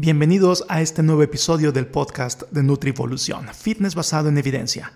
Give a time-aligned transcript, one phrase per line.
[0.00, 4.92] Bienvenidos a este nuevo episodio del podcast de Nutrivolución, fitness basado en evidencia.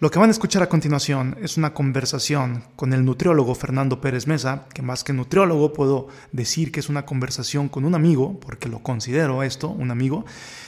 [0.00, 4.26] Lo que van a escuchar a continuación es una conversación con el nutriólogo Fernando Pérez
[4.26, 8.68] Mesa, que más que nutriólogo puedo decir que es una conversación con un amigo, porque
[8.68, 10.24] lo considero esto, un amigo,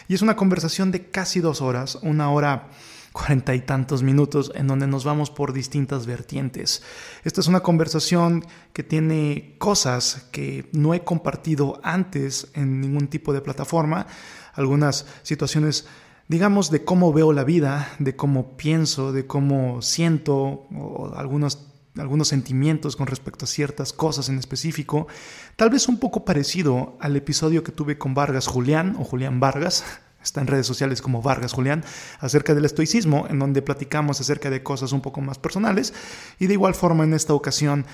[0.07, 2.69] y es una conversación de casi dos horas, una hora
[3.13, 6.83] cuarenta y tantos minutos en donde nos vamos por distintas vertientes.
[7.25, 13.33] Esta es una conversación que tiene cosas que no he compartido antes en ningún tipo
[13.33, 14.07] de plataforma,
[14.55, 15.87] algunas situaciones
[16.29, 21.69] digamos de cómo veo la vida, de cómo pienso, de cómo siento, o algunos
[21.99, 25.09] algunos sentimientos con respecto a ciertas cosas en específico,
[25.57, 29.85] tal vez un poco parecido al episodio que tuve con Vargas Julián o Julián Vargas,
[30.23, 31.85] está en redes sociales como Vargas Julián,
[32.21, 35.93] acerca del estoicismo, en donde platicamos acerca de cosas un poco más personales.
[36.39, 37.87] Y de igual forma en esta ocasión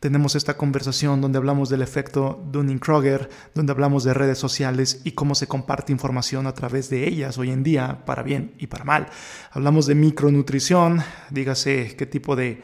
[0.00, 5.34] tenemos esta conversación donde hablamos del efecto Dunning-Kroger, donde hablamos de redes sociales y cómo
[5.34, 9.08] se comparte información a través de ellas hoy en día, para bien y para mal.
[9.52, 12.62] Hablamos de micronutrición, dígase qué tipo de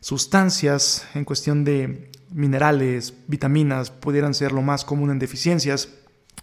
[0.00, 5.88] sustancias en cuestión de minerales, vitaminas, pudieran ser lo más común en deficiencias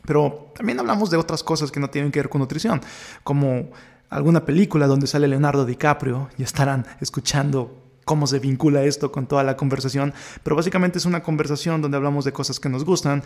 [0.06, 2.82] pero también hablamos de otras cosas que no tienen que ver con nutrición,
[3.23, 3.70] como
[4.09, 7.78] alguna película donde sale Leonardo DiCaprio y estarán escuchando
[8.10, 12.26] cómo se vincula esto con toda la conversación, pero básicamente es una conversación donde hablamos
[12.26, 13.22] de cosas que nos gustan,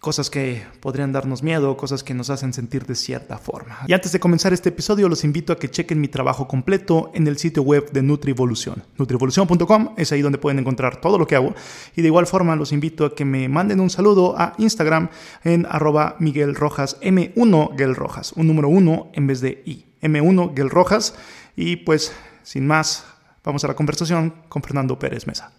[0.00, 3.80] cosas que podrían darnos miedo, cosas que nos hacen sentir de cierta forma.
[3.86, 7.26] Y antes de comenzar este episodio, los invito a que chequen mi trabajo completo en
[7.26, 8.82] el sitio web de Nutrivolución.
[8.96, 11.54] Nutrivolución.com es ahí donde pueden encontrar todo lo que hago.
[11.94, 15.10] Y de igual forma, los invito a que me manden un saludo a Instagram
[15.44, 19.84] en arroba Miguel Rojas, M1 Guel Rojas, un número 1 en vez de I.
[20.00, 21.16] M1 Guel Rojas.
[21.54, 23.11] Y pues, sin más,
[23.44, 25.50] Vamos a la conversación con Fernando Pérez Mesa.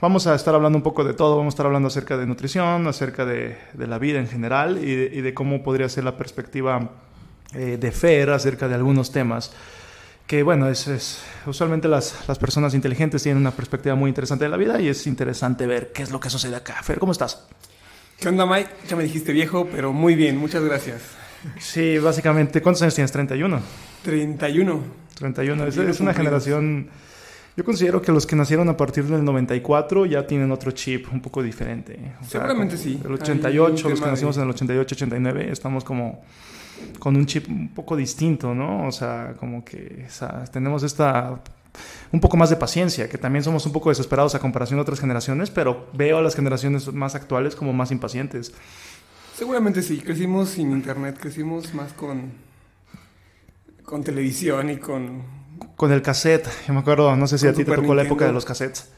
[0.00, 2.86] Vamos a estar hablando un poco de todo, vamos a estar hablando acerca de nutrición,
[2.86, 6.90] acerca de, la vida en general y de, cómo podría ser la perspectiva
[7.54, 9.52] eh, de Fer acerca de algunos temas.
[10.26, 14.56] Que bueno, es, usualmente las, las, personas inteligentes tienen una perspectiva muy interesante de la
[14.56, 16.82] vida y es interesante ver qué es lo que sucede acá.
[16.82, 17.46] Fer, ¿cómo estás?
[18.18, 18.70] ¿Qué onda, Mike?
[18.88, 21.02] Ya me dijiste viejo, pero muy bien, muchas gracias.
[21.58, 23.12] Sí, básicamente, ¿cuántos años tienes?
[23.12, 23.60] 31.
[24.02, 25.03] 31.
[25.14, 25.66] 31.
[25.66, 26.88] Es, es una generación...
[27.56, 31.20] Yo considero que los que nacieron a partir del 94 ya tienen otro chip un
[31.20, 31.96] poco diferente.
[32.26, 33.00] Seguramente sí.
[33.04, 36.24] El 88, los que nacimos en el 88, 89, estamos como
[36.98, 38.88] con un chip un poco distinto, ¿no?
[38.88, 40.06] O sea, como que
[40.52, 41.38] tenemos esta
[42.12, 45.00] un poco más de paciencia, que también somos un poco desesperados a comparación de otras
[45.00, 48.52] generaciones, pero veo a las generaciones más actuales como más impacientes.
[49.36, 52.32] Seguramente sí, crecimos sin internet, crecimos más con
[53.94, 55.22] con televisión y con...
[55.76, 56.48] Con el cassette.
[56.66, 58.90] Yo me acuerdo, no sé si a ti te tocó la época de los cassettes.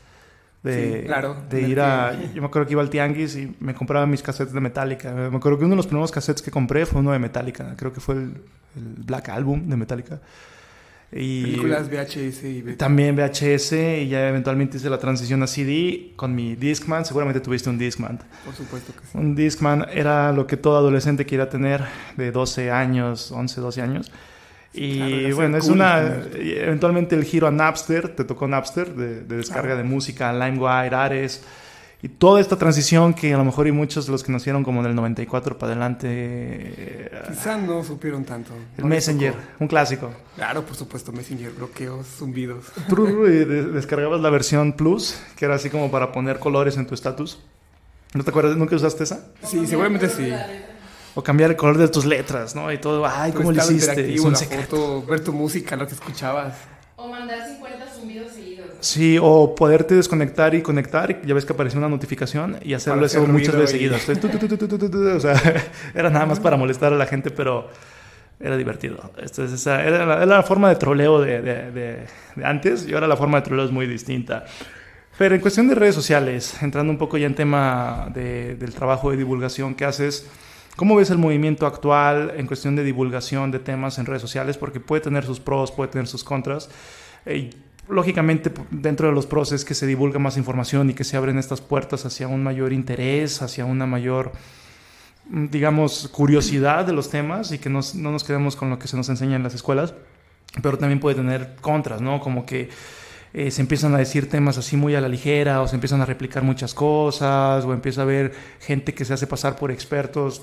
[0.63, 1.37] De, claro.
[1.51, 2.19] De ir a...
[2.33, 5.13] Yo me acuerdo que iba al tianguis y me compraba mis cassettes de Metallica.
[5.13, 7.75] Me acuerdo que uno de los primeros cassettes que compré fue uno de Metallica.
[7.77, 8.41] Creo que fue el,
[8.75, 10.19] Black Album de Metallica.
[11.13, 16.35] Y Películas VHS y También VHS y ya eventualmente hice la transición a CD con
[16.35, 17.05] mi Discman.
[17.05, 18.19] Seguramente tuviste un Discman.
[18.47, 19.19] Por supuesto que sí.
[19.19, 21.85] Un Discman era lo que todo adolescente quiera tener
[22.17, 24.11] de 12 años, 11, 12 años.
[24.77, 26.23] Y bueno, es una.
[26.35, 31.43] Eventualmente el giro a Napster, te tocó Napster, de, descarga de música, LimeWire, Ares.
[32.03, 34.81] Y toda esta transición que a lo mejor y muchos de los que nacieron como
[34.81, 36.09] en el 94 para adelante...
[36.11, 38.53] Eh, Quizá no supieron tanto.
[38.77, 40.13] El Messenger, un clásico.
[40.37, 42.67] Claro, por supuesto, Messenger, bloqueos, zumbidos.
[42.89, 47.41] Tú descargabas la versión Plus, que era así como para poner colores en tu estatus.
[48.13, 48.57] ¿No te acuerdas?
[48.57, 49.29] ¿Nunca usaste esa?
[49.43, 50.33] Sí, seguramente sí
[51.17, 52.71] o cambiar el color de tus letras, ¿no?
[52.71, 54.15] Y todo, ay, ¿cómo lo hiciste?
[54.15, 55.03] Es un secreto.
[55.03, 56.55] ver tu música, lo que escuchabas.
[56.95, 58.67] O mandar 50 zumbidos seguidos.
[58.81, 63.07] Sí, o poderte desconectar y conectar, y ya ves que apareció una notificación y hacerlo
[63.07, 64.07] eso muchas veces seguidos.
[64.07, 67.71] o sea, era nada más para molestar a la gente, pero
[68.39, 69.11] era divertido.
[69.17, 73.45] Entonces, era, la, forma de troleo de, de, de, antes y ahora la forma de
[73.47, 74.45] troleo es muy distinta.
[75.17, 79.17] Pero en cuestión de redes sociales, entrando un poco ya en tema del trabajo de
[79.17, 80.27] divulgación que haces,
[80.77, 84.59] ¿Cómo ves el movimiento actual en cuestión de divulgación de temas en redes sociales?
[84.59, 86.69] Porque puede tener sus pros, puede tener sus contras.
[87.25, 87.49] Y
[87.89, 91.39] lógicamente, dentro de los pros es que se divulga más información y que se abren
[91.39, 94.33] estas puertas hacia un mayor interés, hacia una mayor,
[95.31, 98.99] mm, digamos, curiosidad de los temas y que no nos quedemos con lo que se
[98.99, 99.95] nos enseña en las escuelas.
[100.63, 102.21] Pero también puede tener contras, ¿no?
[102.21, 102.69] Como que
[103.33, 106.07] eh, se empiezan a decir temas así muy a la ligera o se empiezan a
[106.07, 110.43] replicar muchas cosas o empieza a haber gente que se hace pasar por expertos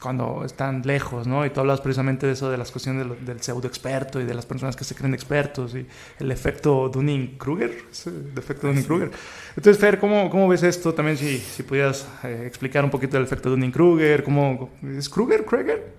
[0.00, 1.44] cuando están lejos, ¿no?
[1.44, 4.34] Y tú hablas precisamente de eso, de las cuestiones del, del pseudo experto y de
[4.34, 5.86] las personas que se creen expertos y
[6.18, 9.10] el efecto Dunning-Kruger, el efecto Dunning-Kruger.
[9.56, 10.94] Entonces, Fer, ¿cómo, ¿cómo, ves esto?
[10.94, 15.92] También si, si pudieras eh, explicar un poquito del efecto Dunning-Kruger, ¿cómo, ¿es Kruger, Kruger?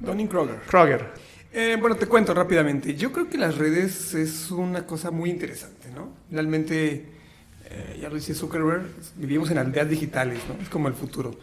[0.00, 0.60] Dunning-Kruger.
[0.66, 1.06] Kruger.
[1.52, 2.94] Eh, bueno, te cuento rápidamente.
[2.94, 6.12] Yo creo que las redes es una cosa muy interesante, ¿no?
[6.30, 7.06] Realmente,
[7.64, 8.84] eh, ya lo dice Zuckerberg,
[9.16, 10.60] vivimos en aldeas digitales, ¿no?
[10.62, 11.38] Es como el futuro.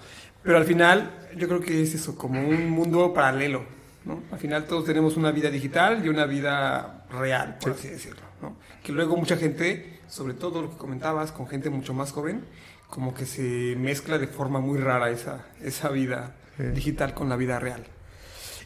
[0.46, 3.66] Pero al final, yo creo que es eso, como un mundo paralelo,
[4.06, 4.22] ¿no?
[4.32, 8.56] Al final todos tenemos una vida digital y una vida real, por así decirlo, ¿no?
[8.84, 12.46] Que luego mucha gente, sobre todo lo que comentabas, con gente mucho más joven,
[12.92, 16.64] como que se mezcla de forma muy rara esa, esa vida sí.
[16.66, 17.84] digital con la vida real.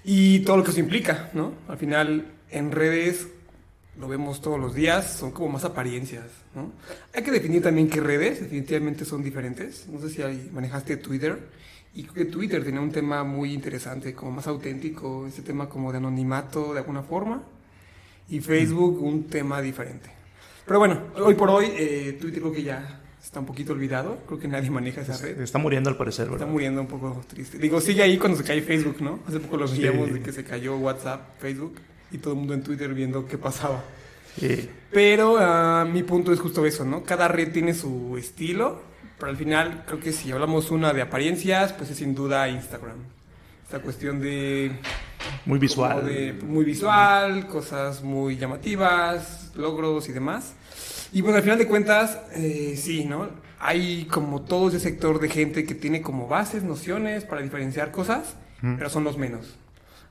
[0.04, 1.54] Y todo lo que eso implica, ¿no?
[1.70, 3.28] Al final, en redes
[3.98, 6.74] lo vemos todos los días, son como más apariencias, ¿no?
[7.14, 9.88] Hay que definir también qué redes definitivamente son diferentes.
[9.88, 11.40] No sé si hay, manejaste Twitter,
[11.94, 16.74] y Twitter tiene un tema muy interesante, como más auténtico, ese tema como de anonimato
[16.74, 17.44] de alguna forma,
[18.30, 20.12] y Facebook un tema diferente.
[20.66, 24.40] Pero bueno, hoy por hoy eh, Twitter creo que ya está un poquito olvidado, creo
[24.40, 25.42] que nadie maneja esa red.
[25.42, 26.42] Está muriendo al parecer, ¿verdad?
[26.42, 27.58] Está muriendo un poco triste.
[27.58, 29.20] Digo, sigue ahí cuando se cae Facebook, ¿no?
[29.28, 30.14] Hace poco lo veíamos sí.
[30.14, 31.76] de que se cayó WhatsApp, Facebook,
[32.12, 33.84] y todo el mundo en Twitter viendo qué pasaba.
[34.40, 34.70] Sí.
[34.92, 37.04] Pero uh, mi punto es justo eso, ¿no?
[37.04, 38.82] Cada red tiene su estilo,
[39.20, 42.98] pero al final creo que si hablamos una de apariencias, pues es sin duda Instagram.
[43.64, 44.72] Esta cuestión de...
[45.46, 46.06] Muy visual.
[46.06, 50.54] De, muy visual, cosas muy llamativas, logros y demás.
[51.12, 53.30] Y bueno, al final de cuentas, eh, sí, ¿no?
[53.60, 58.36] Hay como todo ese sector de gente que tiene como bases, nociones para diferenciar cosas,
[58.62, 58.78] mm.
[58.78, 59.58] pero son los menos.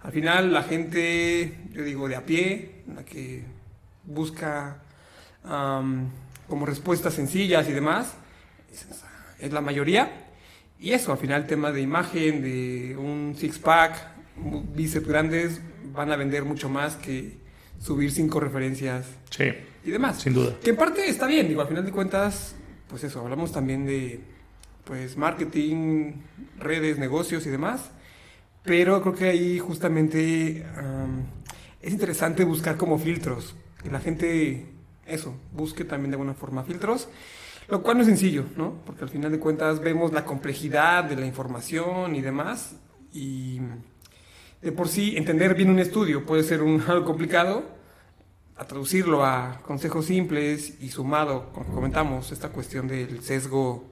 [0.02, 3.44] Al final la gente, yo digo, de a pie, la que
[4.04, 4.82] busca
[5.44, 6.08] um,
[6.48, 8.14] como respuestas sencillas y demás,
[9.38, 10.26] es la mayoría.
[10.78, 14.16] Y eso, al final tema de imagen, de un six-pack,
[14.74, 15.60] bíceps grandes,
[15.92, 17.38] van a vender mucho más que
[17.80, 19.44] subir cinco referencias sí,
[19.84, 20.20] y demás.
[20.20, 20.56] Sin duda.
[20.62, 22.54] Que en parte está bien, digo, al final de cuentas,
[22.88, 24.20] pues eso, hablamos también de
[24.84, 26.12] pues marketing,
[26.58, 27.90] redes, negocios y demás.
[28.64, 31.24] Pero creo que ahí justamente um,
[31.80, 33.54] es interesante buscar como filtros.
[33.82, 34.66] Que la gente,
[35.06, 37.08] eso, busque también de alguna forma filtros.
[37.68, 38.80] Lo cual no es sencillo, ¿no?
[38.86, 42.76] Porque al final de cuentas vemos la complejidad de la información y demás.
[43.12, 43.60] Y
[44.62, 47.76] de por sí entender bien un estudio puede ser un, algo complicado.
[48.56, 53.84] A traducirlo a consejos simples y sumado, como comentamos, esta cuestión del sesgo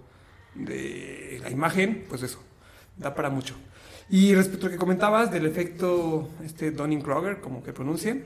[0.57, 2.41] de la imagen, pues eso,
[2.97, 3.55] da para mucho.
[4.09, 8.25] Y respecto a lo que comentabas del efecto este Dunning-Kruger, como que pronuncien,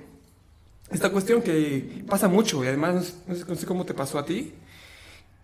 [0.91, 4.25] esta cuestión que pasa mucho y además no sé, no sé cómo te pasó a
[4.25, 4.55] ti,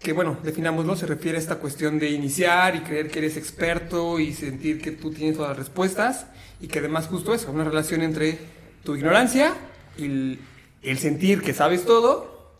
[0.00, 4.18] que bueno, definámoslo, se refiere a esta cuestión de iniciar y creer que eres experto
[4.20, 6.26] y sentir que tú tienes todas las respuestas
[6.60, 8.38] y que además justo eso, una relación entre
[8.84, 9.54] tu ignorancia
[9.96, 10.38] y el,
[10.82, 12.52] el sentir que sabes todo,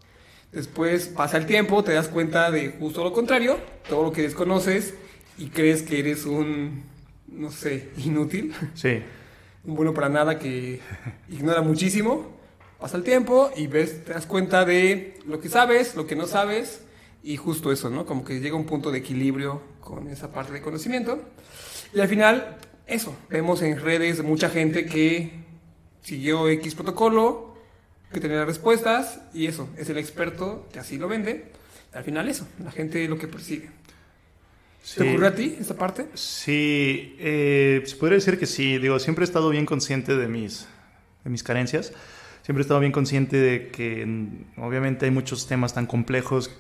[0.53, 4.95] después pasa el tiempo, te das cuenta de justo lo contrario, todo lo que desconoces
[5.39, 6.85] y crees que eres un,
[7.29, 9.03] no sé, inútil, Sí.
[9.65, 10.81] un bueno para nada que
[11.29, 12.35] ignora muchísimo,
[12.81, 16.27] pasa el tiempo y ves, te das cuenta de lo que sabes, lo que no
[16.27, 16.81] sabes
[17.27, 18.07] y justo eso, ¿no?
[18.07, 21.21] Como que llega un punto de equilibrio con esa parte de conocimiento.
[21.93, 22.57] Y al final,
[22.87, 25.33] eso, vemos en redes mucha gente que
[26.03, 27.57] siguió X protocolo,
[28.13, 31.51] que tenía las respuestas, y eso, es el experto que así lo vende.
[31.93, 33.71] Al final eso, la gente lo que persigue.
[34.85, 35.01] Sí.
[35.01, 36.07] ¿Te ocurrió a ti esta parte?
[36.15, 38.79] Sí, eh, se podría decir que sí.
[38.79, 40.69] Digo, siempre he estado bien consciente de mis,
[41.25, 41.93] de mis carencias.
[42.45, 44.07] Siempre he estado bien consciente de que
[44.59, 46.57] obviamente hay muchos temas tan complejos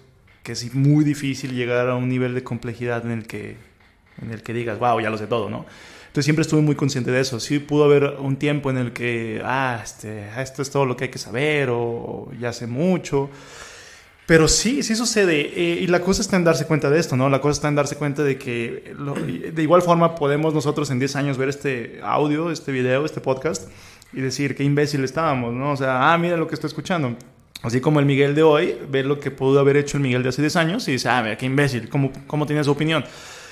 [0.46, 3.56] que es muy difícil llegar a un nivel de complejidad en el que,
[4.22, 5.66] en el que digas, wow, ya lo sé todo, ¿no?
[6.06, 7.40] Entonces siempre estuve muy consciente de eso.
[7.40, 11.04] Sí pudo haber un tiempo en el que, ah, este, esto es todo lo que
[11.04, 13.28] hay que saber o, ya sé mucho.
[14.24, 15.40] Pero sí, sí sucede.
[15.40, 17.28] Eh, y la cosa está en darse cuenta de esto, ¿no?
[17.28, 21.00] La cosa está en darse cuenta de que lo, de igual forma podemos nosotros en
[21.00, 23.68] 10 años ver este audio, este video, este podcast
[24.12, 25.72] y decir qué imbécil estábamos, ¿no?
[25.72, 27.16] O sea, ah, mira lo que estoy escuchando.
[27.62, 30.28] Así como el Miguel de hoy ve lo que pudo haber hecho el Miguel de
[30.28, 33.04] hace 10 años y dice, ah, mira, qué imbécil, ¿cómo, cómo tiene su opinión?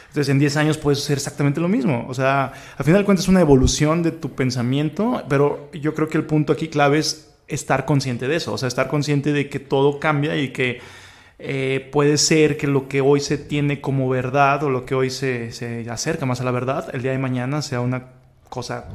[0.09, 2.07] Entonces, en 10 años puedes hacer exactamente lo mismo.
[2.09, 6.09] O sea, al final de cuentas es una evolución de tu pensamiento, pero yo creo
[6.09, 8.53] que el punto aquí clave es estar consciente de eso.
[8.53, 10.79] O sea, estar consciente de que todo cambia y que
[11.41, 15.11] eh, puede ser que lo que hoy se tiene como verdad o lo que hoy
[15.11, 18.13] se, se acerca más a la verdad, el día de mañana sea una
[18.49, 18.89] cosa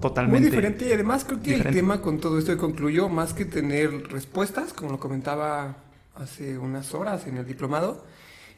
[0.00, 1.68] totalmente Muy diferente y además creo que diferente.
[1.70, 5.76] el tema con todo esto que concluyó, más que tener respuestas, como lo comentaba
[6.14, 8.04] hace unas horas en el diplomado,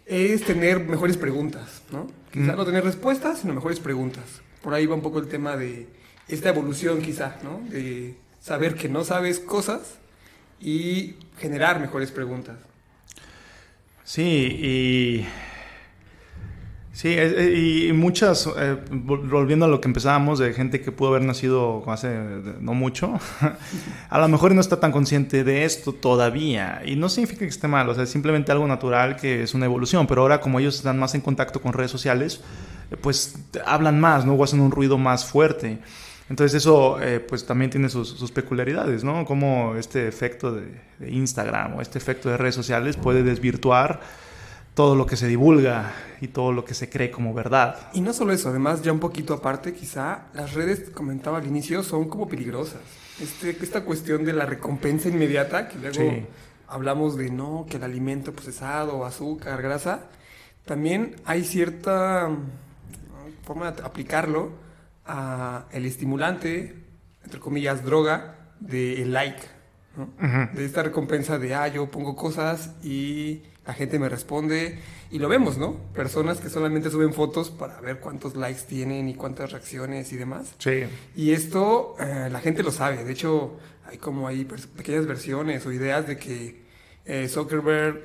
[0.07, 2.07] es tener mejores preguntas, ¿no?
[2.33, 2.59] Quizás Mm.
[2.59, 4.25] no tener respuestas, sino mejores preguntas.
[4.63, 5.89] por ahí va un poco el tema de
[6.29, 7.61] esta evolución quizá, ¿no?
[7.69, 9.99] De saber que no sabes cosas
[10.61, 12.57] y generar mejores preguntas.
[14.05, 15.27] Sí, y
[16.93, 21.83] Sí, y muchas, eh, volviendo a lo que empezábamos, de gente que pudo haber nacido
[21.91, 22.15] hace
[22.61, 23.19] no mucho,
[24.11, 26.83] a lo mejor no está tan consciente de esto todavía.
[26.85, 29.65] Y no significa que esté mal, o sea, es simplemente algo natural que es una
[29.65, 30.07] evolución.
[30.07, 32.43] Pero ahora, como ellos están más en contacto con redes sociales,
[32.91, 34.35] eh, pues hablan más, ¿no?
[34.35, 35.79] O hacen un ruido más fuerte.
[36.29, 39.25] Entonces eso eh, pues también tiene sus, peculiaridades, ¿no?
[39.25, 44.01] Como este efecto de Instagram o este efecto de redes sociales puede desvirtuar
[44.75, 47.91] todo lo que se divulga y todo lo que se cree como verdad.
[47.93, 51.83] Y no solo eso, además ya un poquito aparte, quizá las redes, comentaba al inicio,
[51.83, 52.81] son como peligrosas.
[53.21, 56.27] Este, esta cuestión de la recompensa inmediata, que luego
[56.69, 60.09] hablamos de no, que el alimento procesado, azúcar, grasa,
[60.65, 64.51] también hay cierta mm, forma de aplicarlo
[65.05, 66.77] a el estimulante,
[67.25, 69.43] entre comillas, droga, del like,
[70.55, 74.79] de esta recompensa de, ah, yo pongo cosas y la gente me responde
[75.11, 75.77] y lo vemos, ¿no?
[75.95, 80.55] Personas que solamente suben fotos para ver cuántos likes tienen y cuántas reacciones y demás.
[80.59, 80.85] Sí.
[81.15, 83.05] Y esto eh, la gente lo sabe.
[83.05, 86.63] De hecho, hay como hay pequeñas versiones o ideas de que
[87.05, 88.03] eh, Zuckerberg,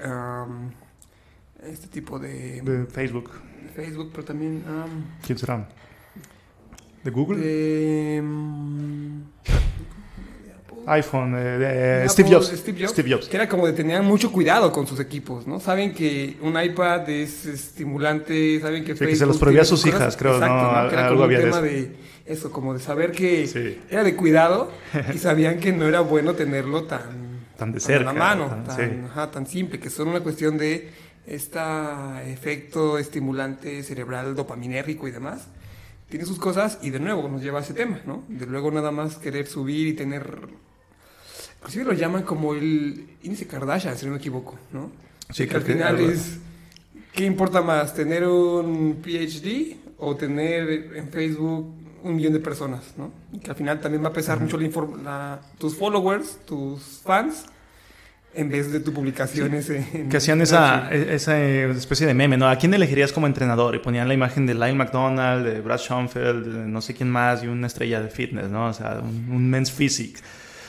[1.63, 2.61] este tipo de...
[2.61, 3.31] De Facebook.
[3.63, 4.63] De Facebook, pero también...
[5.25, 5.67] ¿Quién será?
[7.03, 7.39] ¿De Google?
[7.39, 8.21] De
[10.87, 12.47] iPhone, eh, Steve, Jobs.
[12.47, 15.59] Steve, Jobs, Que era como de tener mucho cuidado con sus equipos, ¿no?
[15.59, 20.15] Saben que un iPad es estimulante, saben que que se los prohibía a sus hijas,
[20.15, 20.89] creo, Exacto, ¿no?
[20.89, 21.91] Que era como un tema de
[22.25, 22.51] eso.
[22.51, 24.71] como de saber que era de cuidado
[25.13, 27.27] y sabían que no era bueno tenerlo tan...
[27.57, 28.05] Tan de cerca.
[28.05, 30.89] Tan la mano, tan, tan simple, que son una cuestión de
[31.25, 31.59] este
[32.27, 35.47] efecto estimulante cerebral dopaminérgico y demás
[36.09, 38.23] tiene sus cosas y de nuevo nos lleva a ese tema, ¿no?
[38.29, 40.47] De luego nada más querer subir y tener
[41.59, 44.91] Inclusive lo llaman como el índice Kardashian, si no me equivoco, ¿no?
[45.31, 46.37] Sí, que al final es,
[47.13, 47.93] ¿qué importa más?
[47.93, 51.73] ¿Tener un PhD o tener en Facebook
[52.03, 53.11] un millón de personas, ¿no?
[53.43, 57.45] que al final también va a pesar mucho la, tus followers, tus fans,
[58.33, 59.69] en vez de tus publicaciones.
[60.09, 62.47] que hacían esa, esa, especie de meme, ¿no?
[62.47, 63.75] ¿A quién elegirías como entrenador?
[63.75, 67.43] Y ponían la imagen de Lyle McDonald, de Brad Schoenfeld, de no sé quién más,
[67.43, 68.67] y una estrella de fitness, ¿no?
[68.67, 70.21] O sea, un, un men's physique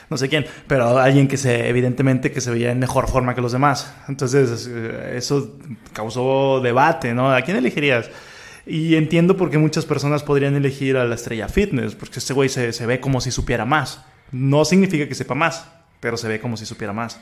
[0.09, 3.41] no sé quién, pero alguien que se, evidentemente, que se veía en mejor forma que
[3.41, 3.93] los demás.
[4.07, 5.57] Entonces, eh, eso
[5.93, 7.31] causó debate, ¿no?
[7.31, 8.09] ¿A quién elegirías?
[8.65, 12.49] Y entiendo por qué muchas personas podrían elegir a la estrella fitness, porque este güey
[12.49, 14.03] se, se ve como si supiera más.
[14.31, 15.67] No significa que sepa más,
[15.99, 17.19] pero se ve como si supiera más.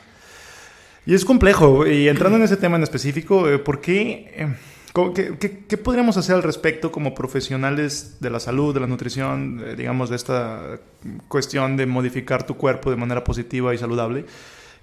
[1.06, 4.56] Y es complejo, y entrando en ese tema en específico, eh, ¿por qué...
[4.98, 5.38] Eh,
[5.68, 10.10] ¿Qué, podríamos hacer al respecto como profesionales de la salud, de la nutrición, eh, digamos,
[10.10, 10.80] de esta
[11.28, 14.26] cuestión de modificar tu cuerpo de manera positiva y saludable?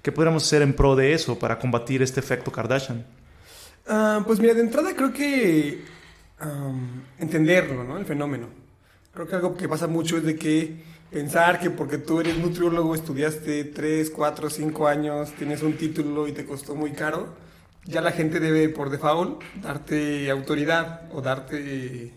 [0.01, 3.05] ¿Qué podríamos hacer en pro de eso para combatir este efecto Kardashian?
[3.87, 5.83] Ah, pues mira, de entrada creo que
[7.17, 7.97] entenderlo, ¿no?
[7.97, 8.47] El fenómeno.
[9.13, 12.93] Creo que algo que pasa mucho es de que pensar que porque tú eres nutriólogo,
[12.93, 17.33] estudiaste 3, 4, 5 años, tienes un título y te costó muy caro,
[17.85, 22.11] ya la gente debe por default darte autoridad o darte,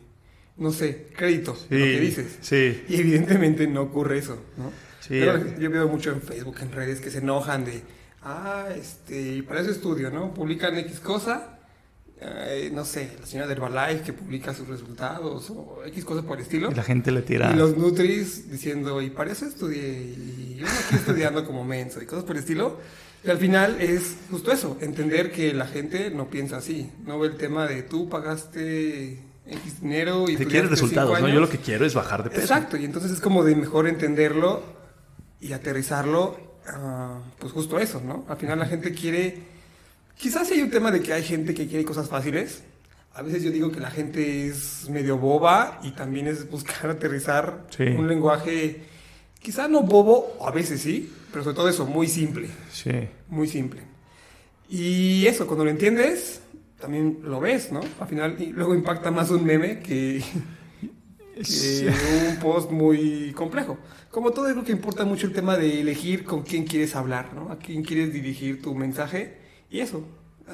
[0.56, 2.38] no sé, crédito, lo que dices.
[2.40, 2.84] Sí.
[2.88, 4.72] Y evidentemente no ocurre eso, ¿no?
[5.00, 5.20] Sí,
[5.58, 7.82] yo veo mucho en Facebook, en redes, que se enojan de,
[8.22, 10.34] ah, este, para eso estudio, ¿no?
[10.34, 11.58] Publican X cosa,
[12.20, 16.38] eh, no sé, la señora de Herbalife que publica sus resultados o X cosa por
[16.38, 16.70] el estilo.
[16.70, 17.52] Y la gente le tira.
[17.52, 22.06] Y los Nutris diciendo, y para eso estudié, y yo aquí estudiando como menso y
[22.06, 22.78] cosas por el estilo.
[23.25, 27.28] Y al final es justo eso, entender que la gente no piensa así, no ve
[27.28, 30.37] el tema de tú pagaste X dinero y...
[30.37, 31.28] Te quieres resultados, ¿no?
[31.28, 32.42] Yo lo que quiero es bajar de peso.
[32.42, 34.62] Exacto, y entonces es como de mejor entenderlo
[35.40, 36.38] y aterrizarlo,
[37.38, 38.25] pues justo eso, ¿no?
[38.28, 39.42] Al final la gente quiere,
[40.16, 42.62] quizás hay un tema de que hay gente que quiere cosas fáciles,
[43.14, 47.66] a veces yo digo que la gente es medio boba y también es buscar aterrizar
[47.78, 48.84] un lenguaje
[49.40, 52.49] Quizá no bobo, a veces sí, pero sobre todo eso, muy simple.
[52.70, 53.08] Sí.
[53.28, 53.82] Muy simple.
[54.68, 56.42] Y eso, cuando lo entiendes,
[56.80, 57.80] también lo ves, ¿no?
[58.00, 60.23] Al final, y luego impacta más un meme que,
[61.37, 63.78] un post muy complejo.
[64.11, 67.35] Como todo, es lo que importa mucho el tema de elegir con quién quieres hablar,
[67.35, 67.50] ¿no?
[67.50, 69.38] A quién quieres dirigir tu mensaje.
[69.70, 70.04] Y eso,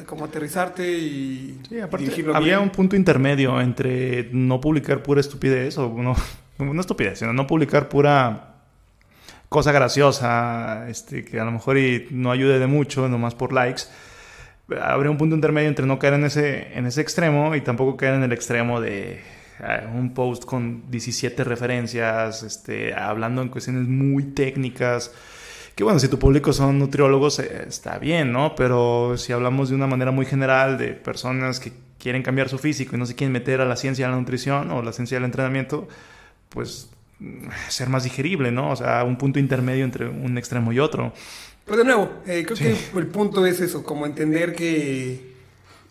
[0.07, 5.89] como aterrizarte y sí, aparte, había un punto intermedio entre no publicar pura estupidez o
[5.89, 6.17] no,
[6.59, 8.54] no estupidez, sino no publicar pura
[9.55, 13.83] cosa graciosa, este, que a lo mejor y no ayude de mucho, nomás por likes.
[14.83, 18.15] Habría un punto intermedio entre no caer en ese, en ese extremo y tampoco caer
[18.15, 19.13] en el extremo de,
[19.61, 25.13] eh, un post con 17 referencias, este, hablando en cuestiones muy técnicas.
[25.77, 28.57] Que bueno, si tu público son nutriólogos, eh, está bien, ¿no?
[28.57, 32.97] Pero si hablamos de una manera muy general de personas que quieren cambiar su físico
[32.97, 35.27] y no se quieren meter a la ciencia de la nutrición o la ciencia del
[35.27, 35.87] entrenamiento,
[36.49, 36.91] pues
[37.69, 38.71] ser más digerible, ¿no?
[38.71, 41.13] O sea, un punto intermedio entre un extremo y otro.
[41.65, 45.35] Pues de nuevo, eh, creo que el punto es eso, como entender que,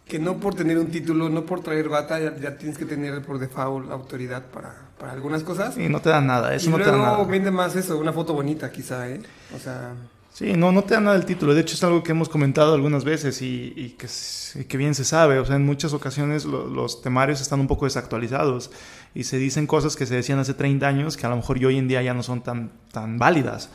[0.08, 3.40] que no por tener un título, no por traer bata, ya, tienes que tener por
[3.40, 5.78] default autoridad para, para algunas cosas.
[5.78, 7.24] Y no te da nada, eso y no luego te da nada.
[7.24, 9.22] vende más eso, una foto bonita quizá, ¿eh?
[9.56, 9.94] O sea...
[10.34, 11.54] Sí, no, no te da nada el título.
[11.54, 15.38] De hecho, es algo que hemos comentado algunas veces y, que, bien se sabe.
[15.38, 18.72] O sea, en muchas ocasiones lo, los temarios están un poco desactualizados
[19.14, 21.78] y se dicen cosas que se decían hace 30 años que a lo mejor hoy
[21.78, 22.72] en día ya no son tan,
[23.20, 23.70] válidas.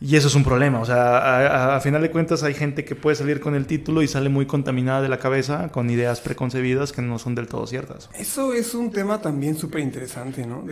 [0.00, 0.80] Y eso es un problema.
[0.80, 4.08] O sea, a, final de cuentas hay gente que puede salir con el título y
[4.08, 8.08] sale muy contaminada de la cabeza con ideas preconcebidas que no son del todo ciertas.
[8.14, 10.64] Eso es un tema también súper interesante, ¿no?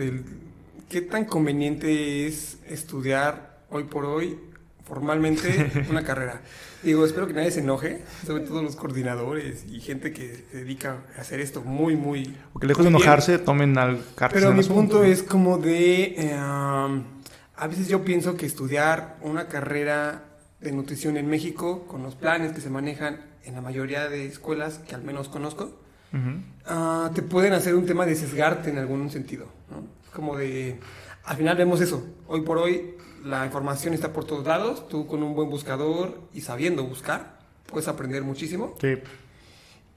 [0.89, 4.37] ¿Qué tan conveniente es estudiar hoy por hoy
[4.83, 6.41] formalmente una carrera.
[6.83, 11.03] Digo, espero que nadie se enoje, sobre todo los coordinadores y gente que se dedica
[11.17, 12.35] a hacer esto muy, muy...
[12.53, 16.15] O que lejos de enojarse, tomen al Pero mi punto es como de...
[16.17, 20.23] Eh, a veces yo pienso que estudiar una carrera
[20.59, 24.79] de nutrición en México, con los planes que se manejan en la mayoría de escuelas
[24.79, 25.79] que al menos conozco,
[26.13, 27.07] uh -huh.
[27.09, 29.45] uh, te pueden hacer un tema de sesgarte en algún sentido.
[29.69, 29.83] ¿no?
[30.13, 30.79] Como de...
[31.23, 32.03] Al final vemos eso.
[32.27, 34.87] Hoy por hoy la información está por todos lados.
[34.87, 38.75] Tú con un buen buscador y sabiendo buscar, puedes aprender muchísimo.
[38.79, 38.95] Sí.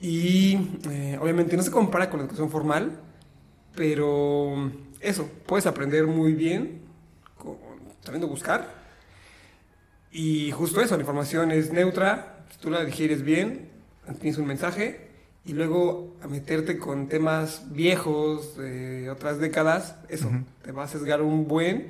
[0.00, 3.00] Y eh, obviamente no se compara con la educación formal,
[3.75, 6.83] pero eso, puedes aprender muy bien
[7.38, 7.57] con,
[8.02, 8.83] sabiendo buscar.
[10.12, 13.71] Y justo eso, la información es neutra, si tú la digieres bien,
[14.21, 15.11] tienes un mensaje,
[15.45, 20.45] y luego a meterte con temas viejos de otras décadas, eso, uh -huh.
[20.62, 21.88] te va a sesgar un buen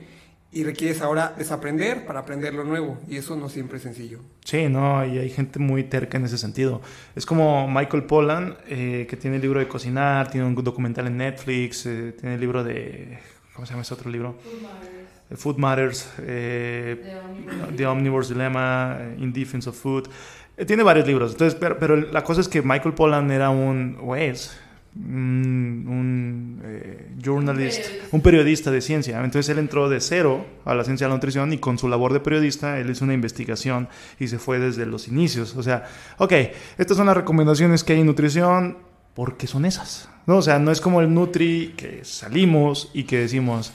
[0.54, 4.20] y requieres ahora desaprender para aprender lo nuevo y eso no siempre es sencillo.
[4.44, 6.80] Sí, no, y hay gente muy terca en ese sentido.
[7.16, 11.16] Es como Michael Pollan, eh, que tiene el libro de cocinar, tiene un documental en
[11.16, 13.18] Netflix, eh, tiene el libro de...
[13.52, 14.36] ¿Cómo se llama ese otro libro?
[14.42, 15.40] Food Matters.
[15.40, 20.08] Food Matters, eh, The Omnivore's The Omnivore's Dilemma, In Defense of Food.
[20.56, 23.98] Eh, tiene varios libros, entonces, pero, pero, la cosa es que Michael Pollan era un,
[24.00, 24.56] o es,
[24.96, 28.16] un, un eh, journalist, un periodista.
[28.16, 29.24] un periodista de ciencia.
[29.24, 32.12] Entonces él entró de cero a la ciencia de la nutrición y con su labor
[32.12, 35.56] de periodista él hizo una investigación y se fue desde los inicios.
[35.56, 35.84] O sea,
[36.18, 36.32] ok,
[36.78, 38.78] estas son las recomendaciones que hay en nutrición
[39.14, 40.08] porque son esas.
[40.26, 40.36] ¿no?
[40.36, 43.72] O sea, no es como el Nutri que salimos y que decimos,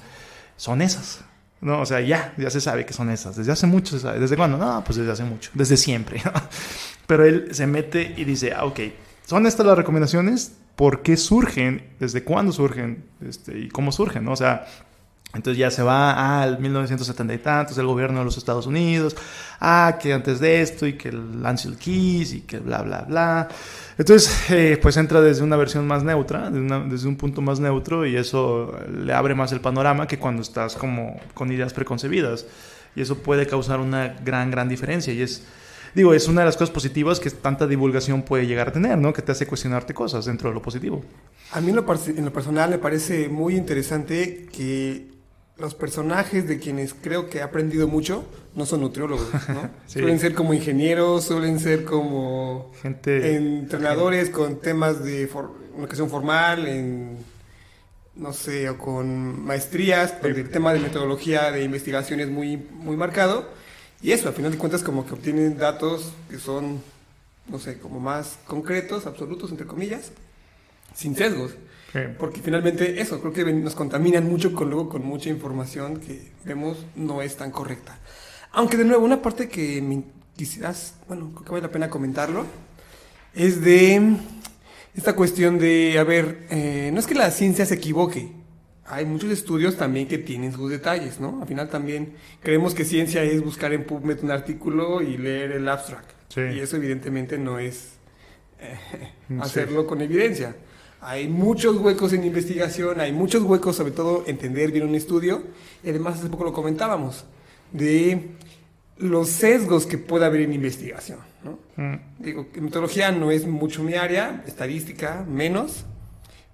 [0.56, 1.22] son esas.
[1.62, 3.36] No, o sea, ya, ya se sabe que son esas.
[3.36, 4.20] Desde hace mucho se sabe.
[4.20, 4.58] ¿Desde cuándo?
[4.58, 5.52] No, pues desde hace mucho.
[5.54, 6.22] Desde siempre.
[7.08, 8.80] Pero él se mete y dice, ah, ok,
[9.26, 14.32] son estas las recomendaciones, por qué surgen, desde cuándo surgen este, y cómo surgen, ¿no?
[14.32, 14.66] O sea,
[15.34, 19.14] entonces ya se va al 1970 y tantos, el gobierno de los Estados Unidos,
[19.60, 23.50] ah, que antes de esto y que el Ansel Keys y que bla, bla, bla.
[23.98, 28.06] Entonces, eh, pues entra desde una versión más neutra, desde, desde, un punto más neutro
[28.06, 32.46] y eso le abre más el panorama que cuando estás como con ideas preconcebidas.
[32.96, 35.44] Y eso puede causar una gran, gran diferencia y es
[35.96, 39.14] digo, es una de las cosas positivas que tanta divulgación puede llegar a tener, ¿no?
[39.14, 41.04] Que te hace cuestionarte cosas dentro de lo positivo.
[41.52, 45.08] A mí en lo, en lo personal me parece muy interesante que
[45.58, 48.24] los personajes de quienes creo que he aprendido mucho
[48.56, 49.70] no son nutriólogos, ¿no?
[49.88, 50.00] sí.
[50.00, 54.38] Suelen ser como ingenieros, suelen ser como gente entrenadores gente.
[54.38, 57.18] con temas de for educación formal, en
[58.20, 62.98] no sé, o con maestrías, donde el tema de metodología de investigación es muy, muy
[62.98, 63.50] marcado.
[64.02, 66.82] Y eso, al final de cuentas, como que obtienen datos que son,
[67.48, 70.12] no sé, como más concretos, absolutos, entre comillas,
[70.94, 71.52] sin sesgos.
[71.92, 72.00] Sí.
[72.18, 76.86] Porque finalmente eso, creo que nos contaminan mucho con luego con mucha información que vemos
[76.96, 78.00] no es tan correcta.
[78.52, 80.04] Aunque de nuevo, una parte que me
[80.38, 82.46] quisieras, bueno, creo que vale la pena comentarlo,
[83.34, 84.18] es de
[84.96, 88.32] esta cuestión de, a ver, eh, no es que la ciencia se equivoque,
[88.90, 91.40] hay muchos estudios también que tienen sus detalles, ¿no?
[91.42, 95.70] Al final también creemos que ciencia es buscar en PubMed un artículo y leer el
[95.70, 96.10] abstract.
[96.30, 96.42] Sí.
[96.42, 97.94] Y eso evidentemente no es
[98.60, 98.78] eh,
[99.40, 99.88] hacerlo sí.
[99.88, 100.56] con evidencia.
[101.02, 105.44] Hay muchos huecos en investigación, hay muchos huecos, sobre todo entender bien un estudio.
[105.84, 107.26] Y además hace poco lo comentábamos,
[107.72, 108.32] de
[108.98, 111.20] los sesgos que puede haber en investigación.
[111.44, 111.60] ¿no?
[111.78, 112.00] Mm.
[112.18, 115.86] Digo, metodología no es mucho mi área, estadística menos,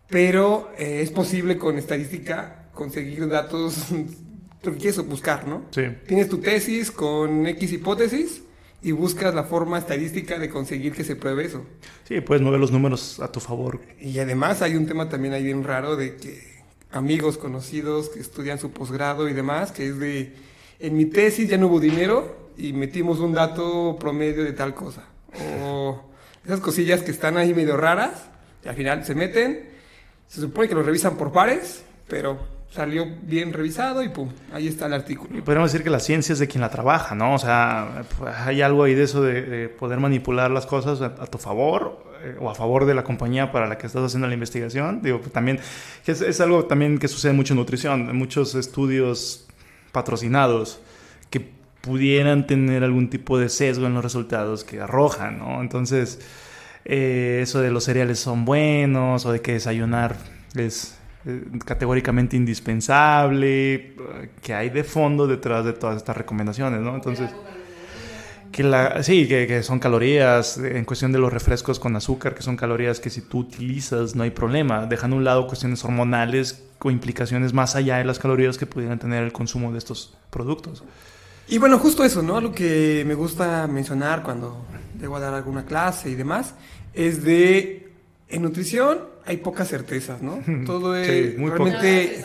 [0.10, 3.88] pero eh, es posible con estadística conseguir datos,
[5.08, 5.66] buscar, ¿no?
[5.72, 5.84] Sí.
[6.08, 8.42] Tienes tu tesis con X hipótesis
[8.82, 11.66] y buscas la forma estadística de conseguir que se pruebe eso.
[12.08, 13.82] Sí, puedes mover los números a tu favor.
[14.00, 16.56] Y además hay un tema también ahí bien raro de que
[16.92, 20.34] amigos conocidos que estudian su posgrado y demás, que es de,
[20.80, 25.06] en mi tesis ya no hubo dinero y metimos un dato promedio de tal cosa.
[25.64, 26.02] O
[26.46, 28.30] esas cosillas que están ahí medio raras,
[28.64, 29.75] y al final se meten,
[30.36, 32.38] se supone que lo revisan por pares, pero
[32.70, 35.38] salió bien revisado y pum, ahí está el artículo.
[35.38, 37.36] Y podríamos decir que la ciencia es de quien la trabaja, ¿no?
[37.36, 41.26] O sea, pues, hay algo ahí de eso de, de poder manipular las cosas a,
[41.28, 44.34] tu favor eh, o a favor de la compañía para la que estás haciendo la
[44.34, 45.02] investigación.
[45.02, 45.62] Digo, que también
[46.06, 49.48] es, es, algo también que sucede mucho en nutrición, muchos estudios
[49.94, 50.82] patrocinados
[51.30, 55.62] que pudieran tener algún tipo de sesgo en los resultados que arrojan, ¿no?
[55.62, 56.20] Entonces,
[56.86, 60.16] eh, eso de los cereales son buenos o de que desayunar
[60.56, 63.96] es eh, categóricamente indispensable,
[64.42, 66.94] que hay de fondo detrás de todas estas recomendaciones, ¿no?
[66.94, 67.32] Entonces,
[68.52, 68.64] que
[69.02, 73.00] sí, que, que, son calorías, en cuestión de los refrescos con azúcar, que son calorías
[73.00, 77.52] que si tú utilizas no hay problema, dejando a un lado cuestiones hormonales o implicaciones
[77.52, 80.84] más allá de las calorías que pudieran tener el consumo de estos productos.
[81.48, 82.40] Y bueno, justo eso, ¿no?
[82.40, 84.66] Lo que me gusta mencionar cuando
[85.00, 86.56] debo dar alguna clase y demás,
[86.94, 87.92] es de
[88.30, 90.40] en nutrición hay pocas certezas, ¿no?
[90.66, 92.24] Todo es sí, realmente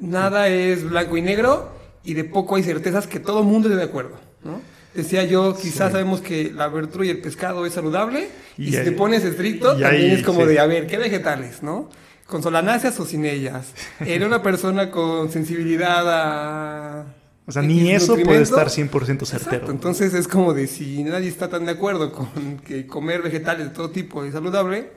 [0.00, 1.72] nada es blanco y negro
[2.04, 4.60] y de poco hay certezas que todo el mundo esté de acuerdo, ¿no?
[4.94, 5.92] Decía yo, quizás sí.
[5.92, 9.24] sabemos que la verdura y el pescado es saludable y, y si ahí, te pones
[9.24, 10.46] estricto también ahí, es como sí.
[10.46, 11.90] de, a ver, ¿qué vegetales, no?
[12.26, 13.72] Con solanáceas o sin ellas.
[14.00, 17.04] Era una persona con sensibilidad a...
[17.46, 18.90] O sea, ni eso puede estar 100%
[19.24, 19.36] certero.
[19.36, 19.70] Exacto.
[19.70, 23.74] Entonces es como de si nadie está tan de acuerdo con que comer vegetales de
[23.74, 24.90] todo tipo es saludable,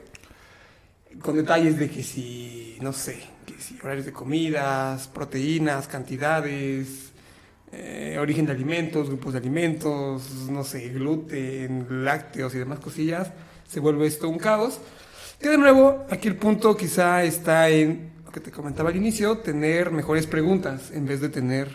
[1.22, 7.12] con detalles de que si, no sé, que si horarios de comidas, proteínas, cantidades,
[7.70, 13.30] eh, origen de alimentos, grupos de alimentos, no sé, gluten, lácteos y demás cosillas,
[13.68, 14.80] se vuelve esto un caos.
[15.40, 19.38] Que de nuevo, aquí el punto quizá está en lo que te comentaba al inicio,
[19.38, 21.68] tener mejores preguntas en vez de tener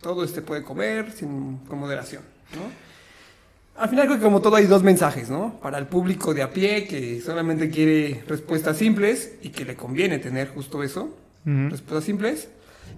[0.00, 2.22] todo este puede comer sin, con moderación,
[2.54, 2.90] ¿no?
[3.80, 5.58] Al final creo que como todo hay dos mensajes, ¿no?
[5.62, 10.18] Para el público de a pie que solamente quiere respuestas simples y que le conviene
[10.18, 11.70] tener justo eso, uh -huh.
[11.70, 12.48] respuestas simples,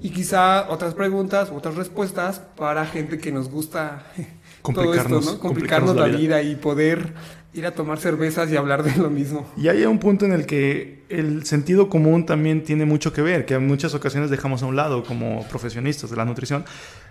[0.00, 4.04] y quizá otras preguntas, otras respuestas para gente que nos gusta
[4.62, 5.38] todo esto, ¿no?
[5.38, 6.18] Complicarnos, complicarnos la, vida.
[6.18, 7.12] vida y poder
[7.54, 9.46] ir a tomar cervezas y hablar de lo mismo.
[9.56, 13.44] Y hay un punto en el que el sentido común también tiene mucho que ver,
[13.44, 16.64] que en muchas ocasiones dejamos a un lado como profesionistas de la nutrición,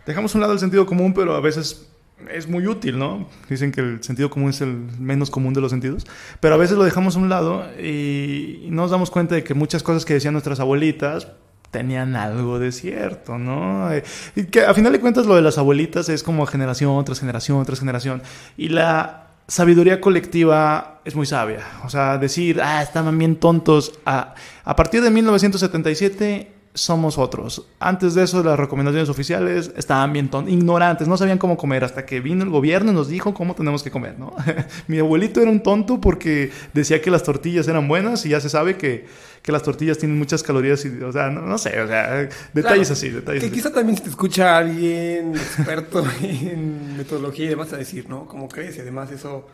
[0.06, 1.88] dejamos a un lado el sentido común, pero a veces
[2.32, 3.28] es muy útil, ¿no?
[3.50, 6.06] Dicen que el sentido común es el menos común de los sentidos,
[6.40, 9.84] pero a veces lo dejamos a un lado y nos damos cuenta de que muchas
[9.84, 11.28] cosas que decían nuestras abuelitas
[11.70, 13.90] tenían algo de cierto, ¿no?
[14.36, 17.66] Y que a final de cuentas lo de las abuelitas es como generación tras generación
[17.66, 18.22] tras generación
[18.58, 21.60] y la sabiduría colectiva es muy sabia.
[21.84, 24.00] O sea, decir, ah, estaban bien tontos.
[24.06, 24.34] A,
[24.64, 27.68] a partir de 1977 somos otros.
[27.80, 32.22] Antes de eso, las recomendaciones oficiales estaban bien ignorantes, no sabían cómo comer, hasta que
[32.22, 34.34] vino el gobierno y nos dijo cómo tenemos que comer, ¿no?
[34.88, 38.50] Mi abuelito era un tonto porque decía que las tortillas eran buenas y ya se
[38.50, 39.06] sabe que,
[39.42, 42.88] que las tortillas tienen muchas calorías, y, o sea, no, no sé, o sea, detalles
[42.88, 43.56] claro, así, detalles Que así.
[43.56, 48.26] quizá también si te escucha alguien experto en metodología y demás a decir, ¿no?
[48.28, 48.78] ¿Cómo crees?
[48.78, 49.48] Y además eso...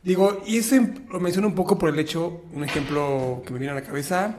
[0.00, 0.76] Digo, y eso
[1.10, 4.36] lo menciono un poco por el hecho, un ejemplo que me viene a la cabeza,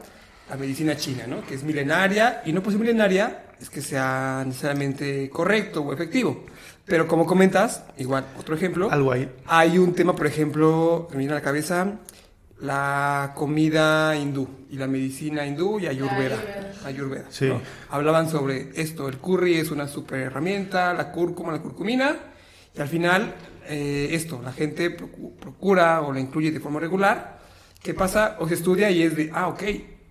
[0.50, 1.46] la medicina china, ¿no?
[1.46, 6.44] Que es milenaria y no por ser milenaria es que sea necesariamente correcto o efectivo.
[6.86, 8.90] Pero como comentas, igual, otro ejemplo.
[8.90, 9.30] Algo ahí.
[9.46, 11.98] Hay un tema, por ejemplo, que me viene a la cabeza,
[12.58, 16.36] la comida hindú y la medicina hindú y ayurveda.
[16.84, 17.26] Ayurveda.
[17.30, 17.46] Sí.
[17.46, 17.60] ¿no?
[17.90, 22.16] Hablaban sobre esto, el curry es una super herramienta, la cúrcuma, la curcumina,
[22.74, 23.34] y al final
[23.68, 27.38] eh, esto, la gente procura o la incluye de forma regular.
[27.80, 28.36] ¿Qué pasa?
[28.40, 29.62] O se estudia y es de, ah, ok,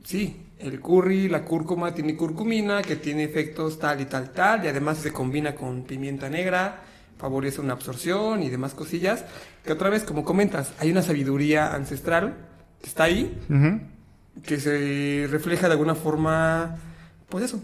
[0.03, 4.67] Sí, el curry, la cúrcuma tiene curcumina que tiene efectos tal y tal tal y
[4.67, 6.81] además se combina con pimienta negra,
[7.17, 9.25] favorece una absorción y demás cosillas.
[9.63, 12.35] Que otra vez, como comentas, hay una sabiduría ancestral
[12.81, 13.81] que está ahí, uh -huh.
[14.43, 16.77] que se refleja de alguna forma,
[17.29, 17.62] pues eso.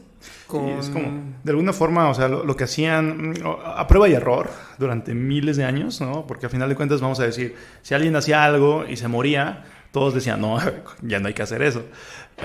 [0.47, 0.69] Con...
[0.79, 4.49] es como, de alguna forma, o sea, lo, lo, que hacían a prueba y error
[4.79, 6.25] durante miles de años, ¿no?
[6.25, 9.63] Porque al final de cuentas vamos a decir, si alguien hacía algo y se moría,
[9.95, 10.59] todos decían, no,
[11.01, 11.85] ya no hay que hacer eso.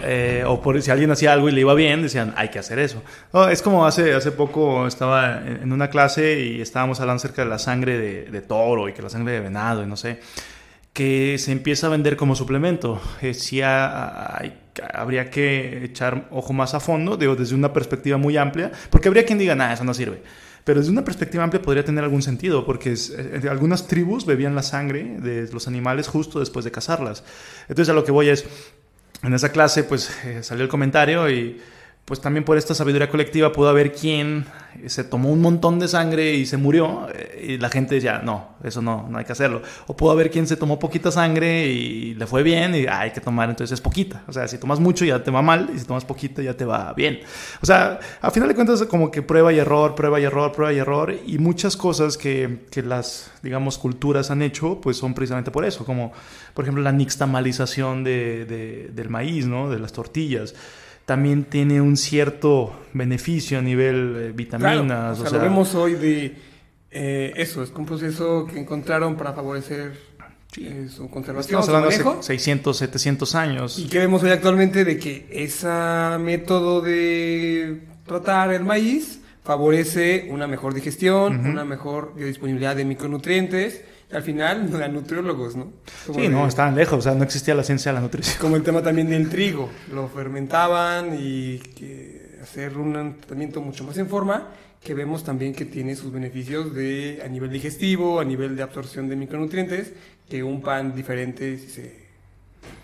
[0.04, 2.78] Eh, o por si alguien hacía algo y le iba bien, decían, hay que hacer
[2.78, 3.02] eso.
[3.50, 7.58] Es como hace, hace poco estaba en una clase y estábamos hablando acerca de la
[7.58, 10.20] sangre de, toro y que la sangre de venado y no sé,
[10.92, 13.02] que se empieza a vender como suplemento.
[13.20, 13.34] Eh,
[14.94, 19.24] habría que echar ojo más a fondo, digo, desde una perspectiva muy amplia, porque habría
[19.24, 20.22] quien diga, nada, eso no sirve.
[20.64, 24.54] Pero desde una perspectiva amplia podría tener algún sentido, porque es, eh, algunas tribus bebían
[24.54, 27.24] la sangre de los animales justo después de cazarlas.
[27.68, 28.44] Entonces a lo que voy es,
[29.22, 31.60] en esa clase pues eh, salió el comentario y
[32.10, 34.44] pues también por esta sabiduría colectiva pudo haber quien
[34.86, 38.48] se tomó un montón de sangre y se murió eh, y la gente decía, no,
[38.64, 39.62] eso no, no hay que hacerlo.
[39.86, 43.20] O pudo haber quien se tomó poquita sangre y le fue bien y hay que
[43.20, 44.24] tomar, entonces es poquita.
[44.26, 46.64] O sea, si tomas mucho ya te va mal y si tomas poquito ya te
[46.64, 47.20] va bien.
[47.62, 50.72] O sea, a final de cuentas como que prueba y error, prueba y error, prueba
[50.72, 55.52] y error y muchas cosas que, que las, digamos, culturas han hecho pues son precisamente
[55.52, 56.12] por eso, como
[56.54, 59.70] por ejemplo la nixtamalización de, de, del maíz, ¿no?
[59.70, 60.56] De las tortillas
[61.04, 64.84] también tiene un cierto beneficio a nivel eh, vitaminas.
[64.84, 66.36] Claro, o, sea, lo vemos hoy de
[66.90, 69.92] eh, eso, es un proceso que encontraron para favorecer
[70.56, 71.60] eh, su conservación.
[71.60, 73.78] Estamos hablando de hace 600, 700 años.
[73.78, 75.68] Y que vemos hoy actualmente de que ese
[76.18, 84.22] método de tratar el maíz favorece una mejor digestión, una mejor disponibilidad de micronutrientes al
[84.22, 85.72] final eran nutriólogos, ¿no?
[86.12, 88.36] sí, no, estaban lejos, o sea, no existía la ciencia de la nutrición.
[88.40, 93.96] Como el tema también del trigo, lo fermentaban y que hacer un tratamiento mucho más
[93.98, 94.48] en forma,
[94.82, 99.08] que vemos también que tiene sus beneficios de, a nivel digestivo, a nivel de absorción
[99.08, 99.92] de micronutrientes,
[100.28, 101.84] que un pan diferente si se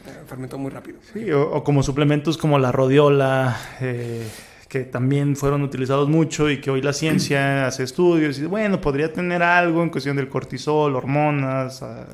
[0.07, 0.99] eh, fermentó muy rápido.
[1.13, 4.27] Sí, o, como suplementos como la rodiola, eh,
[4.69, 9.13] que también fueron utilizados mucho y que hoy la ciencia hace estudios y bueno, podría
[9.13, 11.83] tener algo en cuestión del cortisol, hormonas.
[11.83, 12.07] Ah.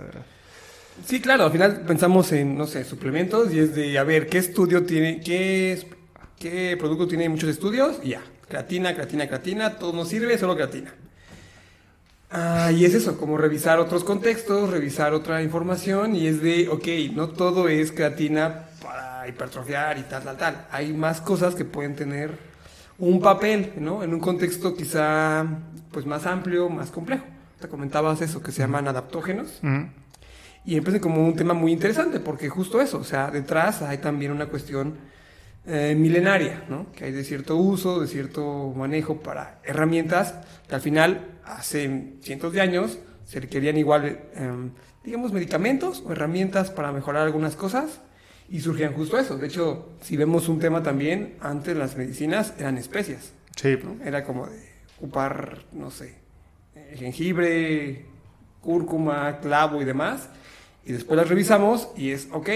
[1.05, 4.39] Sí, claro, al final pensamos en, no sé, suplementos y es de, a ver, ¿qué
[4.39, 5.87] estudio tiene, qué,
[6.39, 7.99] qué producto tiene muchos estudios?
[8.03, 10.95] Y ya, creatina, creatina, creatina, todo nos sirve, solo creatina.
[12.31, 17.15] Ah, y es eso, como revisar otros contextos, revisar otra información y es de, ok,
[17.15, 18.69] no todo es creatina
[19.29, 20.67] hipertrofiar y tal, tal, tal.
[20.71, 22.53] Hay más cosas que pueden tener
[22.99, 24.03] un papel, ¿no?
[24.03, 25.45] En un contexto quizá
[25.91, 27.25] pues más amplio, más complejo.
[27.61, 29.61] Te comentabas eso, que se llaman adaptógenos.
[30.65, 34.31] Y empieza como un tema muy interesante, porque justo eso, o sea, detrás hay también
[34.31, 34.97] una cuestión
[35.67, 36.91] eh, milenaria, ¿no?
[36.93, 40.35] Que hay de cierto uso, de cierto manejo para herramientas
[40.69, 44.71] que al final, hace cientos de años, se requerían igual, em,
[45.05, 48.01] digamos, medicamentos o herramientas para mejorar algunas cosas
[48.53, 49.39] y surgían justo eso.
[49.39, 53.33] De hecho, si vemos un tema también, antes las medicinas eran especias.
[53.57, 53.79] Sí.
[54.05, 54.61] Era como de
[54.99, 56.15] ocupar, no sé,
[56.77, 58.05] eh, jengibre,
[58.61, 60.29] cúrcuma, clavo y demás.
[60.85, 62.51] Y después las revisamos y es, ok,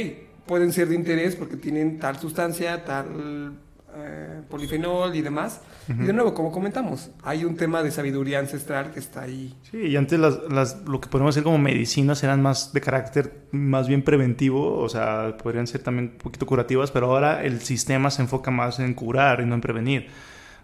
[0.45, 3.59] pueden ser de interés porque tienen tal sustancia, tal
[3.99, 5.61] eh, polifenol y demás.
[5.89, 9.55] Y de nuevo, como comentamos, hay un tema de sabiduría ancestral que está ahí.
[9.71, 13.47] Sí, y antes las, las, lo que podemos decir como medicinas eran más de carácter
[13.53, 18.11] más bien preventivo, o sea, podrían ser también un poquito curativas, pero ahora el sistema
[18.11, 20.09] se enfoca más en curar y no en prevenir.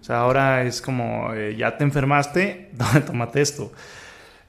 [0.00, 2.72] O sea, ahora es como, eh, ya te enfermaste,
[3.06, 3.72] tómate esto.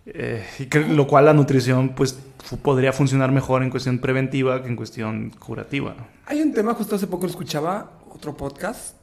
[0.06, 2.20] Eh, y que, lo cual la nutrición pues
[2.62, 5.96] podría funcionar mejor en cuestión preventiva que en cuestión curativa.
[6.26, 8.96] Hay un tema, justo hace poco lo escuchaba, otro podcast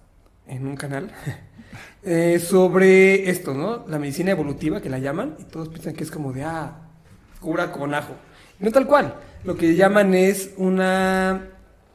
[0.47, 1.11] en un canal,
[2.03, 3.87] eh, sobre esto, ¿no?
[3.89, 6.89] La medicina evolutiva que la llaman, y todos piensan que es como de, ah,
[7.41, 8.15] cura con ajo.
[8.59, 9.15] No tal cual.
[9.45, 11.49] Lo que llaman es una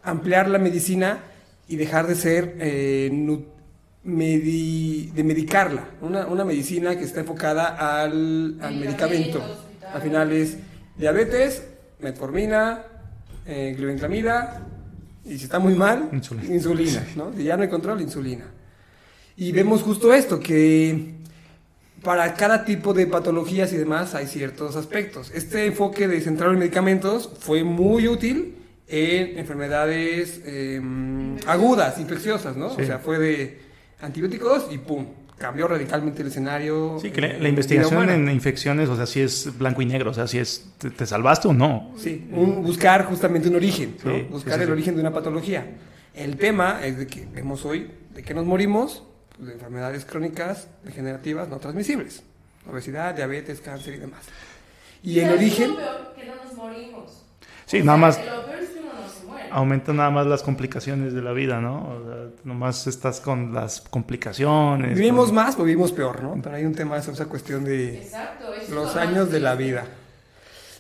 [0.04, 1.20] ampliar la medicina
[1.68, 3.10] y dejar de ser eh,
[4.04, 5.90] de medicarla.
[6.02, 9.42] Una, una, medicina que está enfocada al, al medicamento.
[9.94, 10.58] Al final es
[10.98, 11.68] diabetes,
[12.00, 12.84] metformina,
[13.46, 13.76] eh,
[15.26, 16.54] y si está muy mal, insulina.
[16.54, 17.34] insulina, ¿no?
[17.36, 18.46] Si ya no hay control, insulina.
[19.36, 21.16] Y vemos justo esto, que
[22.04, 25.32] para cada tipo de patologías y demás hay ciertos aspectos.
[25.34, 28.56] Este enfoque de centrar en medicamentos fue muy útil
[28.88, 32.68] en enfermedades em, agudas, infecciosas, ¿no?
[32.68, 33.60] O sea, fue de
[34.00, 35.08] antibióticos y ¡pum!
[35.38, 36.98] Cambió radicalmente el escenario.
[37.02, 40.28] Sí, que la, investigación en infecciones, o sea, si es blanco y negro, o sea,
[40.28, 41.94] si es, te, salvaste o no.
[41.98, 44.24] Sí, buscar justamente un origen, ¿no?
[44.26, 45.66] buscar el origen de una patología.
[46.14, 49.04] El tema es de que vemos hoy de que nos morimos
[49.36, 52.24] pues, de enfermedades crónicas degenerativas no transmisibles,
[52.70, 54.26] obesidad, diabetes, cáncer y demás.
[55.04, 55.72] Y el origen...
[55.72, 57.24] Lo peor que no nos morimos.
[57.66, 58.20] Sí, nada más
[59.56, 61.88] aumenta nada más las complicaciones de la vida, ¿no?
[61.88, 64.98] O sea, nomás estás con las complicaciones.
[64.98, 66.38] Vivimos más o vivimos peor, ¿no?
[66.44, 68.06] Pero hay un tema sobre esa cuestión de
[68.70, 69.86] los años de la vida.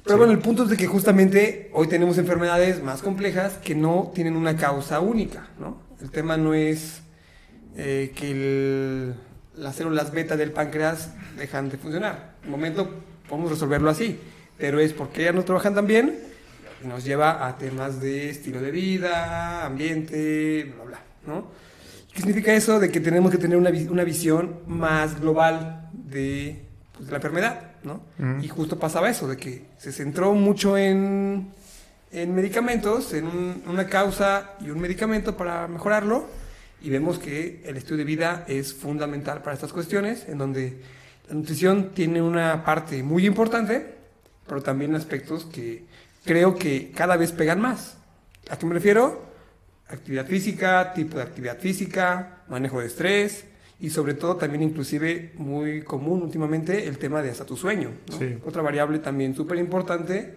[0.03, 4.11] Pero bueno, el punto es de que justamente hoy tenemos enfermedades más complejas que no
[4.13, 5.77] tienen una causa única, ¿no?
[6.01, 7.01] El tema no es
[7.77, 9.13] eh, que
[9.55, 12.35] las células beta del páncreas dejan de funcionar.
[12.41, 12.89] En un momento
[13.29, 14.19] podemos resolverlo así,
[14.57, 16.34] pero es porque ya no trabajan tan bien
[16.85, 21.47] nos lleva a temas de estilo de vida, ambiente, bla, bla, ¿no?
[22.13, 22.79] ¿Qué significa eso?
[22.79, 26.61] De que tenemos que tener una, una visión más global de,
[26.93, 28.01] pues, de la enfermedad, ¿no?
[28.41, 31.49] Y justo pasaba eso, de que se centró mucho en,
[32.11, 36.25] en medicamentos, en un- una causa y un medicamento para mejorarlo,
[36.81, 40.79] y vemos que el estilo de vida es fundamental para estas cuestiones, en donde
[41.27, 43.95] la nutrición tiene una parte muy importante,
[44.47, 45.83] pero también aspectos que
[46.25, 47.97] creo que cada vez pegan más.
[48.49, 49.23] ¿A qué me refiero?
[49.87, 53.45] Actividad física, tipo de actividad física, manejo de estrés
[53.79, 57.91] y sobre todo también inclusive muy común últimamente el tema de hasta tu sueño.
[58.09, 58.17] ¿no?
[58.17, 58.37] Sí.
[58.45, 60.35] Otra variable también súper importante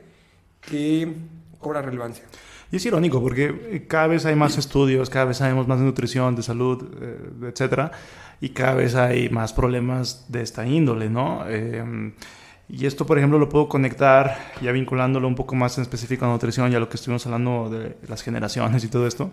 [0.60, 1.12] que
[1.58, 2.24] cobra relevancia.
[2.70, 5.86] Y es irónico porque eh, cada vez hay más estudios, cada vez sabemos más de
[5.86, 7.92] nutrición, de salud, eh, etcétera,
[8.40, 11.44] y cada vez hay más problemas de esta índole, ¿no?
[11.48, 12.12] Eh,
[12.68, 16.28] y esto, por ejemplo, lo puedo conectar, ya vinculándolo un poco más en específico a
[16.28, 19.30] nutrición y a lo que estuvimos hablando de las generaciones y todo esto,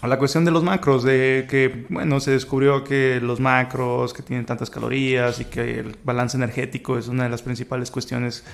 [0.00, 4.22] a la cuestión de los macros, de que, bueno, se descubrió que los macros, que
[4.22, 8.44] tienen tantas calorías y que el balance energético es una de las principales cuestiones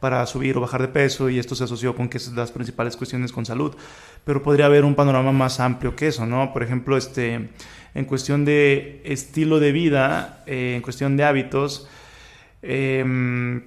[0.00, 2.96] para subir o bajar de peso y esto se asoció con que es las principales
[2.96, 3.74] cuestiones con salud.
[4.24, 6.52] Pero podría haber un panorama más amplio que eso, ¿no?
[6.52, 7.50] Por ejemplo, este,
[7.94, 11.88] en cuestión de estilo de vida, eh, en cuestión de hábitos,
[12.62, 13.62] eh,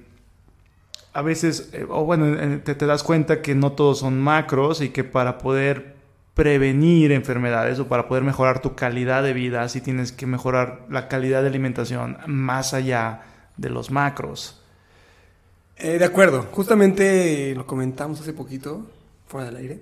[1.12, 4.90] a veces, eh, o bueno, te, te das cuenta que no todos son macros y
[4.90, 5.94] que para poder
[6.34, 11.08] prevenir enfermedades o para poder mejorar tu calidad de vida, sí tienes que mejorar la
[11.08, 13.22] calidad de alimentación más allá
[13.58, 14.58] de los macros.
[15.76, 18.86] Eh, de acuerdo, justamente lo comentamos hace poquito,
[19.26, 19.80] fuera del aire,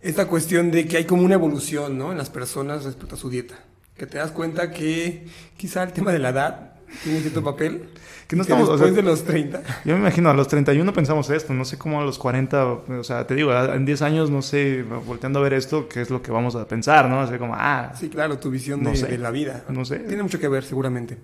[0.00, 2.12] esta cuestión de que hay como una evolución ¿no?
[2.12, 3.56] en las personas respecto a su dieta,
[3.96, 6.71] que te das cuenta que quizá el tema de la edad
[7.04, 7.88] tiene cierto papel,
[8.28, 10.92] Que no estamos- o después sea- de los 30, Yo me imagino, a los 31
[10.92, 14.30] pensamos esto, no sé cómo a los 40, o sea, te digo, en 10 años,
[14.30, 17.20] no sé, volteando a ver esto, qué es lo que vamos a pensar, ¿no?
[17.20, 19.06] Así como, ah, sí, claro, tu visión No de, sé.
[19.08, 19.98] de la vida, no sé.
[20.00, 21.18] tiene mucho que ver seguramente.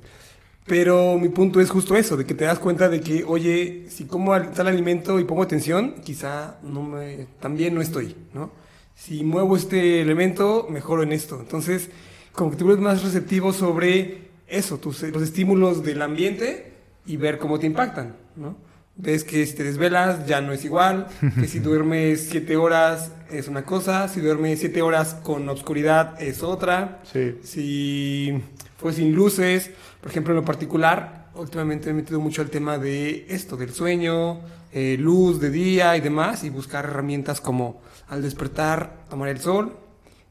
[0.67, 4.05] Pero mi punto es justo eso, de que te das cuenta de que, oye, si
[4.05, 8.53] como al- tal alimento y pongo atención, quizá no me, también no estoy, ¿no?
[8.95, 11.39] Si muevo este elemento, mejoro en esto.
[11.41, 11.89] Entonces,
[12.33, 16.73] como que te vuelves más receptivo sobre eso, tus, los estímulos del ambiente
[17.07, 18.57] y ver cómo te impactan, ¿no?
[18.97, 21.07] Ves que si te desvelas ya no es igual,
[21.39, 26.43] que si duermes siete horas es una cosa, si duermes siete horas con obscuridad es
[26.43, 27.37] otra, Sí.
[27.45, 28.43] si
[28.77, 32.79] fue sin luces, por ejemplo, en lo particular, últimamente me he metido mucho al tema
[32.79, 34.41] de esto, del sueño,
[34.73, 39.77] eh, luz de día y demás, y buscar herramientas como al despertar, tomar el sol,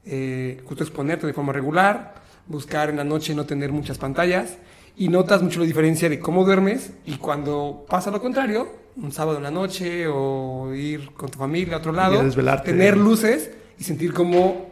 [0.06, 2.16] eh, justo exponerte de forma regular,
[2.48, 4.58] buscar en la noche no tener muchas pantallas,
[4.98, 9.38] y notas mucho la diferencia de cómo duermes y cuando pasa lo contrario, un sábado
[9.38, 12.20] en la noche o ir con tu familia a otro lado,
[12.64, 14.66] tener luces y sentir como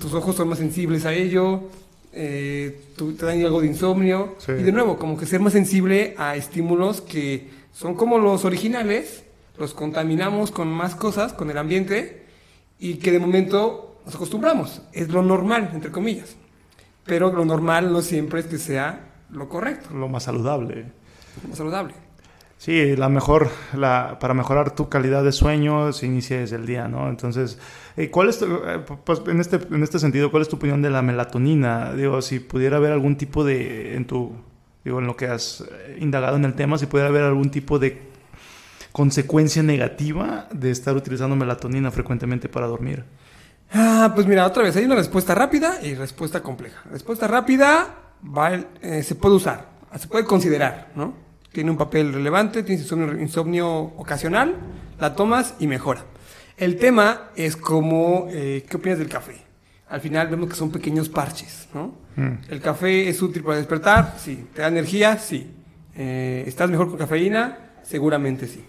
[0.00, 1.62] tus ojos son más sensibles a ello,
[2.12, 4.36] eh, te dan algo de insomnio.
[4.38, 4.52] Sí.
[4.52, 9.24] Y de nuevo, como que ser más sensible a estímulos que son como los originales,
[9.58, 12.24] los contaminamos con más cosas, con el ambiente,
[12.78, 14.82] y que de momento nos acostumbramos.
[14.92, 16.36] Es lo normal, entre comillas.
[17.04, 20.86] Pero lo normal no siempre es que sea lo correcto, Lo más saludable.
[21.48, 21.94] lo saludable.
[22.56, 26.88] Sí, la mejor, la, para mejorar tu calidad de sueño se inicia desde el día,
[26.88, 27.10] ¿no?
[27.10, 27.58] Entonces,
[27.96, 30.80] eh, ¿cuál es tu- eh, pues, en este, en este sentido, cuál es tu opinión
[30.80, 31.92] de la melatonina?
[31.92, 34.32] Digo, si pudiera haber algún tipo de, en tu,
[34.82, 35.62] digo, en lo que has
[35.98, 38.00] indagado en el tema, si pudiera haber algún tipo de
[38.92, 43.04] consecuencia negativa de estar utilizando melatonina frecuentemente para dormir.
[43.72, 46.82] Ah, pues mira, otra vez, hay una respuesta rápida y respuesta compleja.
[46.90, 51.14] Respuesta rápida va, eh, se puede usar, se puede considerar, ¿no?
[51.52, 54.56] Tiene un papel relevante, tienes insomnio, insomnio ocasional,
[55.00, 56.04] la tomas y mejora.
[56.56, 59.42] El tema es como, eh, ¿qué opinas del café?
[59.88, 61.94] Al final vemos que son pequeños parches, ¿no?
[62.16, 62.32] Mm.
[62.48, 64.16] ¿El café es útil para despertar?
[64.18, 64.46] Sí.
[64.54, 65.18] ¿Te da energía?
[65.18, 65.50] Sí.
[65.96, 67.58] Eh, ¿Estás mejor con cafeína?
[67.82, 68.64] Seguramente sí.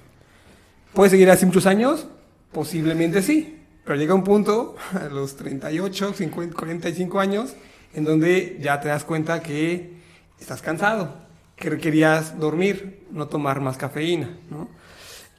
[0.94, 2.08] ¿Puede seguir así muchos años?
[2.52, 3.55] Posiblemente sí.
[3.86, 7.56] Pero llega un punto, a los 38, 50, 45 años,
[7.94, 9.94] en donde ya te das cuenta que
[10.40, 11.14] estás cansado,
[11.56, 14.30] que requerías dormir, no tomar más cafeína.
[14.50, 14.68] ¿no?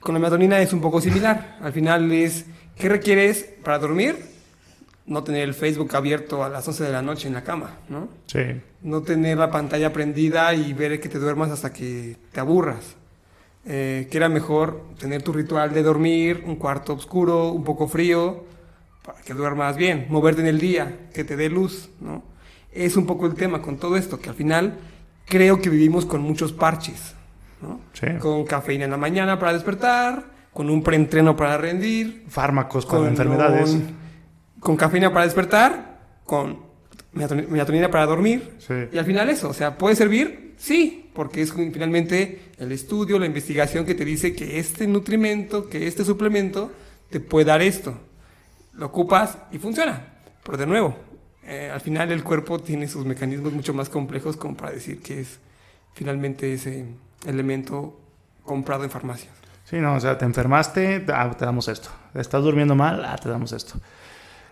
[0.00, 1.59] Con la melatonina es un poco similar.
[1.61, 4.16] Al final es, ¿qué requieres para dormir?
[5.04, 8.09] No tener el Facebook abierto a las 11 de la noche en la cama, ¿no?
[8.26, 8.61] Sí.
[8.82, 12.95] no tener la pantalla prendida y ver que te duermas hasta que te aburras.
[13.68, 18.44] Eh, que era mejor tener tu ritual de dormir, un cuarto oscuro, un poco frío,
[19.04, 22.23] para que duermas bien, moverte en el día, que te dé luz, ¿no?
[22.73, 24.75] Es un poco el tema con todo esto, que al final
[25.27, 27.14] creo que vivimos con muchos parches,
[27.60, 27.81] ¿no?
[27.92, 28.06] Sí.
[28.21, 33.08] Con cafeína en la mañana para despertar, con un preentreno para rendir, Fármacos para con
[33.08, 33.71] enfermedades.
[33.71, 33.96] un-
[34.60, 36.60] con cafeína para despertar, con
[37.14, 38.75] melatoni- melatonina para dormir, Sí.
[38.92, 40.54] y al final eso, o sea, ¿puede servir?
[40.56, 45.87] Sí, porque es finalmente el estudio, la investigación que te dice que este nutrimento, que
[45.87, 46.71] este suplemento
[47.08, 47.98] te puede dar esto.
[48.75, 50.12] Lo ocupas y funciona.
[50.44, 50.94] Pero de nuevo,
[51.42, 55.21] eh, al final el cuerpo tiene sus mecanismos mucho más complejos como para decir que
[55.21, 55.38] es
[55.94, 56.85] finalmente ese
[57.27, 57.98] elemento
[58.44, 59.33] comprado en farmacias.
[59.64, 61.88] Sí, no, o sea, te enfermaste, ah, te damos esto.
[62.14, 63.81] Estás durmiendo mal, ah, te damos esto.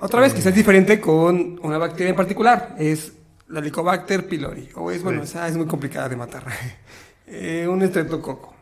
[0.00, 2.74] Otra vez, quizás es diferente con una bacteria en particular.
[2.78, 3.12] Es
[3.48, 4.68] la Helicobacter pylori.
[4.74, 6.44] O es, bueno, esa es muy complicada de matar.
[7.26, 8.54] eh, un estreptococo.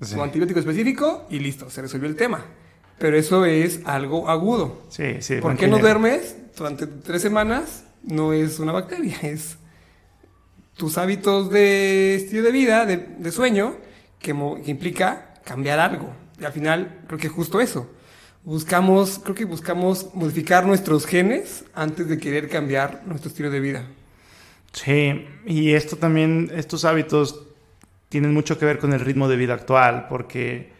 [0.00, 0.14] Sí.
[0.14, 2.44] Su antibiótico específico y listo, se resolvió el tema.
[2.98, 4.82] Pero eso es algo agudo.
[4.88, 5.36] Sí, sí.
[5.36, 7.84] ¿Por qué no duermes durante tres semanas?
[8.02, 9.56] No es una bacteria, es
[10.76, 13.76] tus hábitos de estilo de vida, de, de sueño,
[14.18, 14.32] que,
[14.64, 16.12] que implica cambiar algo.
[16.40, 17.88] Y al final, creo que es justo eso
[18.44, 23.86] buscamos, creo que buscamos modificar nuestros genes antes de querer cambiar nuestro estilo de vida.
[24.74, 27.46] Sí, y esto también, estos hábitos
[28.08, 30.72] tienen mucho que ver con el ritmo de vida actual, porque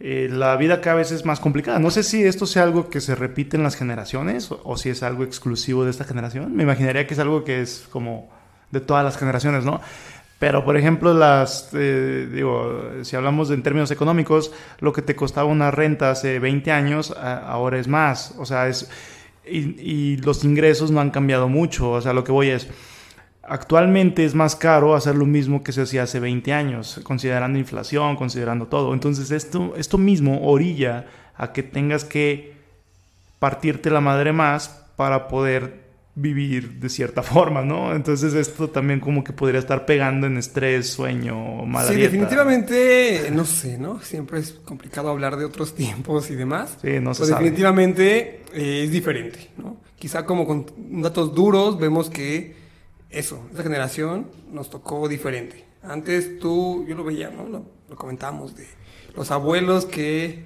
[0.00, 1.78] eh, la vida cada vez es más complicada.
[1.78, 5.02] No sé si esto sea algo que se repite en las generaciones o, si es
[5.02, 6.56] algo exclusivo de esta generación.
[6.56, 8.30] Me imaginaría que es algo que es como
[8.70, 9.82] de todas las generaciones, ¿no?
[10.38, 15.48] Pero, por ejemplo, las, eh, digo, si hablamos en términos económicos, lo que te costaba
[15.48, 18.34] una renta hace 20 años, a, ahora es más.
[18.38, 18.90] O sea, es,
[19.46, 21.90] y, y, los ingresos no han cambiado mucho.
[21.92, 22.68] O sea, lo que voy es,
[23.48, 28.16] actualmente es más caro hacer lo mismo que se hacía hace 20 años, considerando inflación,
[28.16, 28.92] considerando todo.
[28.94, 32.54] Entonces, esto, esto mismo orilla a que tengas que
[33.38, 35.84] partirte la madre más para poder
[36.14, 37.94] vivir de cierta forma, ¿no?
[37.94, 41.36] Entonces esto también como que podría estar pegando en estrés, sueño,
[41.66, 42.10] mala Sí, dieta.
[42.10, 44.00] definitivamente, no sé, ¿no?
[44.00, 46.78] Siempre es complicado hablar de otros tiempos y demás.
[46.80, 47.44] Sí, no se sabe.
[47.44, 49.76] definitivamente eh, es diferente, ¿no?
[49.98, 50.66] Quizá como con
[51.02, 52.65] datos duros vemos que
[53.10, 55.64] eso, esa generación nos tocó diferente.
[55.82, 57.46] Antes tú, yo lo veía, ¿no?
[57.48, 58.66] Lo, lo comentamos de
[59.14, 60.44] los abuelos que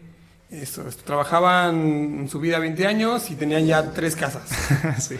[0.50, 4.50] eso, trabajaban en su vida 20 años y tenían ya tres casas.
[5.00, 5.16] sí.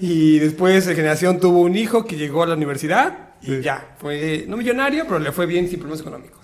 [0.00, 3.60] Y después la generación tuvo un hijo que llegó a la universidad y Sí.
[3.62, 6.40] ya, fue no millonario, pero le fue bien sin problemas económicos.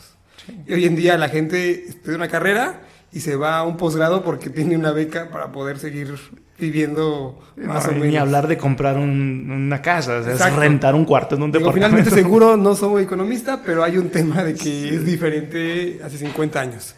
[0.66, 2.80] Y hoy en día la gente estudia una carrera
[3.12, 6.14] y se va a un posgrado porque tiene una beca para poder seguir
[6.58, 8.20] viviendo más No, o ni menos.
[8.20, 11.64] hablar de comprar un- una casa, o sea, es rentar un cuarto en un Digo,
[11.66, 11.96] departamento.
[12.10, 16.60] finalmente seguro no soy economista, pero hay un tema de que es diferente hace 50
[16.60, 16.94] años.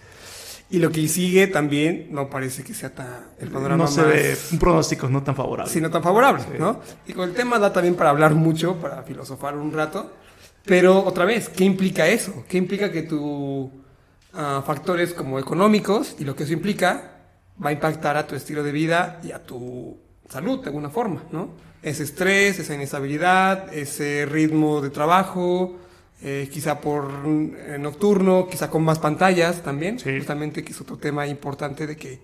[0.69, 3.07] Y lo que sigue también no parece que sea tan
[3.39, 5.71] el panorama no se ve un pronóstico no tan favorable.
[5.71, 6.81] Sí, no tan favorable, ¿no?
[7.07, 10.11] Y con el tema da también para hablar mucho, para filosofar un rato.
[10.65, 12.45] Pero otra vez, ¿qué implica eso?
[12.49, 13.03] ¿Qué implica que
[14.33, 17.11] tus factores como económicos y lo que eso implica
[17.65, 21.23] va a impactar a tu estilo de vida y a tu salud de alguna forma,
[21.31, 21.51] ¿no?
[21.83, 25.77] Ese estrés, esa inestabilidad, ese ritmo de trabajo,
[26.23, 30.17] eh, quizá por eh, nocturno, quizá con más pantallas también, Sí.
[30.17, 32.21] justamente que es otro tema importante de que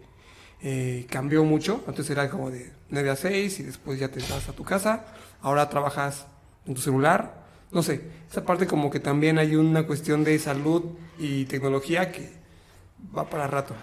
[0.62, 1.84] eh, cambió mucho.
[1.86, 5.04] Antes era como de 9 a 6 y después ya te vas a tu casa.
[5.42, 6.26] Ahora trabajas
[6.66, 7.37] en tu celular.
[7.70, 8.00] No sé,
[8.30, 10.84] esa parte como que también hay una cuestión de salud
[11.18, 12.30] y tecnología que
[13.16, 13.74] va para rato.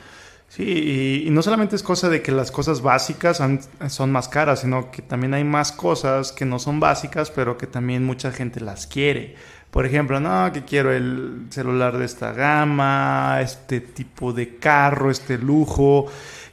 [0.48, 3.42] Sí, y, no solamente es cosa de que las cosas básicas
[3.90, 7.68] son más caras, sino que también hay más cosas que no son básicas, pero que
[7.68, 9.36] también mucha gente las quiere.
[9.72, 15.38] Por ejemplo, no, que quiero el celular de esta gama, este tipo de carro, este
[15.38, 16.06] lujo.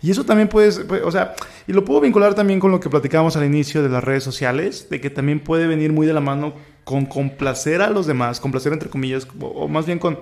[0.03, 1.35] Y eso también puedes, puede- o sea,
[1.69, 4.89] y lo puedo vincular también con lo que platicábamos al inicio de las redes sociales,
[4.91, 6.55] de que también puede venir muy de la mano
[6.85, 10.19] con complacer a los demás, complacer entre comillas, o, más bien con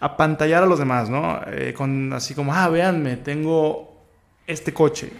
[0.00, 1.40] apantallar a los demás, ¿no?
[1.46, 4.04] Eh, con así como, ah, véanme, tengo
[4.46, 5.10] este coche.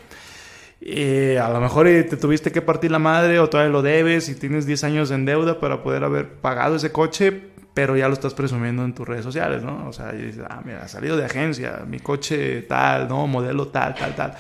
[0.82, 4.30] Eh, a lo mejor eh, te tuviste que partir la madre o todavía lo debes
[4.30, 8.14] y tienes 10 años en deuda para poder haber pagado ese coche, pero ya lo
[8.14, 9.88] estás presumiendo en tus redes sociales, ¿no?
[9.88, 13.26] O sea, y dices, ah, mira, salido de agencia, mi coche tal, ¿no?
[13.26, 14.34] Modelo tal, tal, tal.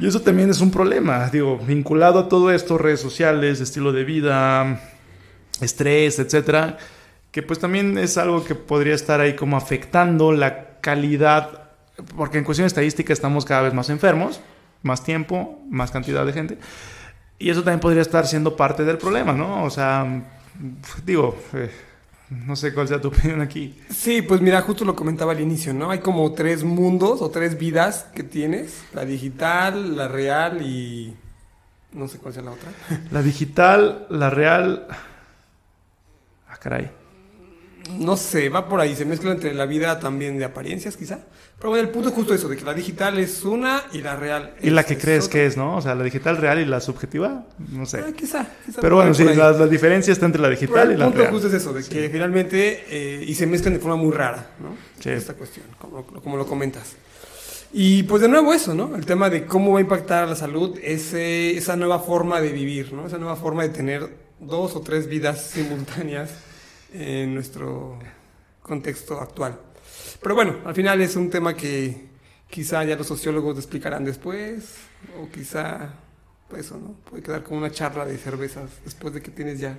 [0.00, 4.04] Y eso también es un problema, digo, vinculado a todo esto, redes sociales, estilo de
[4.04, 4.80] vida,
[5.60, 6.78] estrés, etcétera,
[7.30, 11.70] que pues también es algo que podría estar ahí como afectando la calidad,
[12.16, 14.40] porque en cuestión estadística estamos cada vez más enfermos,
[14.82, 16.58] más tiempo, más cantidad de gente,
[17.38, 19.64] y eso también podría estar siendo parte del problema, ¿no?
[19.64, 20.24] O sea,
[21.04, 21.70] digo, eh,
[22.30, 23.78] no sé cuál sea tu opinión aquí.
[23.90, 25.90] Sí, pues mira, justo lo comentaba al inicio, ¿no?
[25.90, 28.84] Hay como tres mundos o tres vidas que tienes.
[28.92, 31.14] La digital, la real y...
[31.92, 32.70] No sé cuál sea la otra.
[33.10, 34.86] La digital, la real...
[36.60, 36.90] Caray.
[37.98, 41.20] no sé, va por ahí, se mezcla entre la vida también de apariencias quizá.
[41.58, 44.14] Pero bueno, el punto es justo eso, de que la digital es una y la
[44.14, 45.32] real Y la es- que es crees otra.
[45.32, 45.76] que es, ¿no?
[45.76, 48.04] O sea, la digital real y la subjetiva, no sé.
[48.06, 50.98] Ah, quizá, quizá Pero bueno, sí, la, la diferencia está entre la digital y el
[51.00, 51.32] la punto real.
[51.32, 54.76] justo es eso, de que finalmente, eh, y se mezclan de forma muy rara, ¿no?
[55.02, 55.10] Sí.
[55.10, 56.94] Esta cuestión, como, como lo comentas.
[57.72, 58.94] Y pues de nuevo eso, ¿no?
[58.94, 62.52] El tema de cómo va a impactar a la salud ese, esa nueva forma de
[62.52, 63.06] vivir, ¿no?
[63.06, 66.30] Esa nueva forma de tener dos o tres vidas simultáneas
[66.92, 67.98] en nuestro
[68.62, 69.58] contexto actual.
[70.22, 72.08] Pero bueno, al final es un tema que
[72.50, 74.76] quizá ya los sociólogos explicarán después,
[75.20, 75.94] o quizá,
[76.48, 76.94] pues eso, ¿no?
[77.08, 79.78] Puede quedar como una charla de cervezas después de que tienes ya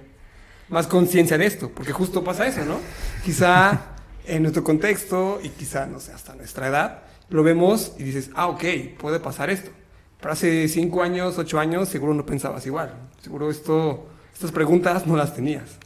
[0.70, 2.80] más conciencia de esto, porque justo pasa eso, ¿no?
[3.24, 3.96] Quizá
[4.26, 8.48] en nuestro contexto y quizá, no sé, hasta nuestra edad, lo vemos y dices, ah,
[8.48, 8.64] ok,
[8.98, 9.72] puede pasar esto.
[10.20, 12.94] Pero hace cinco años, ocho años, seguro no pensabas igual.
[13.22, 15.78] Seguro esto, estas preguntas no las tenías.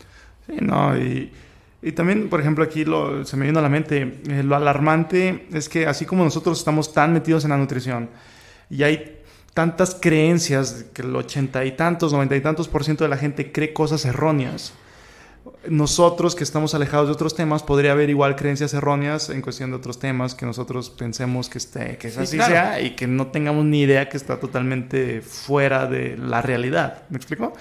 [0.47, 1.31] Sí, no, y,
[1.81, 5.47] y también, por ejemplo, aquí lo, se me vino a la mente, eh, lo alarmante
[5.53, 8.09] es que así como nosotros estamos tan metidos en la nutrición
[8.69, 9.19] y hay
[9.53, 13.51] tantas creencias, que el ochenta y tantos, noventa y tantos por ciento de la gente
[13.51, 14.73] cree cosas erróneas,
[15.67, 19.75] nosotros que estamos alejados de otros temas, podría haber igual creencias erróneas en cuestión de
[19.75, 22.53] otros temas que nosotros pensemos que, esté, que Sí, así claro.
[22.53, 27.03] sea y que no tengamos ni idea que está totalmente fuera de la realidad.
[27.09, 27.53] ¿Me explico?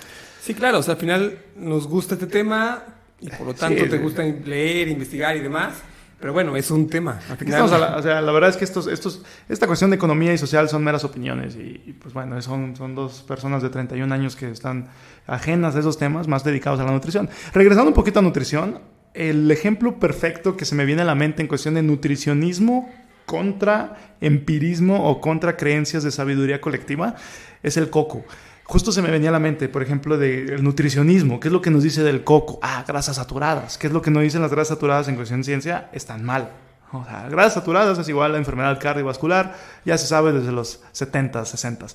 [0.42, 2.82] Sí, claro, o sea, al final nos gusta este tema
[3.20, 5.74] y por lo tanto Sí, te gusta leer, investigar y demás.
[6.18, 7.20] Pero bueno, es un tema.
[7.30, 10.32] Al final, la, o sea, la verdad es que estos, estos, esta cuestión de economía
[10.32, 14.12] y social son meras opiniones y, y, pues bueno, son, son dos personas de 31
[14.12, 14.88] años que están
[15.28, 17.30] ajenas a esos temas, más dedicados a la nutrición.
[17.54, 18.80] Regresando un poquito a nutrición,
[19.14, 22.92] el ejemplo perfecto que se me viene a la mente en cuestión de nutricionismo
[23.26, 27.14] contra empirismo o contra creencias de sabiduría colectiva
[27.62, 28.24] es el coco.
[28.64, 31.40] Justo se me venía a la mente, por ejemplo, del nutricionismo.
[31.40, 32.58] ¿Qué es lo que nos dice del coco?
[32.62, 33.76] Ah, grasas saturadas.
[33.76, 35.88] ¿Qué es lo que nos dicen las grasas saturadas en cuestión de ciencia?
[35.92, 36.50] Están mal.
[36.92, 39.56] O sea, grasas saturadas es igual a enfermedad cardiovascular.
[39.84, 41.86] Ya se sabe desde los 70, 60.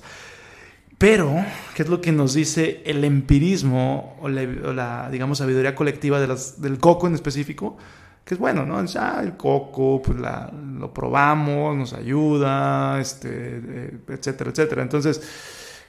[0.98, 1.32] Pero,
[1.74, 6.36] ¿qué es lo que nos dice el empirismo o la, la, digamos, sabiduría colectiva de
[6.58, 7.76] del coco en específico?
[8.24, 8.82] Que es bueno, ¿no?
[8.82, 14.82] Dice, ah, el coco, pues la- lo probamos, nos ayuda, este, eh, etcétera, etcétera.
[14.82, 15.22] Entonces,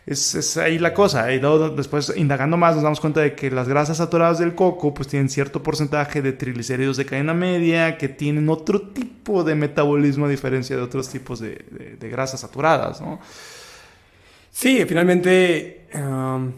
[0.09, 1.31] es, es ahí la cosa.
[1.33, 4.93] Y luego después, indagando más, nos damos cuenta de que las grasas saturadas del coco
[4.93, 10.25] pues tienen cierto porcentaje de triglicéridos de cadena media que tienen otro tipo de metabolismo
[10.25, 13.19] a diferencia de otros tipos de, de- de grasas saturadas, ¿no?
[14.51, 16.51] Sí, finalmente, um,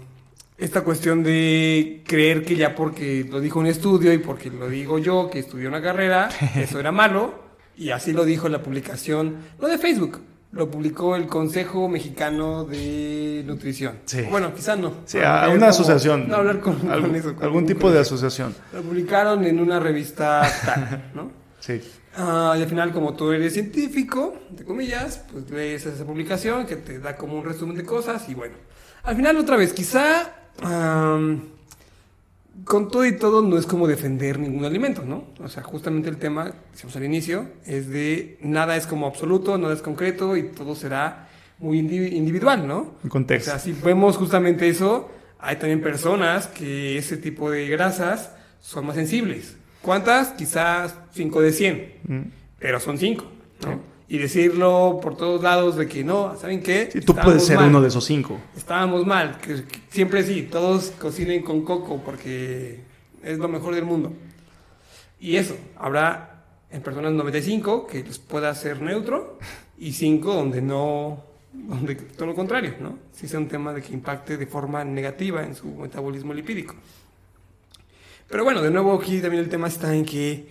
[0.58, 4.98] esta cuestión de creer que ya porque lo dijo un estudio y porque lo digo
[5.00, 7.34] yo, que estudié una carrera, eso era malo,
[7.78, 10.22] y así lo dijo la publicación, no de Facebook,
[10.52, 14.00] lo publicó el Consejo Mexicano de Nutrición.
[14.06, 14.24] Sí.
[14.30, 14.96] Bueno, quizá no.
[15.06, 16.28] Sí, a una asociación.
[16.28, 18.54] No, hablar con, con algún, eso, con algún tipo de asociación.
[18.74, 21.32] Lo publicaron en una revista tal, ¿no?
[21.62, 21.80] Sí.
[22.18, 26.76] Ah, y al final, como tú eres científico, entre comillas, pues lees esa publicación que
[26.76, 28.56] te da como un resumen de cosas y bueno.
[29.04, 30.34] Al final, otra vez, quizá
[32.66, 35.26] con todo y todo no es como defender ningún alimento, ¿no?
[35.40, 39.74] O sea, justamente el tema, decíamos al inicio, es de nada es como absoluto, nada
[39.74, 41.28] es concreto y todo será
[41.60, 42.96] muy indi- individual, ¿no?
[43.04, 43.52] En O contexto.
[43.52, 45.10] sea, si vemos justamente eso,
[45.40, 49.56] hay también personas que ese tipo de grasas son más sensibles.
[49.82, 50.30] ¿Cuántas?
[50.30, 52.22] Quizás 5 de 100, Mm.
[52.60, 53.26] pero son 5.
[54.12, 56.90] Y decirlo por todos lados de que no, ¿saben qué?
[56.92, 57.70] Sí, tú Estábamos puedes ser mal.
[57.70, 58.42] uno de esos cinco.
[58.58, 62.82] Estábamos mal, que, que siempre sí, todos cocinen con coco porque
[63.24, 64.12] es lo mejor del mundo.
[65.18, 69.40] Y eso, habrá en personas 95 que les pueda ser neutro
[69.80, 72.98] y 5 donde no, donde todo lo contrario, ¿no?
[73.14, 76.76] Si sea un tema de que impacte de forma negativa en su metabolismo lipídico.
[78.28, 80.50] Pero bueno, de nuevo aquí también el tema está en que,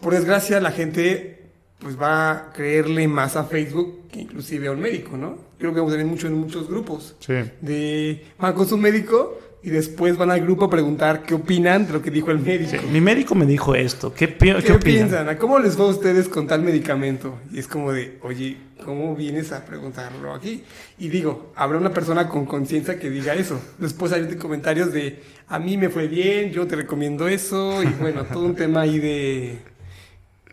[0.00, 1.41] por desgracia, la gente
[1.82, 5.36] pues va a creerle más a Facebook que inclusive a un médico, ¿no?
[5.58, 7.34] Creo que vemos también mucho en muchos grupos Sí.
[7.60, 11.92] de van con su médico y después van al grupo a preguntar qué opinan de
[11.92, 12.72] lo que dijo el médico.
[12.72, 12.78] Sí.
[12.92, 14.12] Mi médico me dijo esto.
[14.12, 15.28] ¿Qué, pi- ¿Qué, piensan?
[15.28, 17.38] ¿A ¿Cómo les va a ustedes con tal medicamento?
[17.52, 20.64] Y es como de, oye, ¿cómo vienes a preguntarlo aquí?
[20.98, 23.60] Y digo, habrá una persona con conciencia que diga eso.
[23.78, 27.84] Después hay comentarios de, a mí me fue bien, yo te recomiendo eso.
[27.84, 29.58] Y bueno, todo un tema ahí de,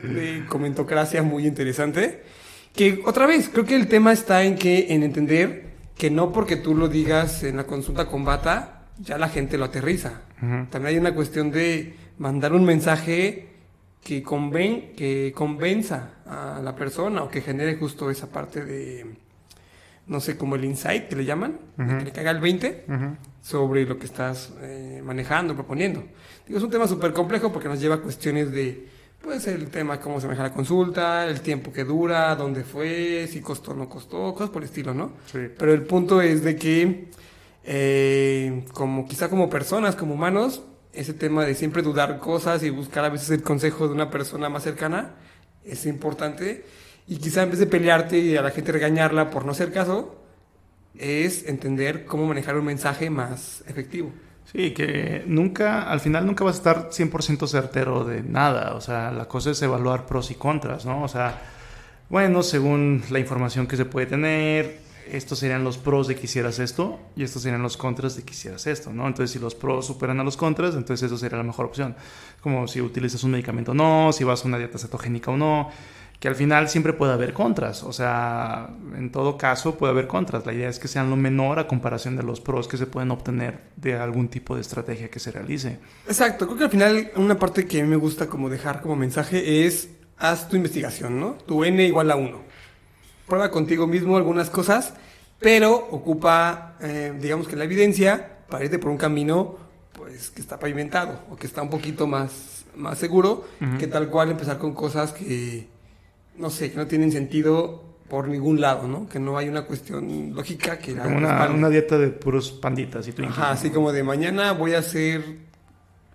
[0.02, 2.24] de comentocracia muy interesante.
[2.74, 6.56] Que otra vez, creo que el tema está en que, en entender que no porque
[6.56, 10.22] tú lo digas en la consulta con bata, ya la gente lo aterriza.
[10.42, 10.68] Ujú.
[10.70, 13.48] También hay una cuestión de mandar un mensaje
[14.04, 19.06] que, conven, que convenza a la persona o que genere justo esa parte de,
[20.08, 21.98] no sé, como el insight que le llaman, Ujú.
[21.98, 23.18] que le caiga el 20 Ujú.
[23.42, 26.04] sobre lo que estás eh, manejando, proponiendo.
[26.48, 28.88] Digo, es un tema súper complejo porque nos lleva a cuestiones de,
[29.22, 33.42] pues, el tema cómo se maneja la consulta, el tiempo que dura, dónde fue, si
[33.42, 35.14] costó o no costó, cosas por el estilo, ¿no?
[35.32, 35.40] Sí.
[35.58, 37.10] Pero el punto es de que,
[37.64, 40.64] eh, como quizá como personas, como humanos,
[40.94, 44.50] ese tema de siempre dudar cosas y buscar a veces el consejo de una persona
[44.50, 45.16] más cercana
[45.64, 46.66] es importante.
[47.08, 50.16] Y quizá en vez de pelearte y a la gente regañarla por no hacer caso,
[50.98, 54.12] es entender cómo manejar un mensaje más efectivo.
[54.52, 58.74] Sí, que nunca, al final nunca vas a estar 100% certero de nada.
[58.74, 61.04] O sea, la cosa es evaluar pros y contras, ¿no?
[61.04, 61.40] O sea,
[62.10, 64.80] bueno, según la información que se puede tener,
[65.12, 68.34] estos serían los pros de que hicieras esto y estos serían los contras de que
[68.34, 69.06] hicieras esto, ¿no?
[69.06, 71.96] Entonces, si los pros superan a los contras, entonces eso sería la mejor opción.
[72.42, 75.70] Como si utilizas un medicamento o no, si vas a una dieta cetogénica o no,
[76.20, 77.84] que al final siempre puede haber contras.
[77.84, 80.46] O sea, en todo caso puede haber contras.
[80.46, 83.12] La idea es que sean lo menor a comparación de los pros que se pueden
[83.12, 85.80] obtener de algún tipo de estrategia que se realice.
[86.08, 88.98] Exacto, creo que al final una parte que a mí me gusta como dejar como
[88.98, 91.38] mensaje es haz tu investigación, ¿no?
[91.46, 92.38] Tu n igual a 1.
[93.26, 94.94] Prueba contigo mismo algunas cosas,
[95.40, 99.56] pero ocupa, eh, digamos que la evidencia para irte por un camino
[99.94, 103.46] pues que está pavimentado o que está un poquito más, más seguro
[103.78, 105.68] que tal cual empezar con cosas que,
[106.40, 109.08] no sé, que no tienen sentido por ningún lado, ¿no?
[109.08, 113.08] Que no hay una cuestión lógica que la Como una, una dieta de puros panditas
[113.08, 113.38] y Twinkies.
[113.38, 115.24] Ajá, así como de mañana voy a hacer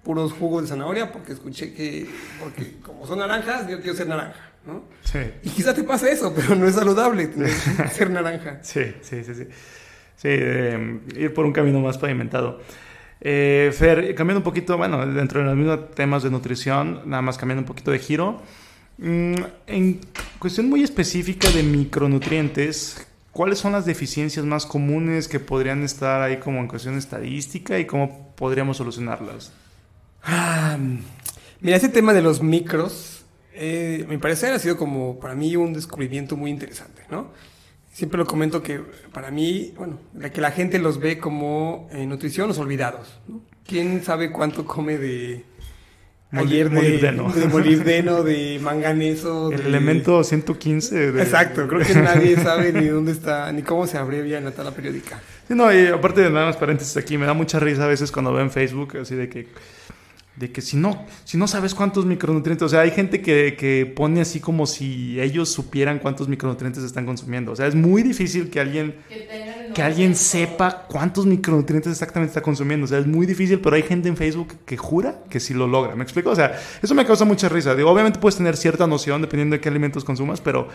[0.03, 2.07] puros jugos de zanahoria porque escuché que,
[2.41, 4.83] porque como son naranjas, yo quiero ser naranja, ¿no?
[5.05, 7.31] Sí, Y quizá te pase eso, pero no es saludable
[7.93, 8.59] ser naranja.
[8.63, 9.35] sí, sí, sí.
[9.35, 9.45] Sí,
[10.17, 12.61] Sí, eh, ir por un camino más pavimentado.
[13.21, 17.37] Eh, Fer, cambiando un poquito, bueno, dentro de los mismos temas de nutrición, nada más
[17.37, 18.41] cambiando un poquito de giro.
[18.99, 19.35] Mm,
[19.67, 20.01] en
[20.39, 26.39] cuestión muy específica de micronutrientes, ¿cuáles son las deficiencias más comunes que podrían estar ahí
[26.39, 29.53] como en cuestión estadística y cómo podríamos solucionarlas?
[30.23, 30.79] Ah,
[31.61, 35.73] mira, ese tema de los micros, eh, mi parecer ha sido como para mí un
[35.73, 37.33] descubrimiento muy interesante, ¿no?
[37.93, 38.81] Siempre lo comento que
[39.13, 43.21] para mí, bueno, la que la gente los ve como eh, nutrición los olvidados.
[43.65, 45.45] ¿Quién sabe cuánto come de
[46.35, 47.33] Mol- ayer de molibdeno.
[47.35, 49.51] de molibdeno, de manganeso?
[49.53, 51.23] El de- elemento 115 de...
[51.23, 54.73] Exacto, creo que nadie sabe ni dónde está, ni cómo se abrevia en la tabla
[54.73, 55.21] periódica.
[55.49, 58.11] Sí, no, y aparte de nada más paréntesis aquí, me da mucha risa a veces
[58.13, 59.47] cuando veo en Facebook así de que
[60.37, 63.87] de que si no, si no sabes cuántos micronutrientes, o sea, hay gente que, que
[63.87, 67.53] pone así como si ellos supieran cuántos micronutrientes están consumiendo.
[67.53, 68.97] O sea, es muy difícil que alguien
[69.75, 72.85] Que, alguien sepa cuántos micronutrientes exactamente está consumiendo.
[72.85, 75.67] O sea, es muy difícil, pero hay gente en Facebook que jura que sí lo
[75.67, 75.95] logra.
[75.95, 76.31] ¿Me explico?
[76.31, 77.75] O sea, eso me causa mucha risa.
[77.75, 80.69] Digo, obviamente puedes tener cierta noción dependiendo de qué alimentos consumas, pero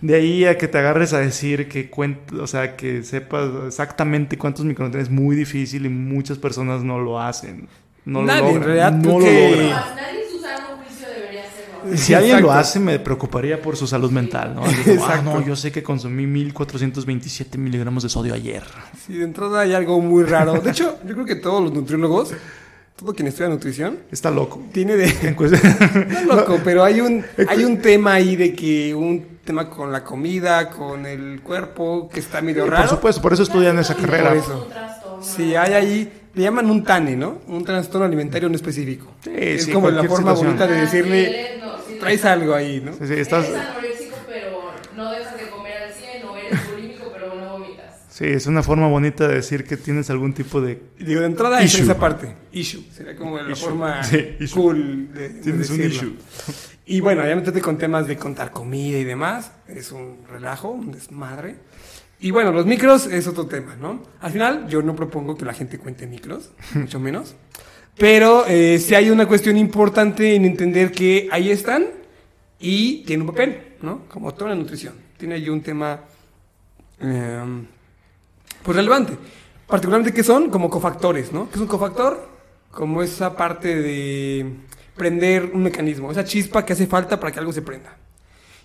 [0.00, 4.38] de ahí a que te agarres a decir que cuent o sea, que sepas exactamente
[4.38, 7.68] cuántos micronutrientes es muy difícil y muchas personas no lo hacen.
[8.08, 8.62] No Nadie, lo en logran.
[8.64, 9.26] realidad, no lo.
[9.26, 11.96] Más, nadie en su sano juicio debería hacerlo.
[11.96, 12.60] Si alguien lo Exacto.
[12.60, 14.62] hace, me preocuparía por su salud mental, ¿no?
[14.62, 15.22] Como, ah, Exacto.
[15.24, 18.62] no, yo sé que consumí 1427 miligramos de sodio ayer.
[19.06, 20.54] Sí, de entrada hay algo muy raro.
[20.60, 22.32] De hecho, yo creo que todos los nutriólogos,
[22.96, 24.62] todo quien estudia nutrición, Está loco.
[24.72, 25.06] tiene de...
[25.22, 25.36] En
[26.26, 30.02] No, loco, pero hay un, hay un tema ahí de que un tema con la
[30.04, 32.88] comida, con el cuerpo, que está medio Por raro.
[32.88, 34.28] supuesto, por eso estudian esa carrera.
[34.30, 34.68] Por eso.
[35.18, 35.48] Un trastorno.
[35.48, 37.40] Sí, hay ahí, le llaman un TANE, ¿no?
[37.48, 39.12] Un trastorno alimentario no específico.
[39.24, 40.46] Sí, es sí, como la forma situación.
[40.46, 42.30] bonita de Ah, sí, decirle, no, sí, traes no.
[42.30, 42.92] algo ahí, ¿no?
[42.92, 44.58] Sí, sí, estás, Eres anoréxico, pero
[44.96, 47.94] no dejas de comer al 100, o eres bulímico, pero no vomitas.
[48.08, 50.80] sí, es una forma bonita de decir que tienes algún tipo de...
[50.98, 51.84] Digo, de entrada es Issue.
[51.84, 52.34] esa parte.
[52.52, 52.84] Issue.
[52.92, 53.56] Sería como la Issue.
[53.68, 54.00] forma
[54.54, 56.08] cool de, de Tienes un decirlo.
[56.10, 56.16] issue.
[56.86, 59.52] Y bueno, ya meterte con temas de contar comida y demás.
[59.66, 61.56] Es un relajo, un desmadre.
[62.20, 64.02] Y bueno, los micros es otro tema, ¿no?
[64.20, 67.36] Al final, yo no propongo que la gente cuente micros, mucho menos.
[67.96, 71.86] Pero eh, sí hay una cuestión importante en entender que ahí están
[72.58, 74.02] y tienen un papel, ¿no?
[74.08, 74.94] Como toda la nutrición.
[75.16, 76.00] Tiene ahí un tema
[77.00, 77.44] eh,
[78.62, 79.16] pues relevante.
[79.66, 81.48] Particularmente que son como cofactores, ¿no?
[81.48, 82.28] ¿Qué es un cofactor?
[82.70, 84.46] Como esa parte de
[84.96, 87.96] prender un mecanismo, esa chispa que hace falta para que algo se prenda.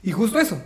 [0.01, 0.61] Y justo eso.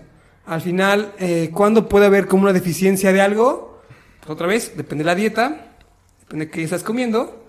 [0.47, 3.81] Al final, eh, ¿cuándo puede haber como una deficiencia de algo?
[4.21, 5.75] Pues otra vez, depende de la dieta,
[6.21, 7.43] depende de qué estás comiendo.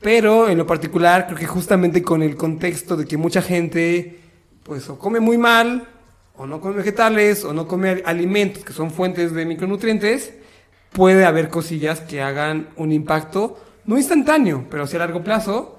[0.00, 4.18] Pero en lo particular, creo que justamente con el contexto de que mucha gente,
[4.62, 5.88] pues, o come muy mal,
[6.36, 10.32] o no come vegetales, o no come alimentos que son fuentes de micronutrientes,
[10.92, 15.77] puede haber cosillas que hagan un impacto, no instantáneo, pero sí a largo plazo,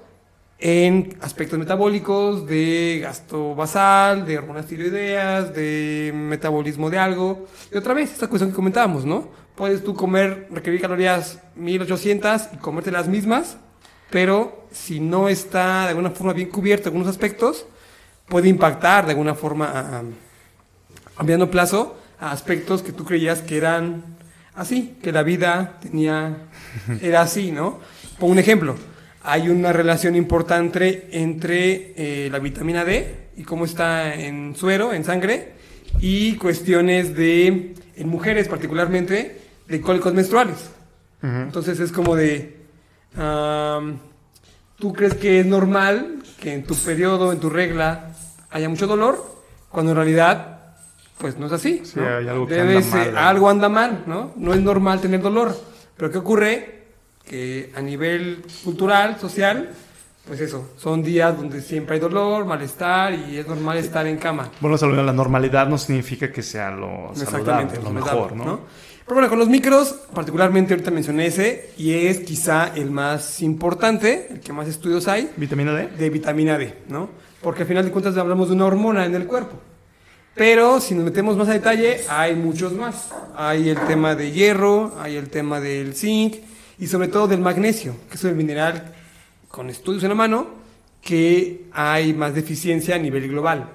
[0.60, 7.46] en aspectos metabólicos, de gasto basal, de hormonas tiroideas, de metabolismo de algo.
[7.72, 9.28] Y otra vez, esta cuestión que comentábamos, ¿no?
[9.54, 13.56] Puedes tú comer, requerir calorías 1800 y comerte las mismas,
[14.10, 17.66] pero si no está de alguna forma bien cubierto algunos aspectos,
[18.28, 20.02] puede impactar de alguna forma
[21.16, 24.04] a, plazo a aspectos que tú creías que eran
[24.54, 26.36] así, que la vida tenía,
[27.00, 27.80] era así, ¿no?
[28.18, 28.76] Pongo un ejemplo.
[29.22, 35.04] Hay una relación importante entre eh, la vitamina D y cómo está en suero, en
[35.04, 35.52] sangre,
[35.98, 40.70] y cuestiones de, en mujeres particularmente, de cólicos menstruales.
[41.22, 42.56] Entonces es como de,
[43.14, 43.98] am,
[44.78, 48.12] ¿tú crees que es normal que en tu periodo, en tu regla,
[48.50, 49.22] haya mucho dolor?
[49.68, 50.60] Cuando en realidad
[51.20, 51.82] pues no es así.
[51.84, 52.08] Sí, ¿no?
[52.08, 53.20] hay algo que Debe anda mal, ¿no?
[53.20, 54.32] algo anda mal, ¿no?
[54.36, 55.54] No es normal tener dolor.
[55.96, 56.79] Pero ¿qué ocurre?
[57.30, 59.70] Que a nivel cultural, social,
[60.26, 64.50] pues eso, son días donde siempre hay dolor, malestar y es normal estar en cama.
[64.60, 68.62] Bueno, la normalidad no significa que sea lo saludable, lo mejor, ¿no?
[69.04, 74.26] Pero bueno, con los micros, particularmente ahorita mencioné ese, y es quizá el más importante,
[74.32, 75.86] el que más estudios hay, ¿Vitamina D?
[75.86, 77.10] de vitamina D, ¿no?
[77.40, 79.56] Porque al final de cuentas hablamos de una hormona en el cuerpo.
[80.34, 83.10] Pero si nos metemos más a detalle, hay muchos más.
[83.36, 86.49] Hay el tema de hierro, hay el tema del zinc
[86.80, 88.94] y sobre todo del magnesio, que es el mineral
[89.48, 90.46] con estudios en la mano
[91.02, 93.68] que hay más deficiencia a nivel global.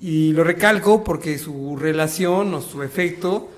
[0.00, 3.50] Y lo recalco porque su relación o su efecto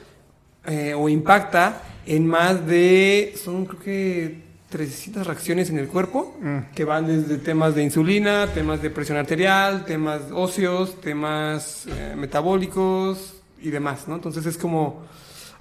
[0.67, 6.59] eh, o impacta en más de, son creo que 300 reacciones en el cuerpo, Mm.
[6.75, 13.35] que van desde temas de insulina, temas de presión arterial, temas óseos, temas eh, metabólicos
[13.63, 14.17] y demás, ¿no?
[14.17, 15.05] Entonces es como,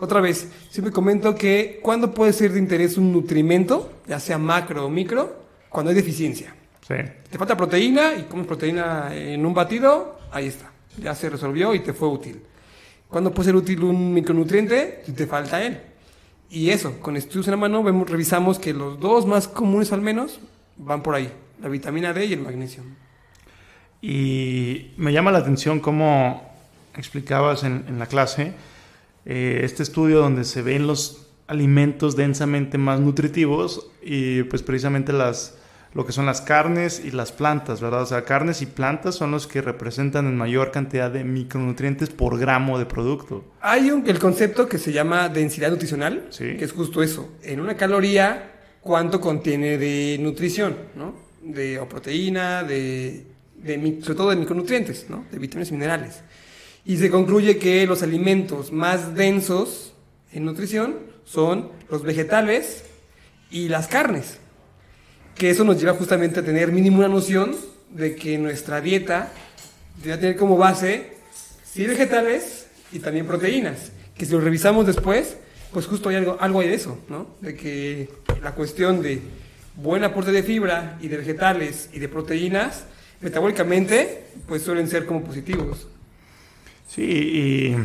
[0.04, 4.86] otra vez, siempre comento que cuando puede ser de interés un nutrimento, ya sea macro
[4.86, 5.34] o micro,
[5.70, 6.54] cuando hay deficiencia.
[6.86, 6.96] Sí.
[7.30, 10.72] Te falta proteína y comes proteína en un batido, ahí está.
[11.02, 12.42] Ya se resolvió y te fue útil.
[13.08, 15.04] ¿Cuándo puede ser útil un micronutriente?
[15.06, 15.80] Si te falta él.
[16.50, 20.02] Y eso, con estudios en la mano, vemos, revisamos que los dos más comunes al
[20.02, 20.42] menos
[20.76, 21.32] van por ahí.
[21.62, 22.84] La vitamina D y el magnesio.
[24.02, 26.44] Y me llama la atención cómo
[26.94, 28.54] explicabas en, en la clase
[29.26, 35.58] eh, este estudio donde se ven los alimentos densamente más nutritivos y pues precisamente las
[35.94, 38.02] lo que son las carnes y las plantas, ¿verdad?
[38.02, 42.40] O sea, carnes y plantas son los que representan en mayor cantidad de micronutrientes por
[42.40, 43.46] gramo de producto.
[43.62, 46.58] Hay un, el concepto que se llama densidad nutricional, Sí.
[46.58, 47.30] que es justo eso.
[47.44, 50.76] En una caloría, ¿cuánto contiene de nutrición?
[50.96, 51.14] ¿no?
[51.44, 53.28] De o proteína, de,
[54.02, 55.26] sobre todo de micronutrientes, ¿no?
[55.32, 56.22] de vitaminas y minerales.
[56.86, 59.94] Y se concluye que los alimentos más densos
[60.32, 62.84] en nutrición son los vegetales
[63.50, 64.38] y las carnes.
[65.36, 67.56] Que eso nos lleva justamente a tener mínimo una noción
[67.90, 69.32] de que nuestra dieta
[70.04, 71.14] debe tener como base
[71.64, 73.92] sí vegetales y también proteínas.
[74.18, 75.38] Que si lo revisamos después,
[75.72, 77.28] pues justo hay algo, algo hay de eso, ¿no?
[77.42, 78.10] De que
[78.42, 79.22] la cuestión de
[79.76, 82.86] buen aporte de fibra y de vegetales y de proteínas,
[83.22, 85.88] metabólicamente, pues suelen ser como positivos.
[86.94, 87.76] Sí, y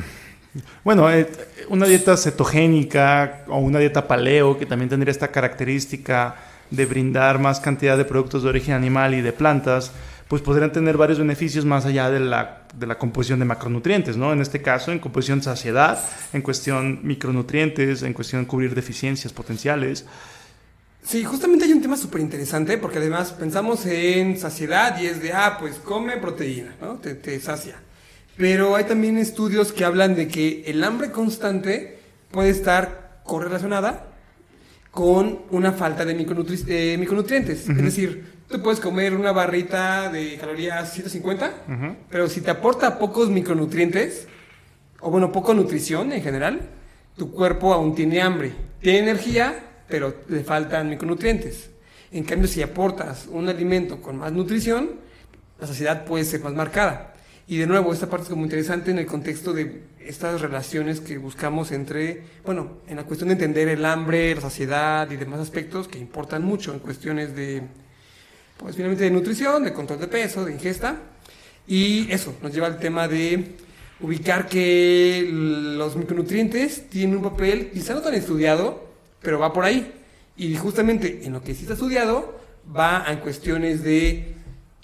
[0.84, 1.26] bueno, eh,
[1.70, 6.36] una dieta cetogénica o una dieta paleo que también tendría esta característica
[6.70, 9.92] de brindar más cantidad de productos de origen animal y de plantas,
[10.28, 14.30] pues podrían tener varios beneficios más allá de la, de la composición de macronutrientes, ¿no?
[14.30, 15.98] En este caso, en composición saciedad,
[16.34, 20.04] en cuestión micronutrientes, en cuestión cubrir deficiencias potenciales.
[21.02, 25.32] Sí, justamente hay un tema súper interesante porque además pensamos en saciedad y es de,
[25.32, 26.96] ah, pues come proteína, ¿no?
[26.96, 27.87] Te sacia.
[28.38, 31.98] Pero hay también estudios que hablan de que el hambre constante
[32.30, 34.06] puede estar correlacionada
[34.90, 37.68] con una falta de micronutri- eh, micronutrientes.
[37.68, 41.96] Es decir, tú puedes comer una barrita de calorías 150, Ujú.
[42.10, 44.26] pero si te aporta pocos micronutrientes,
[45.00, 46.60] o bueno, poco nutrición en general,
[47.16, 48.52] tu cuerpo aún tiene hambre.
[48.80, 51.70] Tiene energía, pero le faltan micronutrientes.
[52.12, 54.90] En cambio, si aportas un alimento con más nutrición,
[55.60, 57.14] la saciedad puede ser más marcada.
[57.50, 61.16] Y de nuevo, esta parte es como interesante en el contexto de estas relaciones que
[61.16, 65.88] buscamos entre, bueno, en la cuestión de entender el hambre, la saciedad y demás aspectos
[65.88, 67.62] que importan mucho en cuestiones de,
[68.58, 71.00] pues finalmente de nutrición, de control de peso, de ingesta.
[71.66, 73.56] Y eso nos lleva al tema de
[74.00, 78.86] ubicar que los micronutrientes tienen un papel quizá no tan estudiado,
[79.22, 79.90] pero va por ahí.
[80.36, 82.38] Y justamente en lo que sí está estudiado
[82.76, 84.34] va en cuestiones de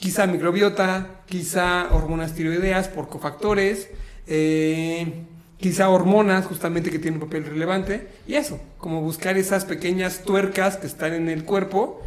[0.05, 3.89] quizá microbiota, quizá hormonas tiroideas por cofactores,
[4.27, 5.25] eh,
[5.57, 8.09] quizá hormonas justamente que tienen un papel relevante.
[8.27, 12.03] Y eso, como buscar esas pequeñas tuercas que están en el cuerpo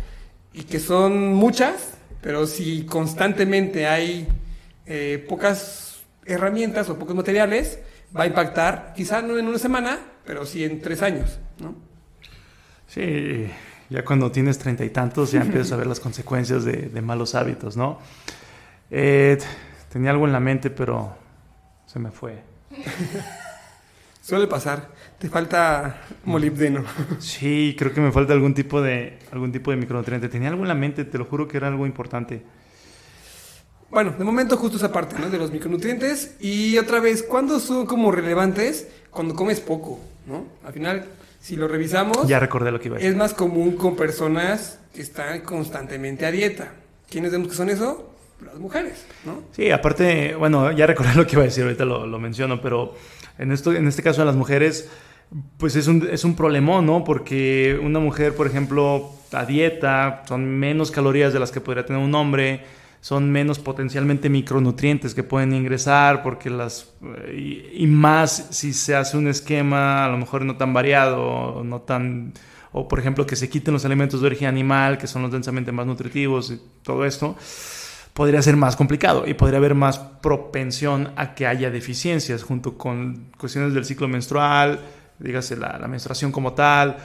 [0.54, 4.28] y que son muchas, Pero si constantemente hay
[4.86, 7.80] eh, pocas herramientas o pocos materiales,
[8.16, 11.76] va a impactar, quizá no en una semana, pero sí en tres años, ¿no?
[12.88, 13.50] Sí,
[13.90, 17.36] ya cuando tienes treinta y tantos ya empiezas a ver las consecuencias de, de malos
[17.36, 18.00] hábitos, ¿no?
[18.92, 19.38] Eh,
[19.92, 21.16] tenía algo en la mente, pero
[21.86, 22.42] se me fue.
[24.22, 24.90] Suele pasar.
[25.18, 26.84] Te falta molibdeno.
[27.20, 30.28] Sí, creo que me falta algún tipo de algún tipo de micronutriente.
[30.28, 32.44] Tenía algo en la mente, te lo juro que era algo importante.
[33.90, 35.30] Bueno, de momento justo esa parte, ¿no?
[35.30, 36.36] De los micronutrientes.
[36.42, 38.90] Y otra vez, ¿cuándo son como relevantes?
[39.12, 40.46] Cuando comes poco, ¿no?
[40.66, 41.06] Al final,
[41.48, 42.28] si lo revisamos...
[42.28, 43.10] Ya recordé lo que iba a decir.
[43.10, 46.74] Es más común con personas que están constantemente a dieta.
[47.10, 48.14] ¿Quiénes vemos que son eso?
[48.45, 49.43] Las mujeres, ¿no?
[49.54, 52.95] Sí, aparte, bueno, ya recordé lo que iba a decir, ahorita lo, lo menciono, pero
[53.38, 54.89] en, esto, en este caso de las mujeres,
[55.58, 57.06] pues es un, es un problemón, ¿no?
[57.06, 62.02] Porque una mujer, por ejemplo, a dieta, son menos calorías de las que podría tener
[62.02, 62.66] un hombre,
[63.02, 66.93] son menos potencialmente micronutrientes que pueden ingresar, porque las.
[67.34, 71.82] Y, y más si se hace un esquema, a lo mejor no tan variado, no
[71.82, 72.34] tan.
[72.72, 75.72] O, por ejemplo, que se quiten los alimentos de origen animal, que son los densamente
[75.72, 77.36] más nutritivos y todo esto
[78.18, 83.30] podría ser más complicado y podría haber más propensión a que haya deficiencias junto con
[83.38, 84.80] cuestiones del ciclo menstrual,
[85.20, 86.98] dígase la, menstruación como tal.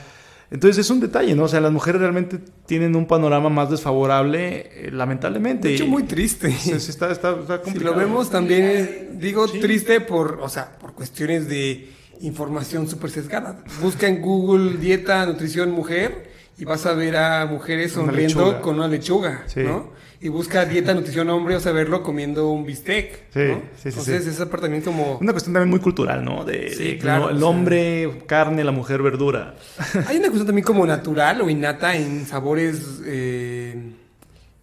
[0.52, 1.44] Entonces es un detalle, ¿no?
[1.44, 5.68] O sea, las mujeres realmente tienen un panorama más desfavorable, eh, lamentablemente.
[5.68, 6.52] De hecho, muy triste.
[6.52, 9.60] Sí, sí, está, está, está si lo vemos también, digo sí.
[9.60, 11.88] triste por, o sea, por cuestiones de
[12.20, 13.64] información súper sesgada.
[13.80, 18.88] Busca en Google dieta, nutrición, mujer y vas a ver a mujeres sonriendo con una
[18.88, 19.60] lechuga, sí.
[19.60, 19.90] ¿no?
[20.22, 23.24] y busca dieta, nutrición hombre, o sea, verlo comiendo un bistec.
[23.32, 23.62] Sí, ¿no?
[23.74, 23.88] sí, sí.
[23.88, 24.30] Entonces, sí.
[24.30, 25.18] esa parte también como.
[25.18, 26.44] Una cuestión también muy cultural, ¿no?
[26.44, 27.48] De, Sí, de, claro, el o sea.
[27.48, 29.56] hombre, carne, la mujer, verdura.
[30.06, 33.94] Hay una cuestión también como natural o innata en sabores eh,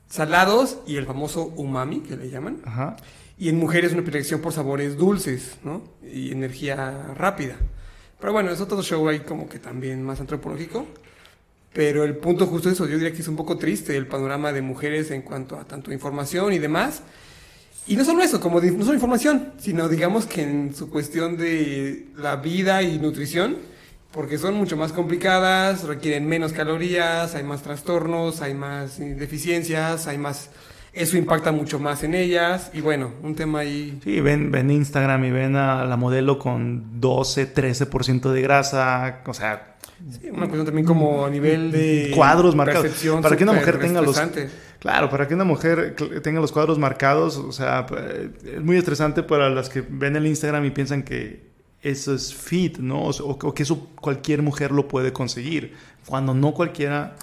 [0.07, 2.61] salados y el famoso umami, que le llaman.
[2.63, 2.95] Ajá.
[3.37, 5.83] Y en mujeres una predilección por sabores dulces, ¿no?
[6.01, 7.57] Y energía rápida.
[8.17, 10.87] Pero bueno, es otro show ahí como que también más antropológico.
[11.73, 14.51] Pero el punto justo es eso, yo diría que es un poco triste el panorama
[14.51, 17.03] de mujeres en cuanto a tanto información y demás.
[17.87, 21.37] Y no solo eso, como di- no solo información, sino digamos que en su cuestión
[21.37, 23.57] de la vida y nutrición,
[24.11, 30.07] porque son mucho más complicadas, requieren menos calorías, hay más trastornos, hay más eh, deficiencias,
[30.07, 30.49] hay más...
[30.91, 33.99] Eso impacta mucho más en ellas y bueno, un tema ahí...
[34.03, 39.33] Sí, ven, ven Instagram y ven a la modelo con 12, 13% de grasa, o
[39.35, 39.75] sea,
[40.09, 42.11] sí, una cuestión también como a nivel de...
[42.15, 42.87] cuadros marcados.
[43.21, 44.19] Para que una mujer tenga los.
[44.79, 47.85] Claro, para que una mujer tenga los cuadros marcados, o sea,
[48.45, 51.49] es muy estresante para las que ven el Instagram y piensan que
[51.81, 53.03] eso es fit, ¿no?
[53.03, 55.75] O que eso cualquier mujer lo puede conseguir,
[56.05, 57.15] cuando no cualquiera,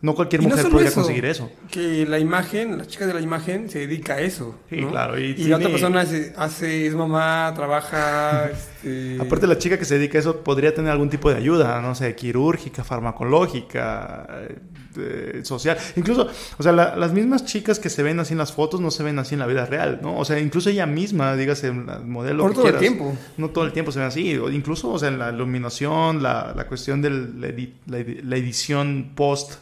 [0.00, 1.50] no cualquier Y mujer podría eso, conseguir eso.
[1.70, 4.58] Que la imagen, la chica de la imagen se dedica a eso.
[4.68, 4.90] Sí, ¿no?
[4.90, 8.50] claro, y Y, la otra persona hace, hace- es mamá, trabaja.
[8.82, 11.80] este, Aparte, la chica que se dedica a eso podría tener algún tipo de ayuda,
[11.80, 14.58] no sé, quirúrgica, farmacológica, eh,
[14.96, 15.76] eh, social.
[15.96, 16.28] Incluso,
[16.58, 19.02] o sea, la- las mismas chicas que se ven así en las fotos no se
[19.02, 20.18] ven así en la vida real, ¿no?
[20.18, 22.42] O sea, incluso ella misma, dígase, modelo.
[22.44, 23.16] Por que todo el tiempo.
[23.36, 24.30] No todo el tiempo se ven así.
[24.52, 29.54] Incluso, o sea, en la iluminación, la, la cuestión de edi- la edición post,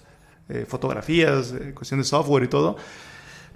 [0.53, 2.76] eh, fotografías, eh, cuestión de software y todo.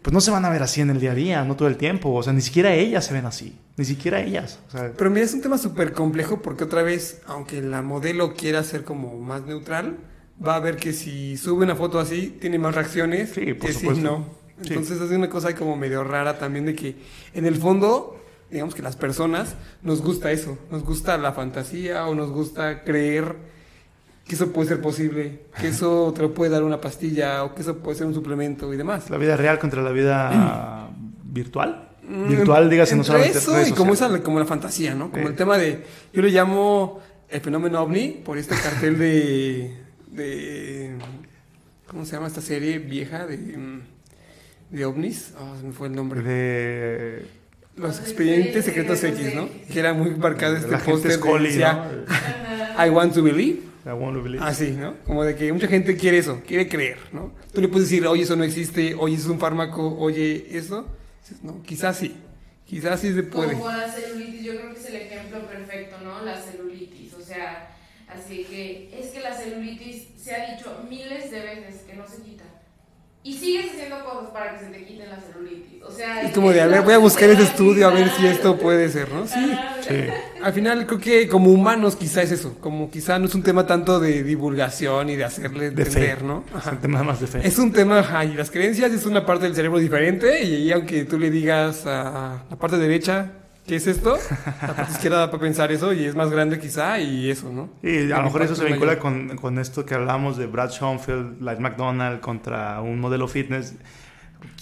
[0.02, 1.76] Pues no se van a ver así en el día a día, no todo el
[1.76, 2.12] tiempo.
[2.14, 3.58] O sea, ni siquiera ellas se ven así.
[3.76, 4.60] Ni siquiera ellas.
[4.68, 8.34] O sea, Pero mira, es un tema súper complejo porque otra vez, aunque la modelo
[8.34, 9.96] quiera ser como más neutral,
[10.44, 13.72] va a ver que si sube una foto así, tiene más reacciones Sí, por que
[13.72, 14.02] si supuesto.
[14.02, 14.26] no.
[14.62, 14.68] Sí.
[14.68, 16.96] Entonces es una cosa como medio rara también de que
[17.34, 18.16] en el fondo,
[18.50, 23.34] digamos que las personas nos gusta eso, nos gusta la fantasía o nos gusta creer
[24.26, 27.62] que eso puede ser posible, que eso te lo puede dar una pastilla o que
[27.62, 29.08] eso puede ser un suplemento y demás.
[29.10, 30.88] La vida real contra la vida
[31.24, 31.82] virtual.
[32.08, 35.10] Virtual, dígase, no Entre solamente eso redes y como, esa, como la fantasía, ¿no?
[35.10, 35.28] Como Sí.
[35.30, 39.74] el tema de, yo le llamo el fenómeno ovni por este cartel de,
[40.12, 40.94] de
[41.88, 43.80] ¿cómo se llama esta serie vieja de, mm,
[44.70, 45.32] de ovnis?
[45.36, 46.22] Oh, se me fue el nombre.
[46.22, 47.26] De
[47.74, 49.48] Los expedientes secretos X, ¿no?
[49.72, 52.86] Que era muy marcado este la gente póster ¿no?
[52.86, 53.62] I want to believe.
[53.86, 54.42] I wanna believe.
[54.42, 54.96] Así, ¿no?
[55.04, 57.32] Como de que mucha gente quiere eso, quiere creer, ¿no?
[57.52, 60.88] Tú le puedes decir, oye, eso no existe, oye, eso es un fármaco, oye, eso.
[61.22, 62.16] Dices, No, quizás sí,
[62.64, 63.52] quizás sí se puede.
[63.52, 66.24] Como la celulitis, yo creo que es el ejemplo perfecto, ¿no?
[66.24, 67.76] La celulitis, o sea,
[68.08, 72.22] así que es que la celulitis se ha dicho miles de veces que no se
[72.22, 72.44] quita.
[73.26, 75.82] Y sigues haciendo cosas para que se te quiten la celulitis.
[75.82, 78.24] O sea, Es como de, a ver, voy a buscar ese estudio a ver si
[78.24, 79.26] esto puede ser, ¿no?
[79.26, 79.52] Sí.
[79.80, 80.04] Sí.
[80.40, 83.66] Al final creo que como humanos quizá es eso, como quizá no es un tema
[83.66, 86.24] tanto de divulgación y de hacerle De entender, fe.
[86.24, 86.44] ¿no?
[86.56, 87.40] Es un tema más de fe.
[87.42, 90.72] Es un tema, ajá, y las creencias es una parte del cerebro diferente y ahí
[90.72, 93.32] aunque tú le digas a la parte derecha,
[93.66, 94.18] ¿qué es esto?
[94.62, 97.68] La parte izquierda va a pensar eso y es más grande quizá y eso, ¿no?
[97.82, 101.42] Y a lo mejor eso se vincula con, con esto que hablamos de Brad Schoenfeld,
[101.42, 103.74] Light McDonald contra un modelo fitness.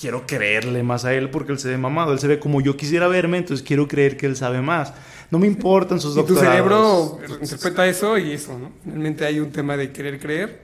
[0.01, 2.77] Quiero creerle más a él porque él se ve mamado, él se ve como yo
[2.77, 4.93] quisiera verme, entonces quiero creer que él sabe más.
[5.31, 7.19] No me importan sus Y tu doctorados.
[7.19, 8.73] cerebro interpreta eso y eso, ¿no?
[8.87, 10.63] Realmente hay un tema de querer creer.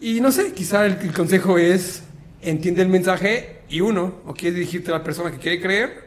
[0.00, 2.02] Y no sé, quizá el, el consejo es
[2.42, 6.03] entiende el mensaje y uno, o quieres dirigirte a la persona que quiere creer,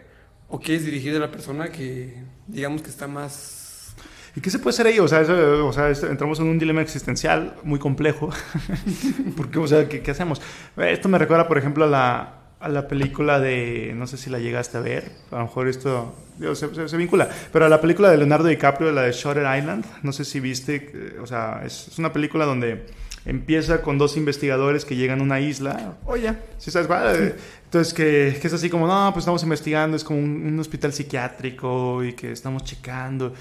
[0.47, 2.13] o quieres dirigirte a la persona que
[2.47, 3.95] digamos que está más...
[4.35, 4.99] ¿Y qué se puede hacer ahí?
[4.99, 8.29] O sea, eso- o sea, entramos en un dilema existencial muy complejo.
[9.35, 10.39] Porque, o sea, ¿qué, qué hacemos?
[10.77, 13.93] Eh, Esto me recuerda, por ejemplo, a la, a la película de.
[13.95, 15.11] No sé si la llegaste a ver.
[15.31, 16.15] A lo mejor esto.
[16.37, 17.27] digo, se, se- se vincula.
[17.51, 19.85] Pero a la película de Leonardo DiCaprio, la de Shutter Island.
[20.03, 20.91] No sé si viste.
[20.93, 22.85] eh, O sea, es, es una película donde
[23.25, 25.95] empieza con dos investigadores que llegan a una isla.
[26.05, 27.35] Oye, ¿Sí sabes cuál?
[27.67, 32.13] Entonces, que, es así como, no, pues estamos investigando, es como un, hospital psiquiátrico y
[32.13, 33.33] que estamos checando.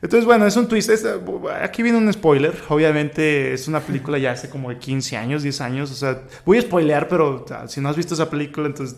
[0.00, 0.90] Entonces, bueno, es un twist.
[1.60, 2.54] aquí viene un spoiler.
[2.68, 5.90] Obviamente es una película ya hace como de 15 años, 10 años.
[5.90, 8.96] O sea, voy a spoilear, pero si no has visto esa película, entonces,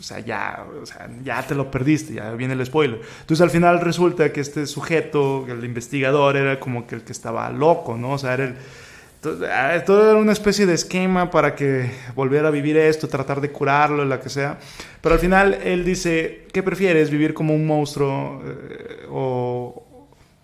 [0.00, 3.00] o sea, ya, o sea, ya te lo perdiste, ya viene el spoiler.
[3.20, 7.48] Entonces, al final resulta que este sujeto, el investigador, era como que el que estaba
[7.50, 8.12] loco, ¿no?
[8.12, 8.56] O sea, era el...
[9.22, 13.42] Entonces, ah, todo era una especie de esquema para que volviera a vivir esto, tratar
[13.42, 14.58] de curarlo, la que sea.
[15.02, 17.10] Pero al final él dice, ¿qué prefieres?
[17.10, 19.86] ¿Vivir como un monstruo eh, o...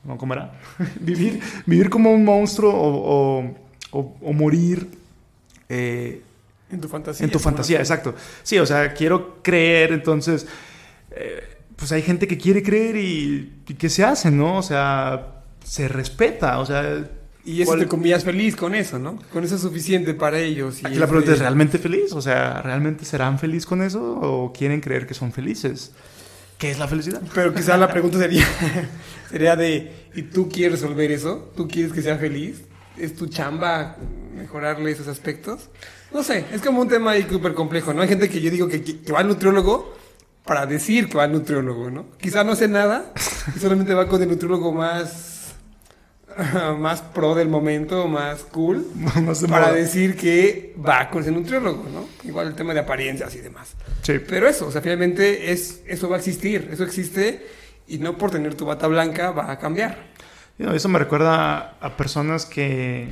[0.04, 0.52] No, ¿Cómo era?
[1.00, 3.54] vivir, vivir como un monstruo o, o-
[3.92, 4.86] o- o morir
[5.70, 6.20] eh,
[6.70, 7.24] en tu fantasía.
[7.24, 8.14] en tu fantasía, exacto.
[8.42, 10.46] Sí, o sea, quiero creer, entonces,
[11.12, 11.42] eh,
[11.76, 14.58] pues hay gente que quiere creer y, y que se hace, ¿no?
[14.58, 17.08] O sea, se respeta, o sea...
[17.48, 19.18] Y ¿cuál- te comías feliz con eso, ¿no?
[19.32, 20.82] Con eso es suficiente para ellos.
[20.82, 22.12] y Aquí la es pregunta es, ¿realmente feliz?
[22.12, 25.92] O sea, ¿realmente serán felices con eso o quieren creer que son felices?
[26.58, 27.22] ¿Qué es la felicidad?
[27.34, 28.44] Pero quizá la pregunta sería,
[29.30, 31.52] sería de, ¿y tú quieres resolver eso?
[31.56, 32.62] ¿Tú quieres que sea feliz?
[32.98, 33.96] ¿Es tu chamba
[34.34, 35.68] mejorarle esos aspectos?
[36.12, 38.02] No sé, es como un tema ahí súper complejo, ¿no?
[38.02, 39.94] Hay gente que yo digo que, que va al nutriólogo
[40.46, 42.06] para decir que va al nutriólogo, ¿no?
[42.18, 43.12] Quizá no hace nada
[43.54, 45.35] y solamente va con el nutriólogo más,
[46.78, 49.76] más pro del momento, más cool, Más de para moda.
[49.76, 52.08] decir que va con ese nutriólogo, ¿no?
[52.28, 53.74] Igual el tema de apariencias y demás.
[54.02, 54.14] Sí.
[54.26, 57.46] Pero eso, o sea, finalmente es, eso va a existir, eso existe
[57.88, 59.96] y no por tener tu bata blanca va a cambiar.
[60.58, 63.08] No, eso me recuerda a personas que,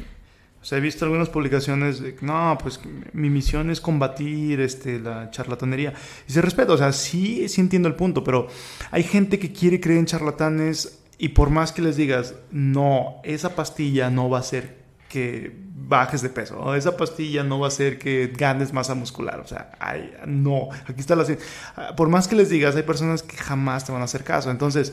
[0.63, 2.81] o sea, he visto algunas publicaciones de, no, pues
[3.13, 5.93] mi misión es combatir este, la charlatanería.
[6.27, 8.49] Y se respeta, o sea, sí, sí entiendo el punto, pero
[8.91, 13.55] hay gente que quiere creer en charlatanes y por más que les digas, no, esa
[13.55, 15.53] pastilla no va a hacer que
[15.87, 19.71] bajes de peso, esa pastilla no va a hacer que ganes masa muscular, o sea,
[19.79, 21.25] ay, no, aquí está la...
[21.25, 21.39] cien-
[21.77, 24.51] Ah, Por más que les digas, hay personas que jamás te van a hacer caso,
[24.51, 24.93] entonces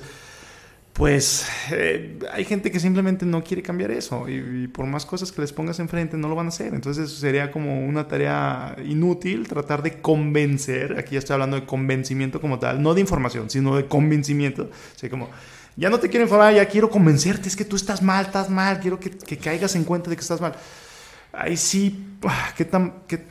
[0.94, 5.32] pues eh, hay gente que simplemente no quiere cambiar eso y, y por más cosas
[5.32, 6.74] que les pongas enfrente no lo van a hacer.
[6.74, 12.42] Entonces sería como una tarea inútil tratar de convencer, aquí ya estoy hablando de convencimiento
[12.42, 14.64] como tal, no de información, sino de convencimiento.
[14.64, 15.30] O sea, como,
[15.82, 18.80] ya no te quiero informar, ya quiero convencerte, es que tú estás mal, estás mal,
[18.80, 20.54] quiero que, que caigas en cuenta de que estás mal.
[21.34, 23.26] Ahí sí, ah, ¿qué tan, qué,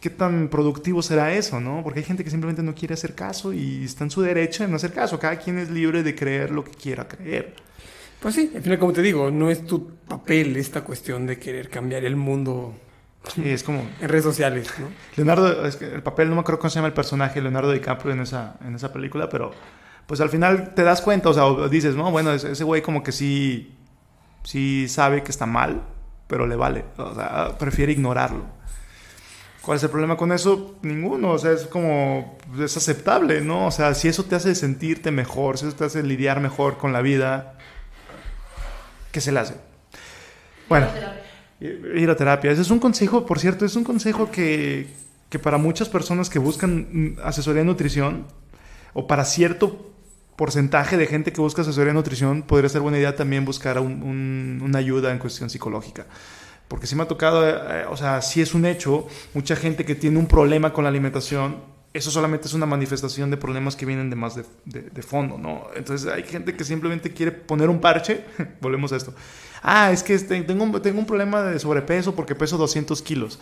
[0.00, 1.82] qué tan productivo será eso, no?
[1.84, 4.70] Porque hay gente que simplemente no quiere hacer caso y está en su derecho de
[4.70, 5.18] no hacer caso.
[5.18, 7.54] Cada quien es libre de creer lo que quiera creer.
[8.18, 11.68] Pues sí, al final, como te digo, no es tu papel esta cuestión de querer
[11.68, 12.74] cambiar el mundo
[13.34, 14.86] Sí, es como en redes sociales, ¿no?
[15.16, 18.14] Leonardo, es que el papel no me acuerdo cómo se llama el personaje, Leonardo DiCaprio
[18.14, 19.52] en esa, en esa película, pero
[20.10, 23.04] pues al final te das cuenta, o sea, dices, no, bueno, ese ese güey como
[23.04, 23.76] que sí,
[24.42, 25.82] sí sabe que está mal,
[26.26, 28.42] pero le vale, o sea, prefiere ignorarlo.
[29.62, 30.74] ¿Cuál es el problema con eso?
[30.82, 33.68] Ninguno, o sea, es como, es aceptable, ¿no?
[33.68, 36.92] O sea, si eso te hace sentirte mejor, si eso te hace lidiar mejor con
[36.92, 37.56] la vida,
[39.12, 39.54] ¿qué se le hace?
[40.68, 40.88] Bueno,
[41.60, 42.50] Ir a terapia.
[42.50, 44.92] Ese es un consejo, por cierto, es un consejo que,
[45.28, 48.26] que para muchas personas que buscan mm, asesoría en nutrición,
[48.92, 49.86] o para cierto
[50.40, 54.02] porcentaje de gente que busca asesoría en nutrición, podría ser buena idea también buscar un-
[54.02, 56.06] un- una ayuda en cuestión psicológica.
[56.66, 59.94] Porque sí me ha tocado, eh, o sea, sí es un hecho, mucha gente que
[59.94, 61.56] tiene un problema con la alimentación,
[61.92, 65.66] eso solamente es una manifestación de problemas que vienen de más de, fondo, ¿no?
[65.76, 68.24] Entonces hay gente que simplemente quiere poner un parche,
[68.62, 69.12] volvemos a esto.
[69.62, 70.64] Ah, es que este, tengo
[71.00, 73.38] un problema de sobrepeso porque peso 200 kilos.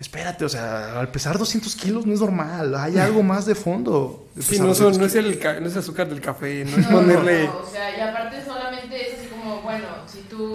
[0.00, 4.26] Espérate, o sea, al pesar 200 kilos no es normal, hay algo más de fondo.
[4.34, 6.76] de Sí, no, son- 200 no es el, ca- no es azúcar del café, no
[6.76, 7.46] es No, ponerle...
[7.46, 10.52] no, o sea, y aparte solamente es así como, bueno, si tú,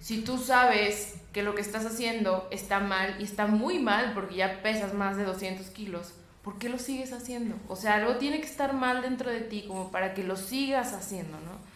[0.00, 4.36] si tú sabes que lo que estás haciendo está mal y está muy mal porque
[4.36, 6.12] ya pesas más de 200 kilos,
[6.42, 7.56] ¿por qué lo sigues haciendo?
[7.68, 10.92] O sea, algo tiene que estar mal dentro de ti como para que lo kilos
[10.92, 11.73] haciendo, ¿no?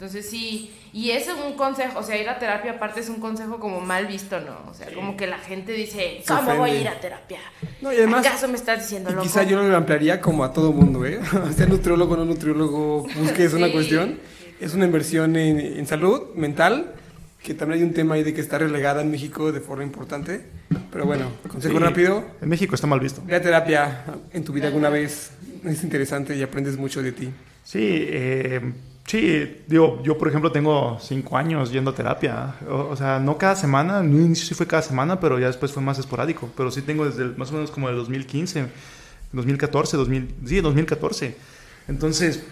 [0.00, 3.60] Entonces sí, y es un consejo, o sea, ir a terapia aparte es un consejo
[3.60, 4.70] como mal visto, ¿no?
[4.70, 7.40] O sea, como que la gente dice, ¿cómo voy a ir a terapia?
[7.82, 9.24] No, y además- ¿Acaso me estás diciendo loco?
[9.24, 11.20] quizá yo lo ampliaría como a todo mundo, ¿eh?
[11.54, 14.18] Sea nutriólogo o no nutriólogo, busque, es una Sí, cuestión.
[14.38, 16.94] sí, Es una inversión en, en salud mental,
[17.42, 20.46] que también hay un tema ahí de que está relegada en México de forma importante.
[20.90, 23.22] Pero bueno, consejo Sí, rápido, En México está mal visto.
[23.26, 25.32] ve a terapia en tu vida alguna vez.
[25.62, 27.28] Es interesante y aprendes mucho de ti.
[27.64, 28.62] Sí, eh,
[29.10, 32.54] sí, digo, yo por ejemplo tengo cinco años yendo a terapia.
[32.68, 35.46] O, o sea, no cada semana, en un inicio sí fue cada semana, pero ya
[35.48, 36.50] después fue más esporádico.
[36.56, 38.66] Pero sí tengo desde más o menos como el 2015,
[39.32, 41.36] 2014, 2000, sí, 2014.
[41.88, 42.44] Entonces,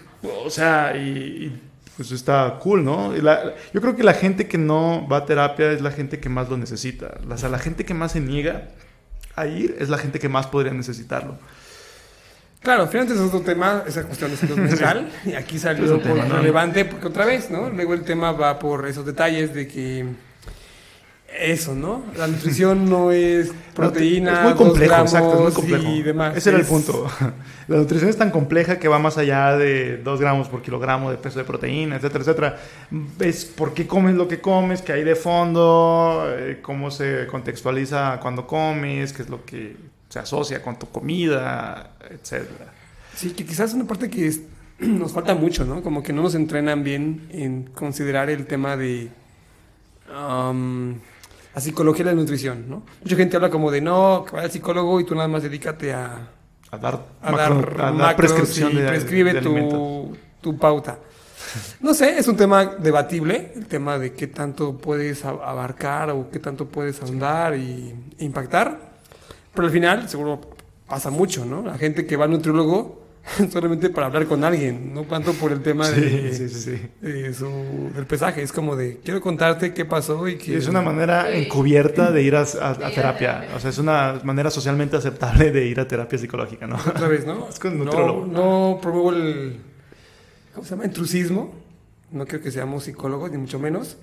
[0.45, 1.59] o sea, y,
[1.97, 3.13] pues está cool, ¿no?
[3.15, 6.29] La- yo creo que la gente que no va a terapia es la gente que
[6.29, 7.17] más lo necesita.
[7.29, 8.69] O sea, la gente que más se niega
[9.35, 11.37] a ir es la gente que más podría necesitarlo.
[12.61, 15.09] Claro, finalmente es otro tema, esa cuestión de salud mental.
[15.25, 17.69] Y aquí salió por tema, relevante, porque otra vez, ¿no?
[17.69, 20.05] Luego el tema va por esos detalles de que
[21.39, 22.03] eso, ¿no?
[22.17, 25.89] La nutrición no es proteína, Es muy complejo, dos exacto, es muy gramos complejo.
[25.95, 26.35] y demás.
[26.35, 27.07] Ese era el punto.
[27.67, 31.17] La nutrición es tan compleja que va más allá de 2 gramos por kilogramo de
[31.17, 32.57] peso de proteína, etcétera, etcétera.
[33.19, 38.19] Es por qué comes lo que comes, qué hay de fondo, eh, cómo se contextualiza
[38.19, 39.77] cuando comes, qué es lo que
[40.09, 42.73] se asocia con tu comida, etcétera.
[43.15, 44.41] Sí, que quizás es una parte que es-
[44.79, 45.81] nos falta mucho, ¿no?
[45.83, 49.09] Como que no nos entrenan bien en considerar el tema de
[50.13, 50.95] um,
[51.53, 52.83] la psicología de la nutrición, ¿no?
[53.03, 55.93] Mucha gente habla como de no, que vaya al psicólogo y tú nada más dedícate
[55.93, 56.29] a,
[56.71, 60.99] A dar, a macro- dar, a dar prescripción de, prescribe de tu, tu pauta.
[61.81, 66.37] No sé, es un tema debatible, el tema de qué tanto puedes abarcar o qué
[66.39, 68.79] tanto puedes ahondar y e impactar.
[69.53, 70.41] Pero al final, seguro
[70.87, 71.61] pasa mucho, ¿no?
[71.61, 72.99] La gente que va al nutriólogo
[73.51, 76.81] solamente para hablar con alguien, no tanto por el tema de, Sí, sí, sí, sí.
[77.01, 78.41] de su- del pesaje.
[78.41, 80.57] Es como de, quiero contarte qué pasó y que...
[80.57, 82.45] Es una manera encubierta de ir a,
[82.93, 83.49] terapia.
[83.55, 86.75] O sea, es una manera socialmente aceptable de ir a terapia psicológica, ¿no?
[86.77, 87.47] Otra vez, ¿no?
[87.49, 88.25] Es con no, nutriólogo.
[88.25, 89.57] no promuevo el.
[90.55, 90.85] ¿Cómo se llama?
[90.85, 91.53] Intrusismo.
[92.11, 93.97] No creo que seamos psicólogos, ni mucho menos.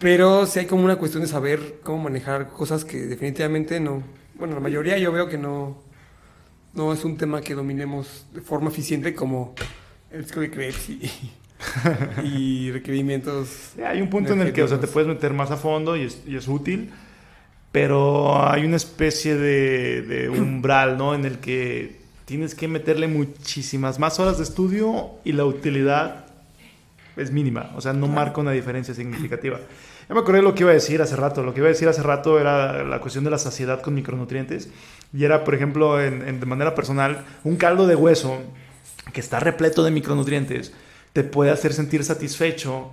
[0.00, 4.02] Pero sí hay como una cuestión de saber cómo manejar cosas que definitivamente no.
[4.34, 5.82] Bueno, la mayoría yo veo que no.
[6.74, 9.54] No es un tema que dominemos de forma eficiente como
[10.10, 11.10] el ciclo de Krebs y,
[12.24, 13.74] y requerimientos.
[13.86, 16.02] Hay un punto en el que o sea, te puedes meter más a fondo y
[16.02, 16.90] es, y es útil,
[17.70, 21.14] pero hay una especie de, de umbral, ¿no?
[21.14, 26.26] En el que tienes que meterle muchísimas más horas de estudio y la utilidad
[27.16, 29.60] es mínima, o sea, no marca una diferencia significativa.
[30.08, 31.42] Ya me acordé lo que iba a decir hace rato.
[31.42, 34.68] Lo que iba a decir hace rato era la cuestión de la saciedad con micronutrientes.
[35.12, 38.38] Y era, por ejemplo, en- en- de manera personal, un caldo de hueso
[39.12, 40.72] que está repleto de micronutrientes
[41.12, 42.90] te puede hacer sentir satisfecho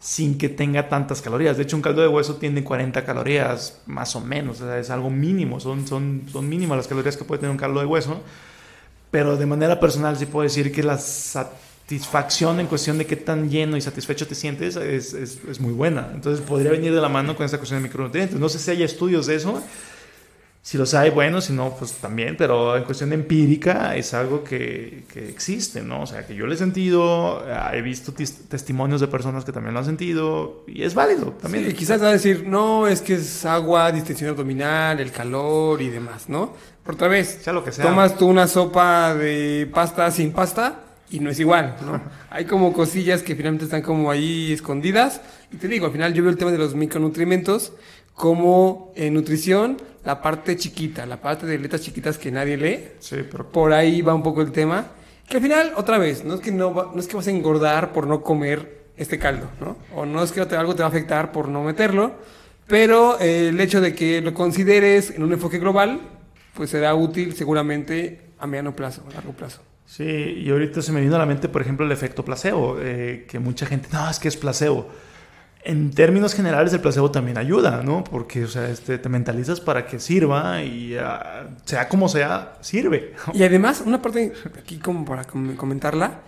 [0.00, 1.56] sin que tenga tantas calorías.
[1.56, 4.60] De hecho, un caldo de hueso tiene 40 calorías, más o menos.
[4.60, 5.60] O sea, es algo mínimo.
[5.60, 8.22] Son, son, son mínimas las calorías que puede tener un caldo de hueso.
[9.10, 13.50] Pero de manera personal sí puedo decir que la satisfacción en cuestión de qué tan
[13.50, 16.10] lleno y satisfecho te sientes es, es, es muy buena.
[16.14, 18.38] Entonces podría venir de la mano con esa cuestión de micronutrientes.
[18.38, 19.62] No sé si hay estudios de eso.
[20.62, 25.04] Si los hay, bueno, si no, pues también, pero en cuestión empírica es algo que,
[25.12, 26.04] que existe, ¿no?
[26.04, 29.80] O sea, que yo lo he sentido, he visto testimonios de personas que también lo
[29.80, 31.66] han sentido y es válido también.
[31.66, 35.90] Sí, quizás va a decir, no, es que es agua, distensión abdominal, el calor y
[35.90, 36.54] demás, ¿no?
[36.82, 37.84] Pero otra vez, Sea lo que sea.
[37.84, 40.80] tomas tú una sopa de pasta sin pasta
[41.14, 42.00] y no es igual, ¿no?
[42.30, 45.20] Hay como cosillas que finalmente están como ahí escondidas.
[45.52, 47.72] Y te digo, al final yo veo el tema de los micronutrimentos
[48.14, 52.78] como en nutrición, la parte chiquita, la parte de letras chiquitas que nadie lee.
[53.00, 54.86] Sí, pero Por ahí va un poco el tema.
[55.28, 57.30] Que al final, otra vez, no es que, no, va- no es que vas a
[57.30, 59.76] engordar por no comer este caldo, ¿no?
[59.94, 62.12] O no es que algo te va a afectar por no meterlo,
[62.66, 66.00] pero eh, el hecho de que lo consideres en un enfoque global,
[66.54, 69.60] pues será útil seguramente a mediano plazo, a largo plazo.
[69.86, 73.26] Sí, y ahorita se me vino a la mente, por ejemplo, el efecto placebo, eh,
[73.28, 74.88] que mucha gente, no, es que es placebo.
[75.62, 78.04] En términos generales, el placebo también ayuda, ¿no?
[78.04, 83.14] Porque, o sea, este, te mentalizas para que sirva y ah, sea como sea, sirve.
[83.32, 86.20] Y además, una parte aquí como para com- comentarla,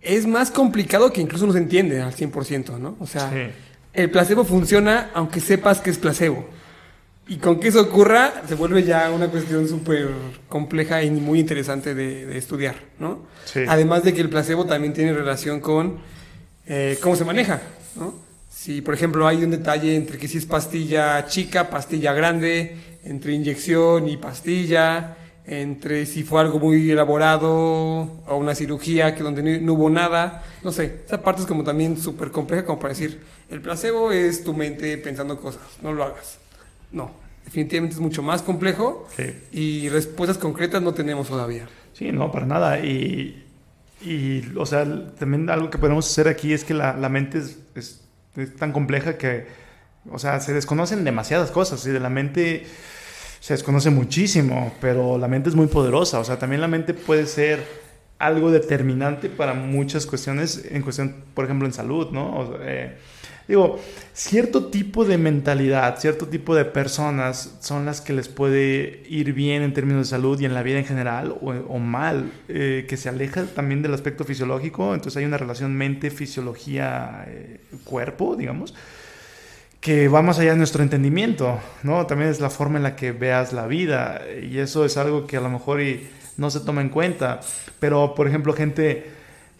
[0.00, 2.96] es más complicado que incluso no se entiende al 100%, ¿no?
[3.00, 3.50] O sea, Sí.
[3.94, 6.46] el placebo funciona aunque sepas que es placebo.
[7.26, 10.10] Y con que eso ocurra, se vuelve ya una cuestión súper
[10.48, 13.20] compleja y muy interesante de, de estudiar, ¿no?
[13.46, 13.60] Sí.
[13.66, 15.98] Además de que el placebo también tiene relación con
[16.66, 17.60] eh, cómo se maneja,
[17.96, 18.14] ¿no?
[18.48, 23.32] Si, por ejemplo, hay un detalle entre que si es pastilla chica, pastilla grande, entre
[23.32, 29.74] inyección y pastilla, entre si fue algo muy elaborado o una cirugía que donde no,
[29.74, 33.20] hubo nada, no sé, esa parte es como también súper compleja como para decir,
[33.50, 36.38] el placebo es tu mente pensando cosas, no lo hagas.
[36.94, 37.10] No,
[37.44, 39.34] definitivamente es mucho más complejo Sí.
[39.52, 41.68] y respuestas concretas no tenemos todavía.
[41.92, 42.78] Sí, no, para nada.
[42.80, 43.44] Y,
[44.02, 44.84] y, o sea,
[45.18, 48.00] también algo que podemos hacer aquí es que la, la mente es, es-
[48.36, 49.46] es tan compleja que,
[50.10, 52.64] o sea, se desconocen demasiadas cosas y de la mente
[53.40, 56.18] se desconoce muchísimo, pero la mente es muy poderosa.
[56.18, 57.64] O sea, también la mente puede ser
[58.18, 62.38] algo determinante para muchas cuestiones, en cuestión, por ejemplo, en salud, ¿no?
[62.38, 62.98] O sea, eh,
[63.48, 63.80] digo,
[64.12, 69.62] cierto tipo de mentalidad, cierto tipo de personas son las que les puede ir bien
[69.62, 72.96] en términos de salud y en la vida en general o, o mal, eh, que
[72.96, 78.74] se aleja también del aspecto fisiológico, entonces hay una relación mente-fisiología-cuerpo, digamos,
[79.80, 82.06] que va más allá de nuestro entendimiento, ¿no?
[82.06, 85.36] También es la forma en la que veas la vida y eso es algo que
[85.36, 86.08] a lo mejor y
[86.38, 87.40] no se toma en cuenta,
[87.80, 89.12] pero por ejemplo gente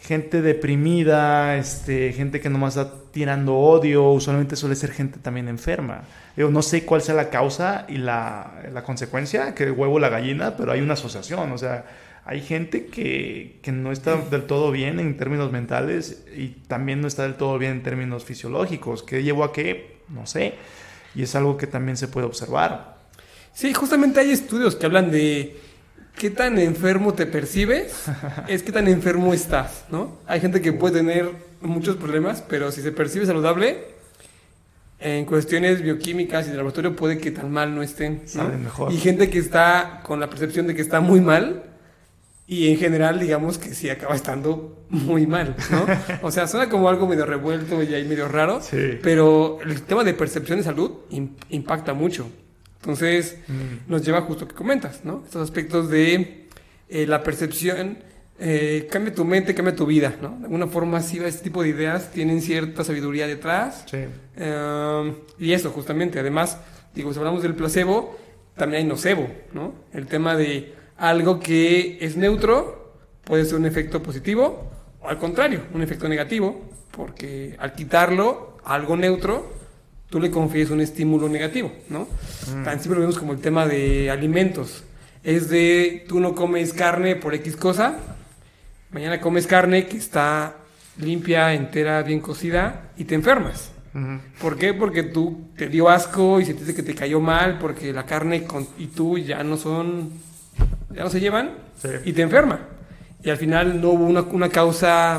[0.04, 6.02] gente deprimida, este, gente que nomás está tirando odio, usualmente suele ser gente también enferma.
[6.36, 10.08] Yo no sé cuál sea la causa y la, la consecuencia, que el huevo la
[10.08, 11.84] gallina, pero hay una asociación, o sea,
[12.24, 17.06] hay gente que, que no está del todo bien en términos mentales y también no
[17.06, 19.04] está del todo bien en términos fisiológicos.
[19.04, 19.98] ¿Qué llevó a qué?
[20.08, 20.54] No sé.
[21.14, 22.96] Y es algo que también se puede observar.
[23.52, 25.56] Sí, justamente hay estudios que hablan de
[26.16, 28.04] qué tan enfermo te percibes,
[28.48, 30.18] es qué tan enfermo estás, ¿no?
[30.26, 31.30] Hay gente que puede tener
[31.60, 33.92] muchos problemas, pero si se percibe saludable,
[35.00, 38.48] en cuestiones bioquímicas y de laboratorio puede que tan mal no estén, ¿no?
[38.48, 38.92] Mejor.
[38.92, 41.64] Y gente que está con la percepción de que está muy mal
[42.46, 45.86] y en general digamos que sí acaba estando muy mal, ¿no?
[46.22, 48.98] O sea, suena como algo medio revuelto y ahí medio raro, Sí.
[49.02, 52.26] pero el tema de percepción de salud im- impacta mucho.
[52.84, 53.90] Entonces, Mm.
[53.90, 55.22] nos lleva justo a que comentas, ¿no?
[55.24, 56.44] Estos aspectos de
[56.90, 57.96] eh, la percepción,
[58.38, 60.36] eh, cambia tu mente, cambia tu vida, ¿no?
[60.38, 63.84] De alguna forma, sí, este tipo de ideas tienen cierta sabiduría detrás.
[63.90, 64.00] Sí.
[64.36, 66.58] Eh, y eso, justamente, además,
[66.94, 68.18] digo, si hablamos del placebo,
[68.54, 69.72] también hay nocebo, ¿no?
[69.94, 72.92] El tema de algo que es neutro
[73.24, 74.70] puede ser un efecto positivo
[75.00, 79.50] o al contrario, un efecto negativo, porque al quitarlo, algo neutro,
[80.14, 82.06] tú le confíes un estímulo negativo, ¿no?
[82.62, 84.84] Tan siempre lo vemos como el tema de alimentos.
[85.24, 87.96] Es de tú no comes carne por X cosa,
[88.92, 90.54] mañana comes carne que está
[90.98, 93.72] limpia, entera, bien cocida y te enfermas.
[94.40, 94.72] ¿Por qué?
[94.72, 98.68] Porque tú te dio asco y sentiste que te cayó mal porque la carne con-
[98.78, 100.10] y tú ya no son,
[100.94, 101.50] ya no se llevan
[101.82, 101.88] Sí.
[102.04, 102.60] y te enferma.
[103.24, 105.18] Y al final no hubo una, una causa,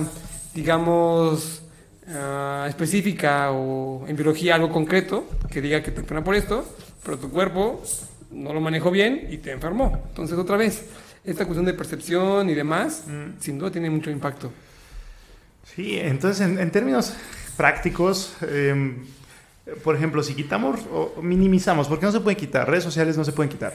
[0.53, 1.63] digamos,
[2.10, 6.65] ah, específica o en biología algo concreto que diga que te enferma por esto,
[7.03, 7.84] pero tu cuerpo
[8.32, 10.03] no lo manejó bien y te enfermó.
[10.10, 10.86] Entonces otra vez,
[11.23, 13.03] esta cuestión de percepción y demás,
[13.40, 14.52] sin duda tiene mucho impacto.
[15.76, 17.15] Sí, entonces en, en términos
[17.57, 18.95] prácticos, eh,
[19.84, 23.32] por ejemplo, si quitamos o minimizamos, porque no se pueden quitar, redes sociales no se
[23.32, 23.73] pueden quitar.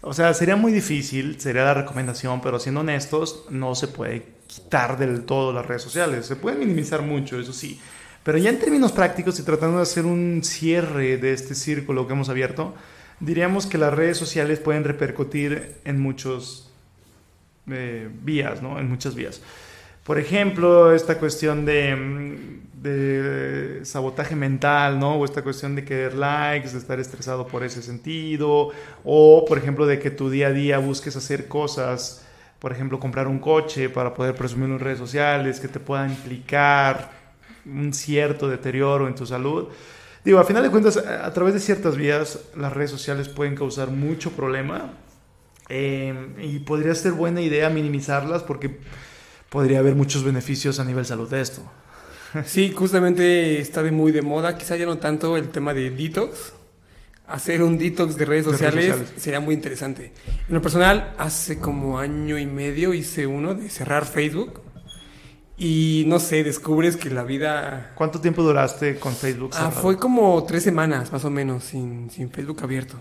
[0.00, 4.98] O sea, sería muy difícil, sería la recomendación, pero siendo honestos, no se puede quitar
[4.98, 6.26] del todo las redes sociales.
[6.26, 7.80] Se pueden minimizar mucho, eso sí.
[8.22, 12.14] Pero ya en términos prácticos y tratando de hacer un cierre de este círculo que
[12.14, 12.74] hemos abierto,
[13.20, 16.70] diríamos que las redes sociales pueden repercutir en muchos
[17.70, 18.78] eh, vías, ¿no?
[18.78, 19.40] En muchas vías.
[20.04, 25.14] Por ejemplo, esta cuestión de, mm, de sabotaje mental, ¿no?
[25.16, 28.70] O esta cuestión de querer likes, de estar estresado por ese sentido,
[29.04, 32.23] o por ejemplo de que tu día a día busques hacer cosas,
[32.64, 37.10] por ejemplo, comprar un coche para poder presumirlo en redes sociales, que te puedan implicar
[37.66, 39.68] un cierto deterioro en tu salud.
[40.24, 43.90] Digo, a final de cuentas, a través de ciertas vías, las redes sociales pueden causar
[43.90, 44.94] mucho problema
[45.68, 48.78] eh, y podría ser buena idea minimizarlas porque
[49.50, 51.60] podría haber muchos beneficios a nivel salud de esto.
[52.46, 56.54] Sí, justamente está de muy de moda, quizá ya no tanto el tema de detox.
[57.26, 59.22] Hacer un detox de redes De redes sociales, sociales.
[59.22, 60.12] sería muy interesante.
[60.48, 64.60] En lo personal, hace como año y medio hice uno de cerrar Facebook.
[65.56, 67.92] Y no sé, descubres que la vida...
[67.94, 69.50] ¿Cuánto tiempo duraste con Facebook?
[69.54, 69.80] Ah, cerrado?
[69.82, 72.96] fue como tres semanas más o menos sin, sin Facebook abierto.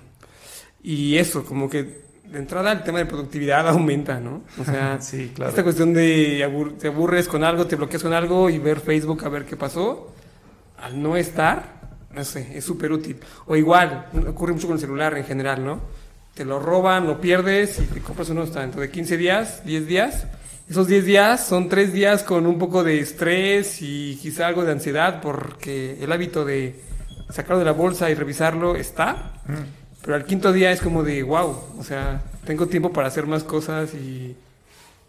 [0.83, 4.43] Y eso, como que de entrada el tema de productividad aumenta, ¿no?
[4.61, 5.49] O sea, Sí, claro.
[5.49, 9.25] esta cuestión de abur- te aburres con algo, te bloqueas con algo y ver Facebook
[9.25, 10.13] a ver qué pasó,
[10.77, 11.82] al no estar,
[12.13, 13.17] no sé, es súper útil.
[13.45, 15.81] O igual, ocurre mucho con el celular en general, ¿no?
[16.33, 19.87] Te lo roban, lo pierdes y te compras uno hasta dentro de 15 días, 10
[19.87, 20.27] días.
[20.69, 24.71] Esos 10 días son 3 días con un poco de estrés y quizá algo de
[24.71, 26.79] ansiedad porque el hábito de
[27.29, 29.33] sacarlo de la bolsa y revisarlo está.
[30.01, 33.43] Pero al quinto día es como de, wow, o sea, tengo tiempo para hacer más
[33.43, 34.35] cosas y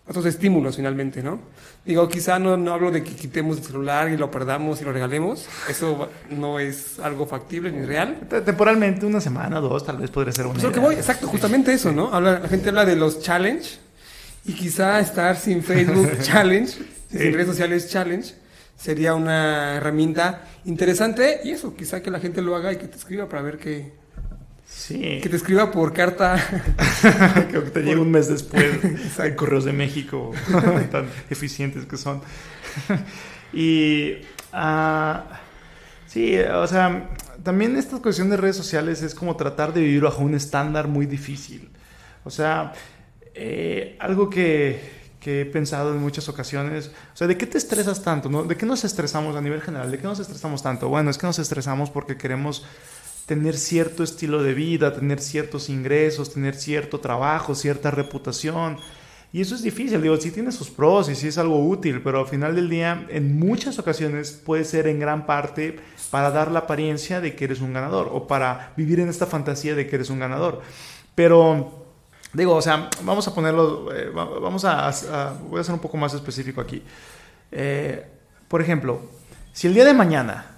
[0.06, 1.40] otros estímulos finalmente, ¿no?
[1.85, 4.93] Digo, quizá no, no hablo de que quitemos el celular y lo perdamos y lo
[4.93, 5.47] regalemos.
[5.68, 8.20] Eso no es algo factible ni real.
[8.44, 10.55] Temporalmente, una semana, dos, tal vez podría ser una.
[10.55, 12.12] Pues lo que voy, exacto, justamente eso, ¿no?
[12.12, 13.78] Habla, la gente habla de los challenge
[14.44, 16.72] y quizá estar sin Facebook challenge,
[17.10, 18.35] sin redes sociales challenge,
[18.76, 22.97] sería una herramienta interesante y eso, quizá que la gente lo haga y que te
[22.97, 23.93] escriba para ver qué,
[24.86, 25.19] Sí.
[25.23, 26.36] Que te escriba por carta.
[27.51, 29.19] que te llegue un mes después.
[29.19, 30.32] Hay correos de México
[30.90, 32.20] tan eficientes que son.
[33.55, 34.16] y.
[34.52, 35.20] Uh,
[36.06, 37.09] sí, o sea,
[37.43, 41.06] también esta cuestión de redes sociales es como tratar de vivir bajo un estándar muy
[41.06, 41.70] difícil.
[42.24, 42.74] O sea,
[43.35, 44.82] eh, algo que,
[45.19, 48.28] que, he pensado en muchas ocasiones, o sea, ¿de qué te estresas tanto?
[48.28, 48.44] No?
[48.44, 49.90] ¿De qué nos estresamos a nivel general?
[49.90, 50.90] ¿De qué nos estresamos tanto?
[50.90, 52.66] Bueno, es que nos estresamos porque queremos
[53.27, 58.79] tener cierto estilo de vida, tener ciertos ingresos, tener cierto trabajo, cierta reputación.
[59.33, 62.21] Y eso es difícil, digo, sí tiene sus pros y sí es algo útil, pero
[62.21, 65.81] al final del día, en muchas ocasiones puede ser en gran parte
[66.11, 69.75] para dar la apariencia de que eres un ganador o para vivir en esta fantasía
[69.75, 70.63] de que eres un ganador.
[71.17, 71.85] Pero,
[72.33, 75.97] digo, o sea, vamos a ponerlo, eh, vamos a, a, voy a ser un poco
[75.97, 76.81] más específico aquí.
[77.51, 78.07] Eh,
[78.47, 79.01] por ejemplo,
[79.53, 80.53] si el día de mañana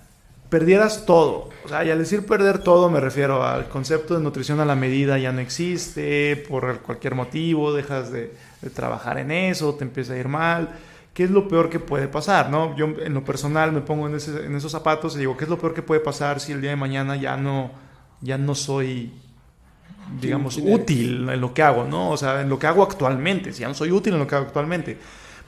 [0.48, 1.50] perdieras todo.
[1.64, 4.76] O sea, y al decir perder todo me refiero al concepto de nutrición a la
[4.76, 8.32] medida ya no existe, por cualquier motivo, dejas de,
[8.62, 10.68] de, trabajar en eso, te empieza a ir mal.
[11.12, 12.50] ¿Qué es lo peor que puede pasar?
[12.50, 12.76] ¿no?
[12.76, 15.50] Yo en lo personal me pongo en, ese, en esos zapatos y digo, ¿qué es
[15.50, 17.70] lo peor que puede pasar si el día de mañana ya no,
[18.20, 19.12] ya no soy,
[20.20, 21.84] digamos, útil en lo que hago?
[21.84, 22.10] ¿no?
[22.10, 24.34] O sea, en lo que hago actualmente, si ya no soy útil en lo que
[24.34, 24.98] hago actualmente.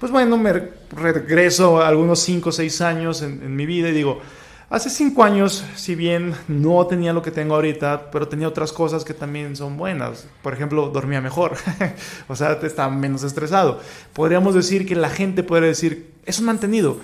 [0.00, 0.52] Pues bueno, me
[0.96, 4.22] regreso a algunos 5 o 6 años en, en mi vida y digo,
[4.70, 9.02] Hace cinco años, si bien no tenía lo que tengo ahorita, pero tenía otras cosas
[9.02, 10.26] que también son buenas.
[10.42, 11.56] Por ejemplo, dormía mejor.
[12.28, 13.80] o sea, estaba menos estresado.
[14.12, 16.98] Podríamos decir que la gente puede decir, es un mantenido.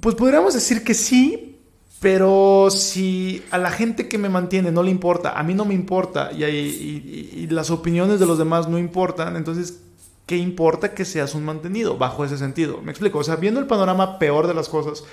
[0.00, 1.58] Pues podríamos decir que sí,
[2.00, 5.72] pero si a la gente que me mantiene no le importa, a mí no me
[5.72, 9.80] importa y, y las opiniones de los demás no importan, entonces,
[10.26, 12.82] ¿qué importa que seas un mantenido bajo ese sentido?
[12.82, 13.20] Me explico.
[13.20, 15.04] O sea, viendo el panorama peor de las cosas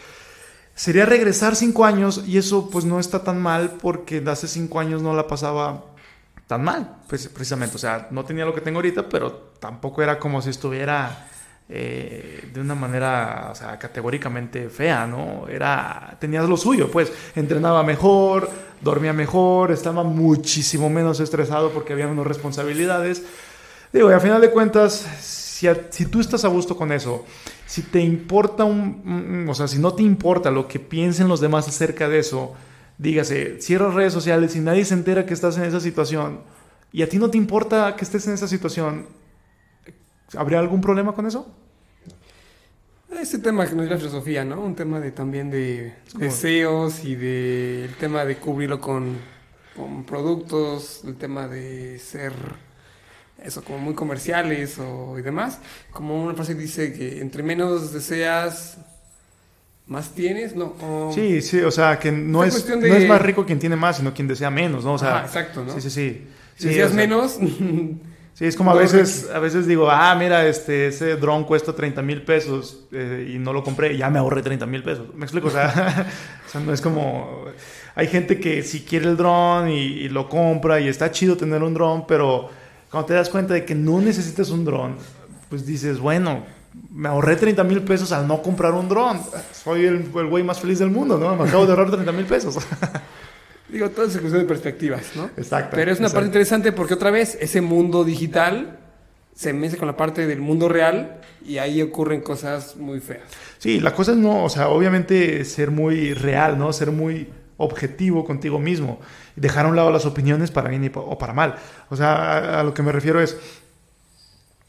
[0.76, 5.02] sería regresar cinco años y eso pues no está tan mal porque hace cinco años
[5.02, 5.86] no la pasaba
[6.48, 7.76] tan mal, pues, precisamente.
[7.76, 11.28] O sea, no tenía lo que tengo ahorita, pero tampoco era como si estuviera
[11.68, 15.48] eh, de una manera, o sea, categóricamente fea, ¿no?
[15.48, 18.50] Era, tenías lo suyo, pues, entrenaba mejor,
[18.82, 23.24] dormía mejor, estaba muchísimo menos estresado porque había menos responsabilidades.
[23.92, 25.06] Digo, y a final de cuentas,
[25.56, 27.24] si, a, si tú estás a gusto con eso,
[27.66, 31.66] si te importa un, o sea, si no te importa lo que piensen los demás
[31.66, 32.54] acerca de eso,
[32.98, 36.42] dígase, cierras redes sociales y nadie se entera que estás en esa situación
[36.92, 39.08] y a ti no te importa que estés en esa situación,
[40.36, 41.50] ¿habría algún problema con eso?
[43.18, 44.60] Ese tema que no es la filosofía, ¿no?
[44.60, 49.16] Un tema de también de deseos y de el tema de cubrirlo con,
[49.74, 52.34] con productos, el tema de ser
[53.46, 55.60] eso, como muy comerciales o, y demás.
[55.92, 58.78] Como una frase dice que entre menos deseas,
[59.88, 60.76] más tienes, ¿no?
[60.82, 62.76] O, sí, sí, o sea, que no es, de...
[62.76, 64.94] no es más rico quien tiene más, sino quien desea menos, ¿no?
[64.94, 65.74] O sea, Ajá, exacto, ¿no?
[65.74, 66.28] Sí, sí, sí.
[66.56, 67.40] Si sí, deseas o sea, menos...
[68.36, 72.02] Sí, es como a veces, a veces digo, ah, mira, este, ese dron cuesta 30
[72.02, 75.08] mil pesos eh, y no lo compré y ya me ahorré 30 mil pesos.
[75.16, 75.48] ¿Me explico?
[75.48, 76.12] O sea,
[76.46, 77.46] o sea, no es como...
[77.96, 81.64] Hay gente que si quiere el dron y, y lo compra y está chido tener
[81.64, 82.50] un dron, pero
[82.96, 84.96] cuando te das cuenta de que no necesitas un dron,
[85.50, 86.46] pues dices, bueno,
[86.92, 89.20] me ahorré 30 mil pesos al no comprar un dron.
[89.52, 91.36] Soy el, el güey más feliz del mundo, ¿no?
[91.36, 92.58] Me acabo de ahorrar 30 mil pesos.
[93.68, 95.26] Digo, todo es cuestión de perspectivas, ¿no?
[95.36, 95.76] Exacto.
[95.76, 96.14] Pero es una exacto.
[96.14, 98.80] parte interesante porque otra vez ese mundo digital
[99.36, 103.24] se mezcla con la parte del mundo real y ahí ocurren cosas muy feas.
[103.58, 106.72] Sí, la cosa es no, o sea, obviamente ser muy real, ¿no?
[106.72, 107.28] Ser muy
[107.58, 109.00] objetivo contigo mismo.
[109.36, 111.56] Dejar a un lado las opiniones para bien o para mal.
[111.90, 113.38] O sea, a, lo que me refiero es,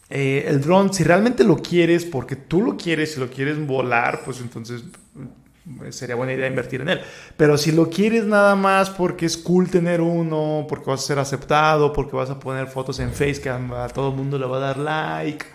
[0.09, 4.22] eh, el dron, si realmente lo quieres, porque tú lo quieres, si lo quieres volar,
[4.24, 4.84] pues entonces
[5.90, 7.01] sería buena idea invertir en él.
[7.36, 11.18] Pero si lo quieres nada más porque es cool tener uno, porque vas a ser
[11.18, 14.47] aceptado, porque vas a poner fotos en Face que a, a todo el mundo le
[14.47, 15.47] va a dar like,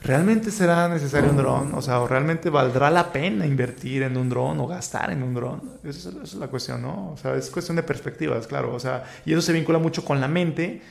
[0.00, 1.74] ¿realmente será necesario un dron?
[1.74, 5.34] O sea, ¿o ¿realmente valdrá la pena invertir en un dron o gastar en un
[5.34, 5.60] dron?
[5.84, 7.12] Esa es, la cuestión, ¿no?
[7.12, 8.74] O sea, es cuestión de perspectivas, claro.
[8.74, 10.82] O sea, y eso se vincula mucho con la mente.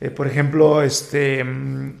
[0.00, 1.96] Eh, por ejemplo, este, mm,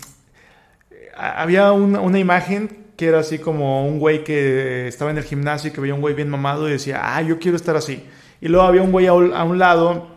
[1.16, 5.70] había una, una imagen que era así como un güey que estaba en el gimnasio
[5.70, 8.04] y que veía un güey bien mamado y decía, ah, yo quiero estar así.
[8.40, 10.14] Y luego había un güey a un lado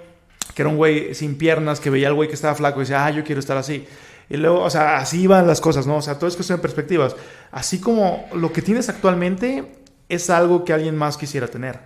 [0.58, 3.06] que era un güey sin piernas que veía al güey que estaba flaco y decía,
[3.06, 3.86] ah, yo quiero estar así.
[4.30, 5.98] Y luego, o sea, así iban las cosas, ¿no?
[5.98, 7.16] O sea, todo es cuestión de perspectivas.
[7.52, 9.78] Así como lo que tienes actualmente
[10.10, 11.80] es algo que alguien más quisiera tener.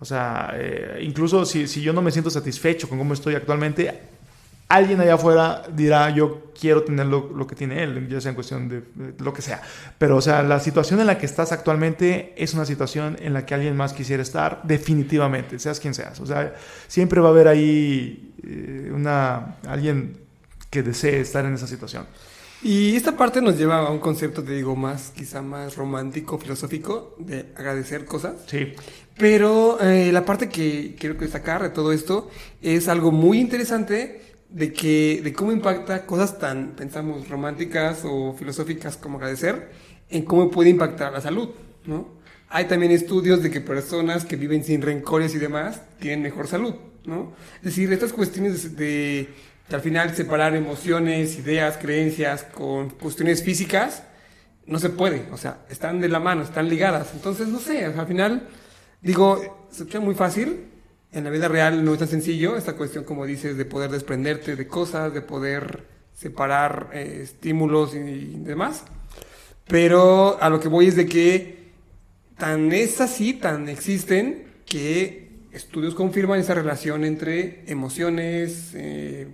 [0.00, 4.00] O sea, eh, incluso si, si yo no me siento satisfecho con cómo estoy actualmente,
[4.68, 8.34] alguien allá afuera dirá, yo quiero tener lo, lo que tiene él, ya sea en
[8.34, 9.60] cuestión de, de lo que sea.
[9.98, 13.44] Pero, o sea, la situación en la que estás actualmente es una situación en la
[13.44, 16.18] que alguien más quisiera estar, definitivamente, seas quien seas.
[16.20, 16.54] O sea,
[16.88, 20.29] siempre va a haber ahí eh, una, alguien
[20.70, 22.06] que desee estar en esa situación.
[22.62, 27.14] Y esta parte nos lleva a un concepto, te digo, más, quizá más romántico, filosófico,
[27.18, 28.34] de agradecer cosas.
[28.46, 28.74] Sí,
[29.16, 32.30] Pero eh, la parte que quiero destacar de todo esto
[32.60, 34.20] es algo muy interesante
[34.50, 39.70] de que de cómo impacta cosas tan pensamos románticas o filosóficas como agradecer
[40.10, 41.50] en cómo puede impactar la salud,
[41.86, 42.08] ¿no?
[42.48, 46.74] Hay también estudios de que personas que viven sin rencores y demás tienen mejor salud,
[47.04, 47.32] ¿no?
[47.58, 49.28] Es decir, estas cuestiones de, de-
[49.70, 54.02] de al final separar emociones, ideas, creencias con cuestiones físicas
[54.66, 57.08] no se puede, o sea, están de la mano, están ligadas.
[57.14, 58.46] Entonces, no sé, al final
[59.02, 60.66] Digo, se escucha muy fácil.
[61.12, 64.56] En la vida real no es tan sencillo esta cuestión, como dices, de poder desprenderte
[64.56, 68.84] de cosas, de poder separar eh, estímulos y, y demás.
[69.66, 71.70] Pero a lo que voy es de que
[72.36, 79.28] tan es así, tan existen, que estudios confirman esa relación entre emociones, eh,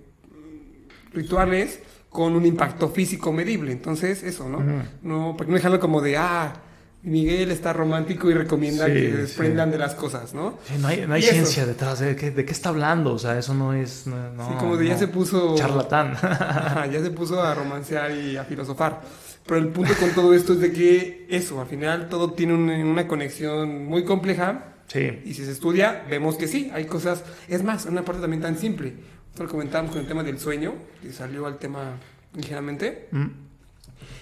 [1.12, 1.80] rituales,
[2.10, 3.72] con un impacto físico medible.
[3.72, 4.62] Entonces, eso, ¿no?
[5.02, 6.54] No, porque no dejarlo como de, ah,
[7.02, 9.10] Miguel está romántico y recomienda Sí, que sí.
[9.12, 10.58] se desprendan de las cosas, ¿no?
[10.64, 11.34] Sí, no hay, no hay Y eso.
[11.34, 14.06] ciencia detrás de qué, de qué está hablando, o sea, eso no es...
[14.06, 14.16] No,
[14.48, 14.98] Sí, como de ya no.
[14.98, 15.54] se puso...
[15.56, 16.12] Charlatán.
[16.22, 19.02] Ajá, ya se puso a romancear y a filosofar.
[19.46, 22.70] Pero el punto con todo esto es de que eso, al final todo tiene un-
[22.70, 25.20] una conexión muy compleja sí.
[25.24, 27.22] y si se estudia vemos que sí, hay cosas...
[27.46, 28.94] Es más, una parte también tan simple.
[29.36, 30.72] Nosotros comentábamos con el tema del sueño,
[31.02, 31.98] que salió al tema
[32.34, 33.08] ligeramente.
[33.10, 33.26] Mm,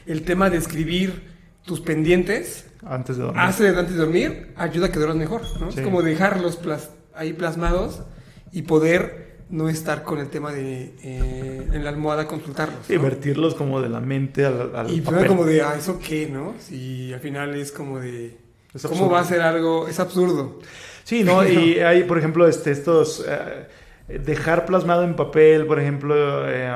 [0.07, 1.23] El tema de escribir
[1.65, 3.41] tus pendientes Antes de dormir.
[3.41, 5.71] hace antes de dormir ayuda a que duermas mejor, ¿no?
[5.71, 5.79] Sí.
[5.79, 8.03] Es como dejarlos plas- ahí plasmados
[8.51, 12.85] y poder no estar con el tema de eh, en la almohada consultarlos.
[12.89, 13.03] Sí, ¿no?
[13.03, 15.29] vertirlos como de la mente al, al Y papel.
[15.29, 16.55] como de, ah, ¿eso qué, no?
[16.59, 18.37] Si al final es como de,
[18.75, 19.87] Es ¿cómo va a ser algo?
[19.87, 20.59] Es absurdo.
[21.05, 21.45] Sí, ¿no?
[21.49, 23.25] Y hay, por ejemplo, este, estos...
[23.29, 23.69] eh,
[24.09, 26.71] dejar plasmado en papel, por ejemplo, eh,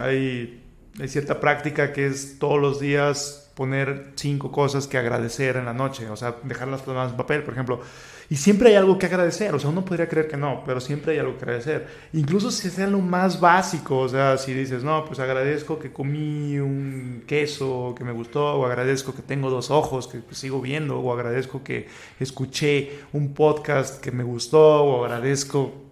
[0.00, 0.62] hay,
[1.00, 5.72] hay cierta práctica que es todos los días poner cinco cosas que agradecer en la
[5.72, 7.80] noche, o sea, dejarlas plasmadas en papel, por ejemplo.
[8.28, 11.12] Y siempre hay algo que agradecer, o sea, uno podría creer que no, pero siempre
[11.12, 11.86] hay algo que agradecer.
[12.12, 16.58] Incluso si sea lo más básico, o sea, si dices, no, pues agradezco que comí
[16.58, 21.12] un queso que me gustó, o agradezco que tengo dos ojos que sigo viendo, o
[21.14, 21.86] agradezco que
[22.20, 25.85] escuché un podcast que me gustó, o agradezco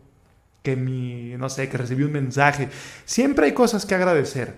[0.65, 2.71] que mi, no sé, que recibí un mensaje.
[3.05, 4.57] Siempre hay cosas que agradecer,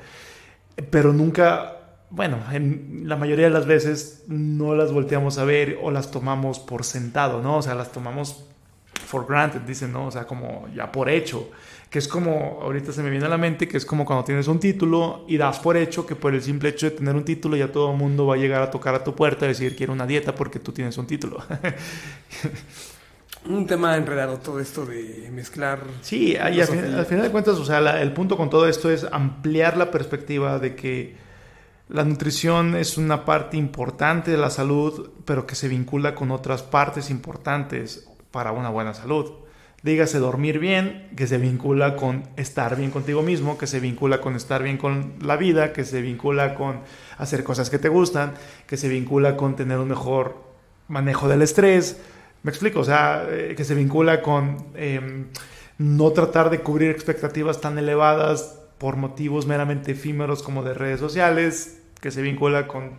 [0.89, 5.91] pero nunca, bueno, en la mayoría de las veces no las volteamos a ver o
[5.91, 7.57] las tomamos por sentado, ¿no?
[7.57, 8.47] O sea, las tomamos
[8.95, 10.07] for granted, dicen, ¿no?
[10.07, 11.51] O sea, como ya por hecho,
[11.91, 14.47] que es como, ahorita se me viene a la mente, que es como cuando tienes
[14.47, 17.57] un título y das por hecho que por el simple hecho de tener un título
[17.57, 19.93] ya todo el mundo va a llegar a tocar a tu puerta y decir quiero
[19.93, 21.43] una dieta porque tú tienes un título.
[23.49, 25.81] Un tema enredado todo esto de mezclar.
[26.01, 28.91] Sí, y al, al final de cuentas, o sea, la- el punto con todo esto
[28.91, 31.15] es ampliar la perspectiva de que
[31.89, 36.63] la nutrición es una parte importante de la salud, pero que se vincula con otras
[36.65, 39.31] partes importantes para una buena salud.
[39.83, 44.35] Dígase dormir bien, que se vincula con estar bien contigo mismo, que se vincula con
[44.35, 46.81] estar bien con la vida, que se vincula con
[47.19, 48.35] hacer cosas que te gustan,
[48.67, 50.43] que se vincula con tener un mejor
[50.89, 52.01] manejo del estrés.
[52.43, 55.25] Me explico, o sea, eh, que se vincula con eh,
[55.79, 61.79] no tratar de cubrir expectativas tan elevadas por motivos meramente efímeros como de redes sociales,
[62.01, 62.93] que se vincula con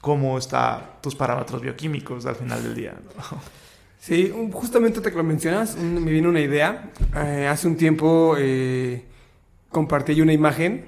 [0.00, 2.94] cómo están tus parámetros bioquímicos al final del día.
[3.16, 3.40] ¿no?
[4.02, 6.90] Sí, justamente te que lo mencionas, un- me vino una idea.
[7.14, 9.04] Eh, hace un tiempo eh,
[9.68, 10.86] compartí una imagen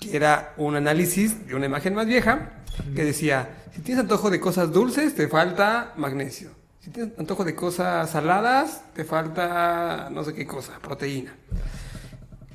[0.00, 2.50] que era un análisis de una imagen más vieja
[2.96, 6.50] que decía, si tienes antojo de cosas dulces, te falta magnesio.
[6.94, 11.34] Si antojo de cosas saladas, te falta no sé qué cosa, proteína.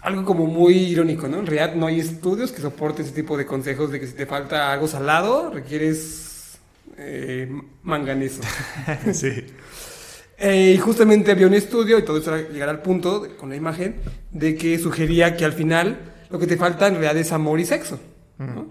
[0.02, 1.40] algo como muy irónico, ¿no?
[1.40, 4.26] En realidad no hay estudios que soporten ese tipo de consejos de que si te
[4.26, 6.58] falta algo salado, requieres
[6.98, 7.50] eh,
[7.84, 8.42] manganeso.
[9.14, 9.46] sí.
[10.38, 13.56] Eh, y justamente había un estudio, y todo eso llegar al punto, de- con la
[13.56, 13.96] imagen,
[14.32, 15.98] de que sugería que al final
[16.30, 18.00] lo que te falta en realidad es amor y sexo.
[18.38, 18.68] ¿no?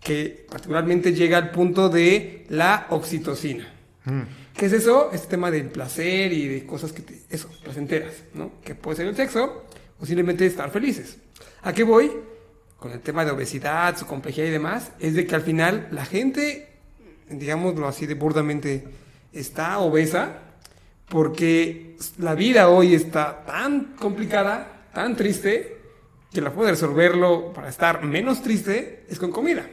[0.00, 3.66] Que particularmente llega al punto de la oxitocina.
[4.04, 4.20] Mm.
[4.58, 5.10] ¿Qué es eso?
[5.12, 8.60] Este tema del placer y de cosas que te, eso, placenteras, ¿no?
[8.60, 9.66] Que puede ser el sexo
[10.00, 11.16] o simplemente estar felices.
[11.62, 12.10] ¿A qué voy?
[12.76, 16.04] Con el tema de obesidad, su complejidad y demás, es de que al final la
[16.04, 16.70] gente,
[17.30, 18.88] digámoslo así de burdamente,
[19.32, 20.40] está obesa
[21.08, 25.78] porque la vida hoy está tan complicada, tan triste,
[26.32, 29.64] que la forma de resolverlo para estar menos triste es con comida.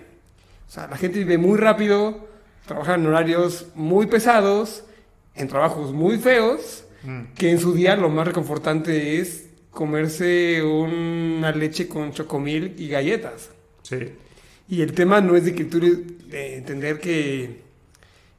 [0.67, 2.34] O sea, la gente vive muy rápido,
[2.65, 4.83] trabaja en horarios muy pesados,
[5.35, 6.83] en trabajos muy feos,
[7.35, 13.51] que en su día lo más reconfortante es comerse una leche con chocomil y galletas.
[13.83, 13.97] Sí.
[14.67, 17.61] Y el tema no es de que tú de entender que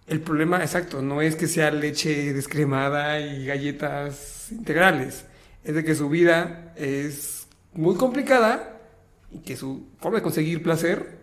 [0.09, 5.27] el problema exacto no es que sea leche descremada y galletas integrales,
[5.63, 8.81] es de que su vida es muy complicada
[9.31, 11.19] y que su forma de conseguir placer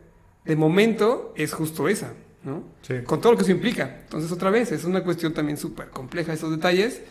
[0.46, 2.14] de momento es justo esa,
[2.44, 2.64] ¿no?
[2.82, 2.96] Sí.
[3.06, 4.02] Con todo lo que eso implica.
[4.04, 7.02] Entonces otra vez es una cuestión también súper compleja esos detalles.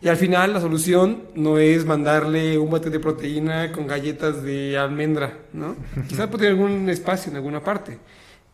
[0.00, 4.76] Y al final la solución no es mandarle un bote de proteína con galletas de
[4.76, 5.74] almendra, ¿no?
[6.08, 7.98] Quizás puede tener algún espacio en alguna parte,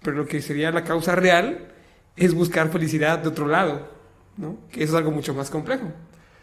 [0.03, 1.73] pero lo que sería la causa real
[2.17, 3.89] es buscar felicidad de otro lado,
[4.37, 4.59] ¿no?
[4.71, 5.93] Que eso es algo mucho más complejo.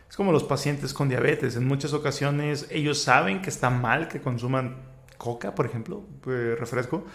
[0.10, 1.56] Es como los pacientes con diabetes.
[1.56, 4.78] En muchas ocasiones ellos saben que está mal que consuman
[5.18, 7.06] coca, por ejemplo, eh, refresco.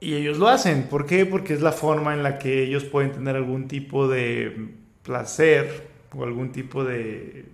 [0.00, 0.84] Y ellos lo hacen.
[0.84, 1.26] ¿Por qué?
[1.26, 4.68] Porque es la forma en la que ellos pueden tener algún tipo de
[5.02, 7.46] placer o algún tipo de...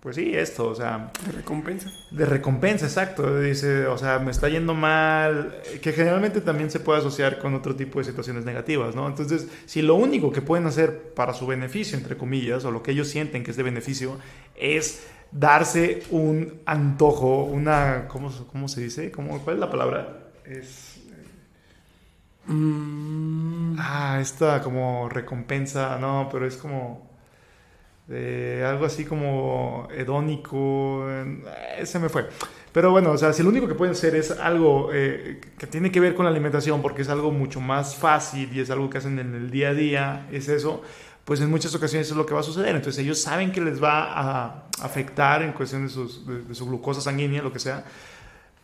[0.00, 1.88] Pues sí, esto, o sea, De recompensa.
[2.10, 3.38] de recompensa, exacto.
[3.40, 7.76] Dice, o sea, me está yendo mal, que generalmente también se puede asociar con otro
[7.76, 9.06] tipo de situaciones negativas, ¿no?
[9.06, 12.90] Entonces, si lo único que pueden hacer para su beneficio, entre comillas, o lo que
[12.90, 14.18] ellos sienten que es de beneficio,
[14.56, 19.12] es darse un antojo, una, ¿cómo, cómo se dice?
[19.12, 20.32] ¿Cómo, ¿Cuál es la palabra?
[20.44, 20.91] Es...
[22.46, 27.10] Mm, Ah, esta como recompensa, no, pero es como
[28.08, 32.28] algo así como hedónico, eh, se me fue.
[32.72, 35.90] Pero bueno, o sea, si lo único que pueden hacer es algo eh, que tiene
[35.90, 38.98] que ver con la alimentación, porque es algo mucho más fácil y es algo que
[38.98, 40.82] hacen en el día a día, es eso,
[41.24, 42.74] pues en muchas ocasiones es lo que va a suceder.
[42.74, 47.52] Entonces ellos saben que les va a afectar en cuestión de su glucosa sanguínea, lo
[47.52, 47.84] que sea,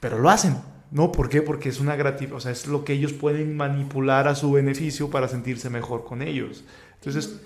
[0.00, 0.56] pero lo hacen.
[0.90, 1.12] ¿No?
[1.12, 1.42] ¿Por qué?
[1.42, 5.10] Porque es una gratificación, o sea, es lo que ellos pueden manipular a su beneficio
[5.10, 6.64] para sentirse mejor con ellos.
[6.94, 7.40] Entonces,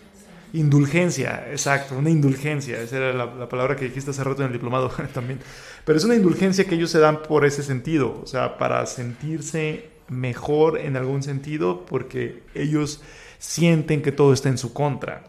[0.52, 4.52] indulgencia, exacto, una indulgencia, esa era la, la palabra que dijiste hace rato en el
[4.52, 5.40] diplomado también.
[5.84, 9.90] Pero es una indulgencia que ellos se dan por ese sentido, o sea, para sentirse
[10.08, 13.02] mejor en algún sentido, porque ellos
[13.38, 15.24] sienten que todo está en su contra.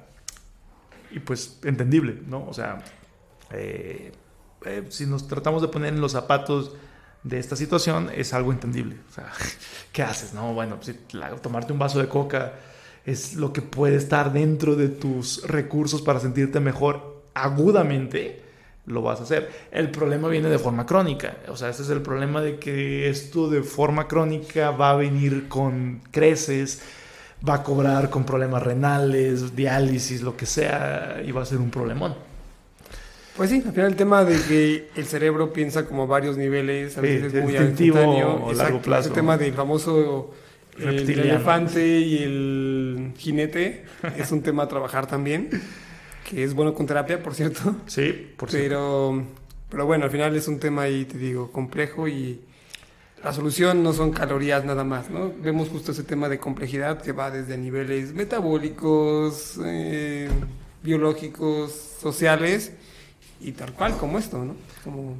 [1.11, 2.45] Y pues, entendible, ¿no?
[2.47, 2.83] O sea,
[3.51, 4.11] eh,
[4.65, 6.75] eh, si nos tratamos de poner en los zapatos
[7.23, 8.97] de esta situación, es algo entendible.
[9.09, 9.31] O sea,
[9.91, 10.33] ¿qué haces?
[10.33, 10.95] No, bueno, pues,
[11.41, 12.53] tomarte un vaso de coca
[13.05, 18.41] es lo que puede estar dentro de tus recursos para sentirte mejor agudamente,
[18.85, 19.49] lo vas a hacer.
[19.71, 21.37] El problema viene de forma crónica.
[21.47, 25.47] O sea, ese es el problema de que esto de forma crónica va a venir
[25.47, 26.81] con creces,
[27.47, 31.71] va a cobrar con problemas renales, diálisis, lo que sea, y va a ser un
[31.71, 32.15] problemón.
[33.35, 36.97] Pues sí, al final el tema de que el cerebro piensa como a varios niveles,
[36.97, 38.33] a Sí, veces es muy instintivo instantáneo.
[38.35, 39.05] o largo Exacto, plazo.
[39.07, 40.31] Ese tema del famoso
[40.77, 41.29] el Reptiliano.
[41.35, 43.85] elefante y el jinete
[44.17, 45.49] es un tema a trabajar también,
[46.29, 47.75] que es bueno con terapia, por cierto.
[47.87, 48.67] Sí, por cierto.
[48.69, 49.23] Pero,
[49.69, 52.41] pero bueno, al final es un tema ahí, te digo, complejo y
[53.23, 55.31] la solución no son calorías nada más, ¿no?
[55.41, 60.29] Vemos justo ese tema de complejidad que va desde niveles metabólicos, eh,
[60.83, 62.73] biológicos, sociales
[63.43, 64.55] y tal cual como esto, ¿no?
[64.83, 65.15] Como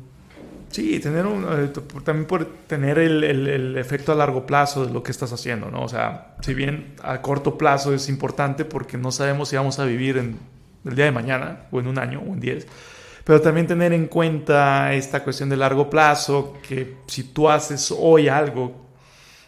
[0.71, 1.71] Sí, tener un, eh,
[2.03, 5.69] también por tener el, el- el efecto a largo plazo de lo que estás haciendo,
[5.69, 5.83] ¿no?
[5.83, 9.85] O sea, si bien a corto plazo es importante porque no sabemos si vamos a
[9.85, 10.39] vivir en
[10.85, 12.65] el día de mañana, o en un año, o en diez,
[13.23, 18.27] pero también tener en cuenta esta cuestión de largo plazo, que si tú haces hoy
[18.27, 18.81] algo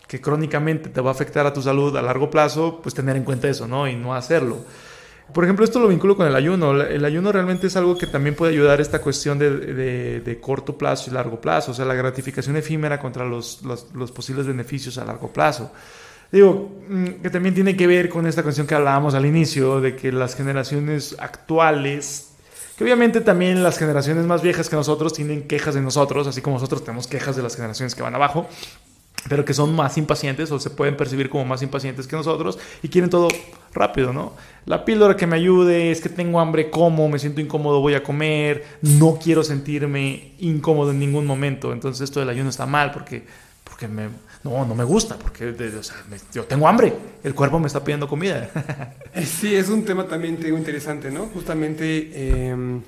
[0.07, 3.23] que crónicamente te va a afectar a tu salud a largo plazo, pues tener en
[3.23, 3.87] cuenta eso, ¿no?
[3.87, 4.59] Y no hacerlo.
[5.33, 6.79] Por ejemplo, esto lo vinculo con el ayuno.
[6.81, 10.77] El ayuno realmente es algo que también puede ayudar esta cuestión de, de- de corto
[10.77, 14.97] plazo y largo plazo, o sea, la gratificación efímera contra los, los- los posibles beneficios
[14.97, 15.71] a largo plazo.
[16.31, 19.95] Digo, mm, que también tiene que ver con esta cuestión que hablábamos al inicio, de
[19.95, 22.31] que las generaciones actuales
[22.77, 26.57] Que obviamente también las generaciones más viejas que nosotros tienen quejas de nosotros, así como
[26.57, 28.47] nosotros tenemos quejas de las generaciones que van abajo,
[29.27, 32.89] pero que son más impacientes o se pueden percibir como más impacientes que nosotros y
[32.89, 33.27] quieren todo
[33.73, 34.33] rápido, ¿no?
[34.65, 38.03] La píldora que me ayude, es que tengo hambre, como, me siento incómodo, voy a
[38.03, 41.73] comer, no quiero sentirme incómodo en ningún momento.
[41.73, 43.23] Entonces esto del ayuno está mal porque,
[43.63, 44.09] porque me,
[44.43, 45.53] no, no me gusta, porque
[46.33, 46.93] yo tengo hambre,
[47.23, 48.49] el cuerpo me está pidiendo comida.
[49.23, 51.27] Sí, es un tema también interesante, ¿no?
[51.27, 52.81] Justamente eh,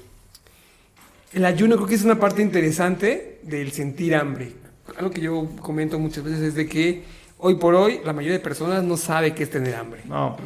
[1.31, 4.66] el ayuno creo que es una parte interesante del sentir hambre.
[4.97, 7.03] Algo que yo comento muchas veces es de que
[7.39, 10.01] hoy por hoy la mayoría de personas no sabe qué es tener hambre.
[10.07, 10.37] no.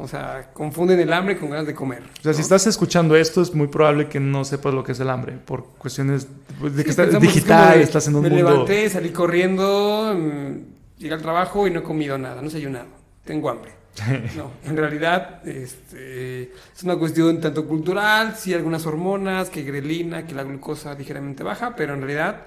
[0.00, 2.02] O sea, confunden el hambre con ganas de comer.
[2.20, 5.00] O sea, si estás escuchando esto, es muy probable que no sepas lo que es
[5.00, 6.26] el hambre, por cuestiones
[6.58, 8.50] de que estás digital, estás en un me mundo...
[8.50, 12.86] levanté, salí corriendo, mm, llegué al trabajo y no he comido nada, no he desayunado,
[13.24, 13.72] tengo hambre.
[14.36, 20.34] No, en realidad este, es una cuestión tanto cultural, sí algunas hormonas, que grelina, que
[20.34, 22.46] la glucosa ligeramente baja, pero en realidad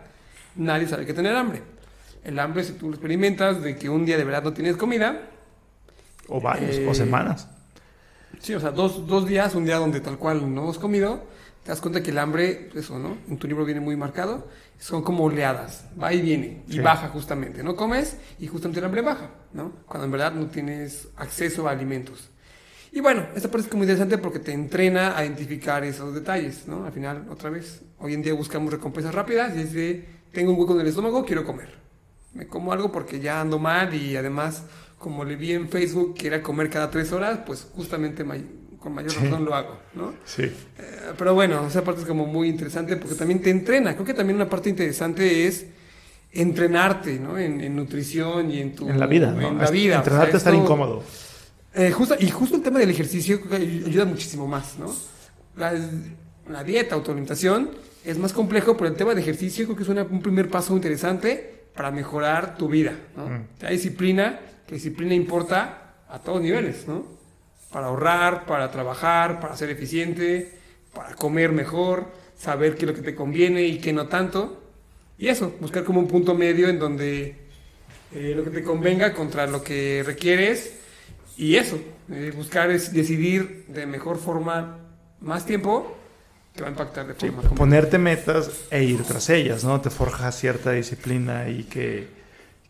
[0.55, 1.61] nadie sabe que tener hambre.
[2.23, 5.29] El hambre, si tú lo experimentas, de que un día de verdad no tienes comida,
[6.29, 7.47] O varios, Eh, o semanas.
[8.39, 11.23] Sí, o sea, dos, dos días, un día donde tal cual no has comido,
[11.63, 13.17] te das cuenta que el hambre, eso, ¿no?
[13.29, 14.47] En tu libro viene muy marcado,
[14.79, 16.79] son como oleadas, va y viene, y Sí.
[16.79, 17.61] baja justamente.
[17.63, 19.71] No comes y justamente el hambre baja, ¿no?
[19.85, 22.29] Cuando en verdad no tienes acceso a alimentos.
[22.91, 26.85] Y bueno, esta parte es como interesante porque te entrena a identificar esos detalles, ¿no?
[26.85, 30.59] Al final, otra vez, hoy en día buscamos recompensas rápidas y es de, tengo un
[30.59, 31.69] hueco en el estómago, quiero comer.
[32.33, 34.63] Me como algo porque ya ando mal y además,
[34.97, 38.45] como le vi en Facebook que era comer cada tres horas, pues justamente may-
[38.79, 40.13] con mayor razón lo hago, ¿no?
[40.25, 40.41] Sí.
[40.43, 40.51] Eh,
[41.17, 43.93] pero bueno, esa parte es como muy interesante porque también te entrena.
[43.93, 45.67] Creo que también una parte interesante es
[46.31, 47.37] entrenarte, ¿no?
[47.37, 48.89] En, en nutrición y en tu...
[48.89, 49.47] En la vida, ¿no?
[49.47, 49.97] En la vida.
[49.97, 51.03] Entrenarte O sea, a estar esto- incómodo.
[51.75, 54.93] eh, justo, y justo el tema del ejercicio ayuda muchísimo más, ¿no?
[55.55, 55.73] La,
[56.49, 57.69] la dieta, autoalimentación
[58.05, 60.75] es más complejo, pero el tema de ejercicio creo que es una- un primer paso
[60.75, 63.27] interesante para mejorar tu vida, ¿no?
[63.27, 63.47] Mm.
[63.61, 67.05] La disciplina, que disciplina importa a todos niveles, ¿no?
[67.71, 70.51] Para ahorrar, para trabajar, para ser eficiente,
[70.93, 72.05] para comer mejor,
[72.37, 74.61] saber qué es lo que te conviene y qué no tanto.
[75.17, 77.35] Y eso, buscar como un punto medio en donde
[78.15, 80.75] eh, lo que te convenga contra lo que requieres
[81.35, 81.79] y eso,
[82.11, 84.77] eh, buscar es decidir de mejor forma
[85.19, 85.97] más tiempo
[86.53, 89.81] que va a impactar de forma ponerte metas e ir tras ellas, ¿no?
[89.81, 92.07] Te forja cierta disciplina y que,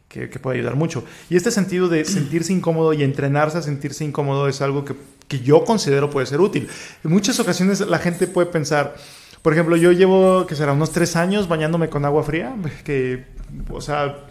[0.08, 1.04] que, que puede ayudar mucho.
[1.30, 4.96] Y este sentido de sentirse incómodo y entrenarse a sentirse incómodo es algo que,
[5.28, 6.70] que yo considero puede ser útil.
[7.04, 8.96] En muchas ocasiones la gente puede pensar,
[9.42, 12.56] por ejemplo, yo llevo, que será, unos tres años bañándome con agua fría,
[12.86, 13.26] que,
[13.70, 14.28] o sea,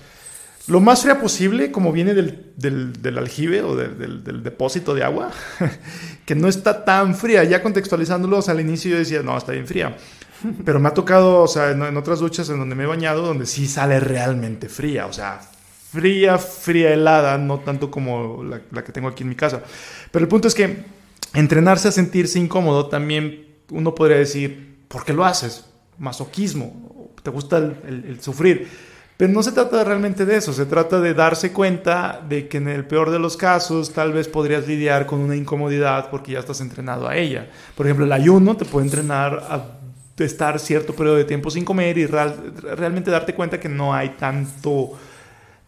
[0.69, 5.03] lo más fría posible, como viene del, del, del aljibe o del, del- depósito de
[5.03, 5.31] agua,
[6.27, 7.43] que no está tan fría.
[7.45, 9.97] Ya contextualizándolo, o sea, al inicio yo decía, no, está bien fría.
[10.65, 13.23] Pero me ha tocado, o sea, en, en otras duchas en donde me he bañado,
[13.23, 15.41] donde sí sale realmente fría, o sea,
[15.93, 19.63] fría, fría, helada, no tanto como la, la que tengo aquí en mi casa.
[20.11, 20.85] Pero el punto es que
[21.35, 25.65] entrenarse a sentirse incómodo también uno podría decir, ¿por qué lo haces?
[25.99, 28.69] Masoquismo, te gusta el, el- el sufrir.
[29.17, 32.67] Pero no se trata realmente de eso, se trata de darse cuenta de que en
[32.69, 36.61] el peor de los casos tal vez podrías lidiar con una incomodidad porque ya estás
[36.61, 37.49] entrenado a ella.
[37.77, 39.63] Por ejemplo, el ayuno te puede entrenar a
[40.19, 44.11] estar cierto periodo de tiempo sin comer y real- realmente darte cuenta que no hay
[44.11, 44.93] tanto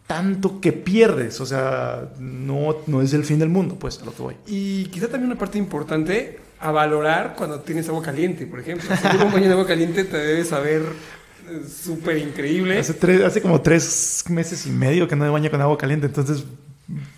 [0.07, 4.13] tanto que pierdes, o sea, no, no es el fin del mundo, pues a lo
[4.13, 4.35] que voy.
[4.45, 8.87] Y quizá también una parte importante a valorar cuando tienes agua caliente, por ejemplo.
[8.95, 10.83] Si un baño de agua caliente te debes saber
[11.67, 12.79] súper increíble.
[12.79, 16.07] Hace, tres, hace como tres meses y medio que no me baño con agua caliente,
[16.07, 16.43] entonces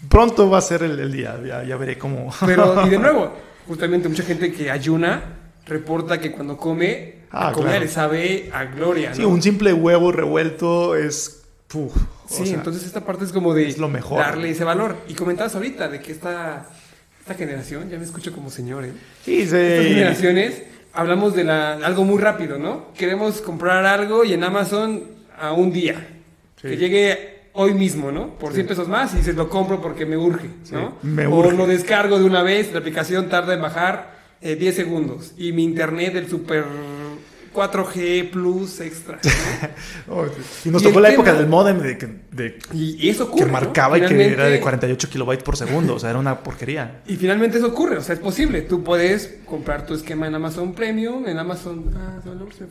[0.10, 2.34] pronto va a ser el, el día, ya, ya veré cómo...
[2.46, 3.34] Pero, y de nuevo,
[3.68, 5.24] justamente mucha gente que ayuna
[5.66, 7.88] reporta que cuando come, Ah, la comida claro.
[7.90, 9.28] sabe a gloria, Sí, ¿no?
[9.28, 11.44] un simple huevo revuelto es...
[11.74, 12.00] uf, o
[12.30, 14.20] Sí, sea, entonces esta parte es como de es lo mejor.
[14.20, 14.96] darle ese valor.
[15.10, 16.70] Y comentabas ahorita de que esta,
[17.20, 18.94] esta generación, ya me escucho como señor, ¿eh?
[19.26, 19.90] Sí, Estas sí.
[19.90, 20.64] generaciones,
[20.98, 22.88] hablamos de la, algo muy rápido, ¿no?
[22.98, 25.04] Queremos comprar algo y en Amazon
[25.40, 26.08] a un día.
[26.60, 26.70] Sí.
[26.70, 28.30] Que llegue hoy mismo, ¿no?
[28.40, 30.98] Por 100 pesos más y dices, lo compro porque me urge, ¿no?
[31.02, 31.56] Sí, me o urge.
[31.56, 35.34] lo descargo de una vez, la aplicación tarda en bajar eh, 10 segundos.
[35.38, 36.66] Y mi internet, el super
[37.58, 39.20] 4G Plus extra.
[40.08, 40.16] ¿no?
[40.16, 40.26] Oh,
[40.64, 43.40] y nos Y tocó la época del modem de, y, eso ocurre.
[43.42, 43.52] que ¿no?
[43.54, 47.02] marcaba y que era de 48 kilobytes por segundo, o sea, era una porquería.
[47.08, 48.62] Y finalmente eso ocurre, o sea, es posible.
[48.62, 52.22] Tú puedes comprar tu esquema en Amazon Premium, en Amazon ah.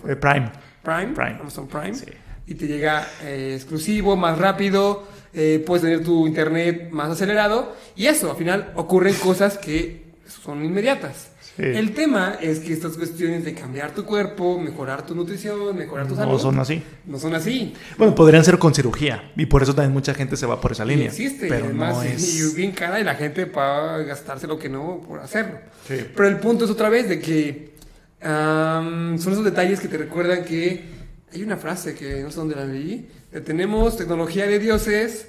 [0.09, 0.51] Eh, Prime.
[0.83, 1.39] Prime, Prime.
[1.41, 2.07] Amazon Prime, Sí.
[2.47, 5.05] y te llega eh, exclusivo, más rápido,
[5.35, 10.65] eh, puedes tener tu internet más acelerado, y eso, al final ocurren cosas que son
[10.65, 11.31] inmediatas.
[11.59, 16.15] El tema es que estas cuestiones de cambiar tu cuerpo, mejorar tu nutrición, mejorar tu
[16.15, 16.33] salud.
[16.33, 16.83] No son así.
[17.07, 17.73] No son así.
[17.97, 19.33] Bueno, podrían ser con cirugía.
[19.37, 21.07] Y por eso también mucha gente se va por esa Y línea.
[21.07, 22.53] existe, pero además, no es.
[22.53, 25.59] y bien cara y la gente para gastarse lo que no por hacerlo.
[25.89, 25.95] Sí.
[26.15, 27.74] Pero el punto es otra vez de que
[28.20, 30.85] am, son esos detalles que te recuerdan que
[31.33, 35.28] hay una frase que no sé dónde la leí, que tenemos tecnología de dioses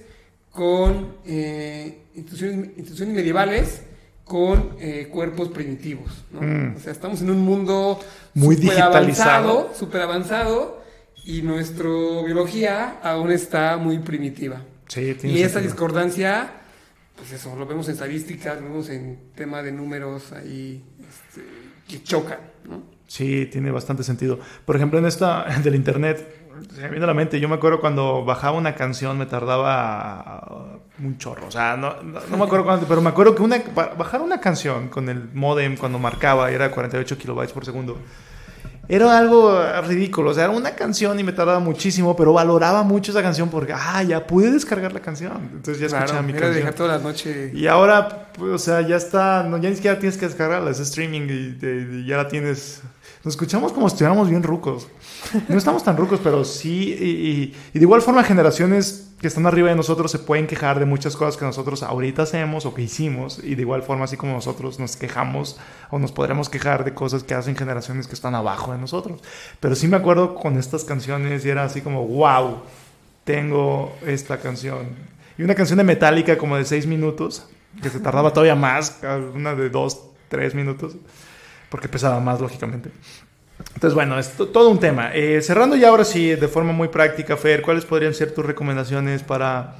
[0.52, 3.82] con eh, instituciones, instituciones medievales
[4.28, 6.12] con eh, cuerpos primitivos.
[6.32, 6.42] ¿no?
[6.42, 6.76] Mm.
[6.76, 8.00] O sea, estamos en un mundo
[8.34, 9.74] Muy superavanzado, digitalizado.
[9.78, 10.84] súper avanzado
[11.26, 11.88] y nuestra
[12.26, 14.62] biología aún está muy primitiva.
[14.88, 16.52] Sí, tiene Y esa discordancia,
[17.16, 21.42] pues eso, lo vemos en estadísticas, lo vemos en tema de números ahí este,
[21.88, 22.40] que chocan,
[22.70, 22.84] ¿no?
[23.08, 24.40] Sí, tiene bastante sentido.
[24.66, 26.37] Por ejemplo, en esta del internet,
[26.74, 30.80] se me viene a la mente, yo me acuerdo cuando bajaba una canción me tardaba
[31.04, 31.48] un chorro.
[31.48, 34.22] O sea, no, no, no me acuerdo cuánto, pero me acuerdo que una, ba- bajar
[34.22, 37.98] una canción con el modem cuando marcaba era 48 kilobytes por segundo.
[38.90, 43.12] Era algo ridículo, o sea, era una canción y me tardaba muchísimo, pero valoraba mucho
[43.12, 45.50] esa canción porque, ah, ya pude descargar la canción.
[45.52, 46.56] Entonces ya escuchaba mi era canción.
[46.60, 47.52] dejar toda la noche.
[47.54, 50.80] Y ahora, pues, o sea, ya está, no, ya ni siquiera tienes que descargarla, es
[50.80, 52.82] streaming y, te- y ya la tienes.
[53.26, 54.88] Nos escuchamos como si estuviéramos bien rucos.
[55.48, 57.54] No estamos tan rucos, pero sí.
[57.74, 61.16] Y, de igual forma, generaciones que están arriba de nosotros se pueden quejar de muchas
[61.16, 63.40] cosas que nosotros ahorita hacemos o que hicimos.
[63.44, 65.60] Y de igual forma, así como nosotros nos quejamos
[65.90, 69.22] o nos podremos quejar de cosas que hacen generaciones que están abajo de nosotros.
[69.60, 72.62] Pero sí me acuerdo con estas canciones y era así como, wow,
[73.24, 74.90] tengo esta canción.
[75.38, 77.48] Y una canción de Metallica como de 6 minutos,
[77.82, 79.00] que se tardaba todavía más,
[79.36, 80.00] una de 2,
[80.30, 80.96] 3 minutos,
[81.70, 82.90] porque pesaba más, lógicamente.
[83.78, 85.12] Entonces, bueno, es to- todo un tema.
[85.14, 89.22] Eh, cerrando ya ahora sí, de forma muy práctica, Fer, ¿cuáles podrían ser tus recomendaciones
[89.22, 89.76] para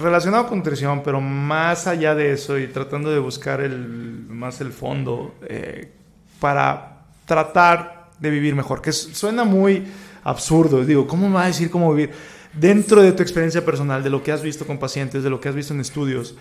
[0.00, 4.72] relacionado con nutrición, pero más allá de eso y tratando de buscar el, más el
[4.72, 5.92] fondo eh,
[6.40, 8.82] para tratar de vivir mejor?
[8.82, 9.84] Que suena muy
[10.24, 10.84] absurdo.
[10.84, 12.10] Digo, ¿cómo me va a decir cómo vivir?
[12.52, 15.48] Dentro de tu experiencia personal, de lo que has visto con pacientes, de lo que
[15.48, 16.34] has visto en estudios,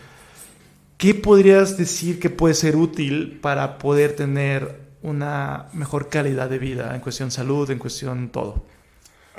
[0.98, 6.96] ¿qué podrías decir que puede ser útil para poder tener una mejor calidad de vida
[6.96, 8.64] en cuestión salud, en cuestión todo?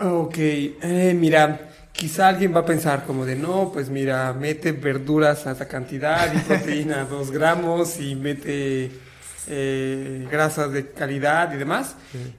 [0.00, 5.46] Ok, eh, mira, quizá alguien va a pensar como de, no, pues mira, mete verduras
[5.46, 8.90] a esa cantidad y proteína a 2 gramos y mete
[9.48, 11.96] eh, grasas de calidad y demás.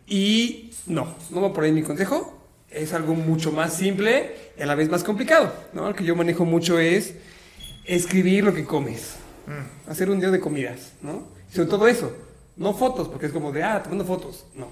[0.07, 2.33] Y no, no va por ahí mi consejo.
[2.69, 5.51] Es algo mucho más simple y a la vez más complicado.
[5.73, 5.87] ¿no?
[5.87, 7.15] Lo que yo manejo mucho es
[7.85, 9.15] escribir lo que comes.
[9.87, 11.23] Hacer un día de comidas, ¿no?
[11.49, 12.11] Sobre todo eso.
[12.57, 14.45] No fotos, porque es como de, ah, tomando fotos.
[14.55, 14.67] No.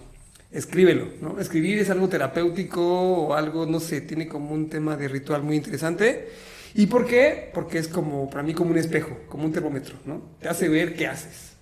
[0.52, 1.40] Escríbelo, ¿no?
[1.40, 5.56] Escribir es algo terapéutico o algo, no sé, tiene como un tema de ritual muy
[5.56, 6.30] interesante.
[6.74, 7.52] ¿Y por qué?
[7.54, 10.22] Porque es como, para mí, como un espejo, como un termómetro, ¿no?
[10.42, 11.54] Te hace ver qué haces.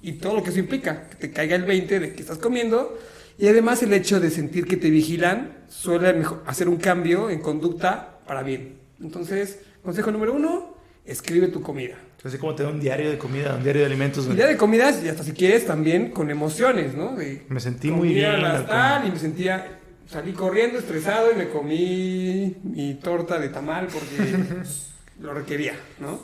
[0.00, 2.98] Y todo lo que eso implica, que te caiga el 20 de que estás comiendo.
[3.38, 8.20] Y además el hecho de sentir que te vigilan suele hacer un cambio en conducta
[8.26, 8.78] para bien.
[9.00, 11.96] Entonces, consejo número uno, escribe tu comida.
[12.24, 14.26] Así como tener un diario de comida, un diario de alimentos.
[14.26, 17.16] Y día de comidas, y hasta si quieres también con emociones, ¿no?
[17.16, 22.56] De, Me sentí muy bien, tal, y me sentía, salí corriendo estresado y me comí
[22.62, 24.36] mi torta de tamal porque
[25.20, 26.20] lo requería, ¿no?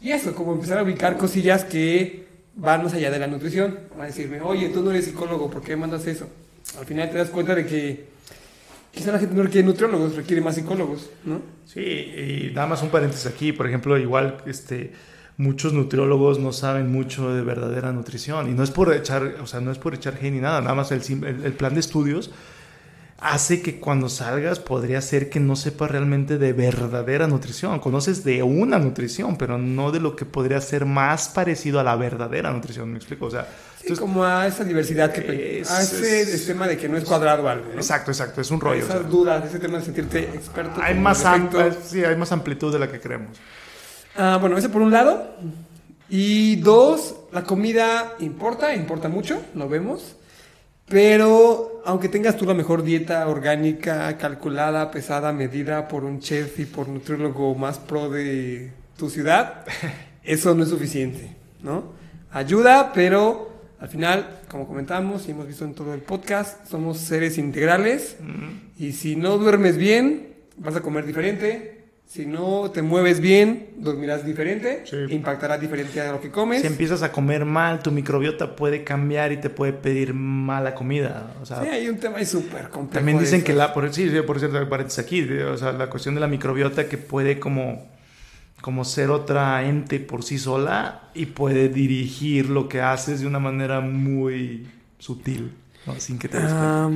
[0.00, 2.28] Y eso, como empezar a ubicar cosillas que
[2.58, 3.78] van más allá de la nutrición.
[3.90, 6.28] Van a decirme, oye, tú no eres psicólogo, ¿por qué mandas eso?
[6.78, 8.04] Al final te das cuenta de que
[8.92, 11.40] quizá la gente no requiere nutriólogos, requiere más psicólogos, ¿no?
[11.64, 13.52] Sí, y nada más un paréntesis aquí.
[13.52, 14.92] Por ejemplo, igual este,
[15.38, 18.50] muchos nutriólogos no saben mucho de verdadera nutrición.
[18.50, 20.60] Y no es por echar, o sea, no es por echar gen ni nada.
[20.60, 22.30] Nada más el, el, el plan de estudios
[23.20, 27.80] hace que cuando salgas podría ser que no sepas realmente de verdadera nutrición.
[27.80, 31.96] Conoces de una nutrición, pero no de lo que podría ser más parecido a la
[31.96, 32.90] verdadera nutrición.
[32.92, 33.26] ¿Me explico?
[33.26, 33.42] O sea,
[33.78, 35.60] Sí, entonces- como a esa diversidad que...
[35.60, 37.74] Es- a ese es- tema de que no es cuadrado algo, ¿no?
[37.80, 38.40] exacto, exacto.
[38.40, 38.84] Es un rollo.
[38.84, 38.96] o sea.
[38.96, 40.80] Esas dudas, ese tema de sentirte experto.
[40.82, 41.24] hay más,
[41.86, 43.36] sí, hay más amplitud de la que creemos.
[44.20, 45.36] Ah, bueno, ese por un lado.
[46.10, 50.16] Y dos, la comida importa, importa mucho, lo vemos.
[50.88, 56.64] Pero aunque tengas tú la mejor dieta orgánica, calculada, pesada, medida por un chef y
[56.64, 59.64] por nutriólogo más pro de tu ciudad,
[60.24, 61.92] eso no es suficiente, ¿no?
[62.32, 67.38] Ayuda, pero al final, como comentamos y hemos visto en todo el podcast, somos seres
[67.38, 68.16] integrales.
[68.76, 71.77] Y si no duermes bien, vas a comer diferente.
[72.08, 74.82] Si no te mueves bien, dormirás diferente.
[74.86, 74.96] Sí.
[75.10, 76.62] Impactará diferente a lo que comes.
[76.62, 81.34] Si empiezas a comer mal, tu microbiota puede cambiar y te puede pedir mala comida.
[81.42, 82.94] O sea, Sí, hay un tema súper complejo.
[82.94, 86.22] también dicen que la, por, sí, por cierto, paréntesis aquí, o sea, la cuestión de
[86.22, 87.86] la microbiota que puede como
[88.60, 93.38] como ser otra ente por sí sola y puede dirigir lo que haces de una
[93.38, 94.66] manera muy
[94.98, 95.52] sutil,
[95.86, 95.94] ¿no?
[96.00, 96.50] sin que te des.
[96.50, 96.90] Ah,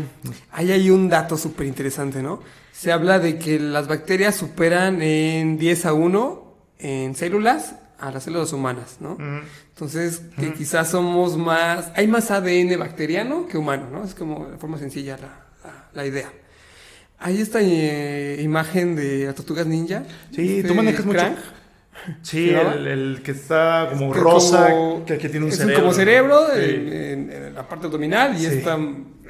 [0.51, 2.43] ahí hay un dato súper interesante, ¿no?
[2.73, 8.25] Se habla de que las bacterias superan en 10 a 1 en células a las
[8.25, 9.17] células humanas, ¿no?
[9.69, 11.93] Entonces, que quizás somos más...
[11.95, 14.03] Hay más ADN bacteriano que humano, ¿no?
[14.05, 16.33] Es como de forma sencilla la, la- la idea.
[17.21, 20.03] Hay esta eh, imagen de las tortugas ninja.
[20.35, 21.21] Sí, Este tú manejas mucho.
[22.23, 25.81] Sí, el, el que está como Que rosa, como- que, que tiene un es cerebro.
[25.83, 26.61] como cerebro Sí.
[26.65, 28.47] en, en- en la parte abdominal y Sí.
[28.47, 28.79] esta-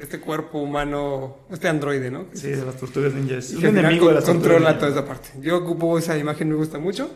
[0.03, 2.25] este cuerpo humano, este androide, ¿no?
[2.33, 3.49] Sí, de las tortugas ninjas.
[3.51, 5.29] Es un enemigo de las controla toda esa parte.
[5.41, 7.09] Yo ocupo esa imagen, me gusta mucho,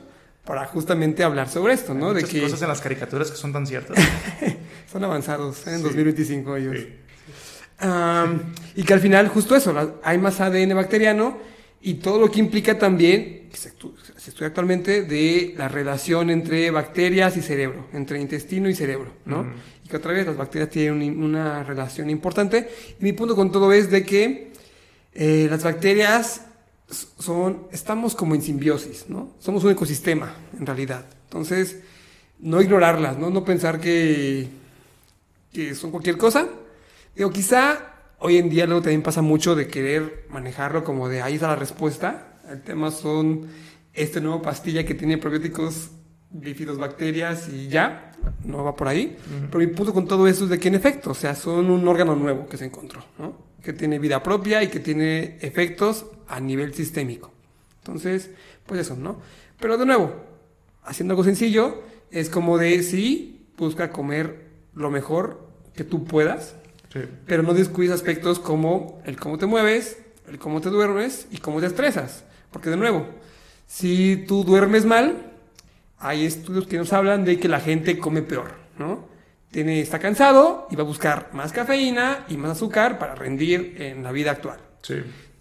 [0.45, 2.07] para justamente hablar sobre esto, ¿no?
[2.13, 3.97] De Muchas que cosas en las caricaturas que son tan ciertas.
[4.91, 5.71] son avanzados ¿eh?
[5.71, 5.83] en Sí.
[5.83, 6.75] 2025 ellos.
[6.77, 6.87] Sí.
[7.79, 11.37] Am, y que al final, justo eso, hay más ADN bacteriano
[11.81, 16.29] y todo lo que implica también, que se, estu- se estudia actualmente, de la relación
[16.31, 19.45] entre bacterias y cerebro, entre intestino y cerebro, ¿no?
[19.87, 22.69] Y que otra vez las bacterias tienen un- una relación importante.
[22.99, 24.51] Y mi punto con todo es de que
[25.13, 26.41] eh, las bacterias
[27.17, 29.31] son, estamos como en simbiosis, ¿no?
[29.39, 31.05] Somos un ecosistema, en realidad.
[31.23, 31.77] Entonces,
[32.39, 33.29] no ignorarlas, ¿no?
[33.29, 34.49] No pensar que,
[35.53, 36.47] que son cualquier cosa.
[37.15, 41.35] Digo, quizá hoy en día luego también pasa mucho de querer manejarlo como de ahí
[41.35, 42.39] está la respuesta.
[42.51, 43.47] El tema son
[43.93, 45.89] este nuevo pastilla que tiene probióticos,
[46.29, 48.11] bífidos, bacterias y ya,
[48.43, 49.17] no va por ahí.
[49.51, 51.87] Pero mi punto con todo eso es de que en efecto, o sea, son un
[51.87, 53.35] órgano nuevo que se encontró, ¿no?
[53.63, 57.31] Que tiene vida propia y que tiene efectos a nivel sistémico.
[57.79, 58.29] Entonces,
[58.65, 59.21] pues eso, ¿no?
[59.59, 60.13] Pero de nuevo,
[60.83, 61.81] haciendo algo sencillo,
[62.11, 66.55] es como de sí, busca comer lo mejor que tú puedas,
[66.91, 66.99] Sí.
[67.25, 69.97] pero no descuides aspectos como el cómo te mueves,
[70.27, 72.23] el cómo te duermes y cómo te estresas.
[72.51, 73.05] Porque de nuevo,
[73.65, 75.26] si tú duermes mal,
[75.99, 79.07] hay estudios que nos hablan de que la gente come peor, ¿no?
[79.51, 84.03] Tiene, está cansado y va a buscar más cafeína y más azúcar para rendir en
[84.03, 84.59] la vida actual.
[84.81, 84.95] Sí.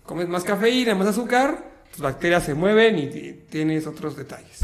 [0.04, 4.60] Comes más cafeína, más azúcar, tus bacterias se mueven y ti- tienes otros detalles.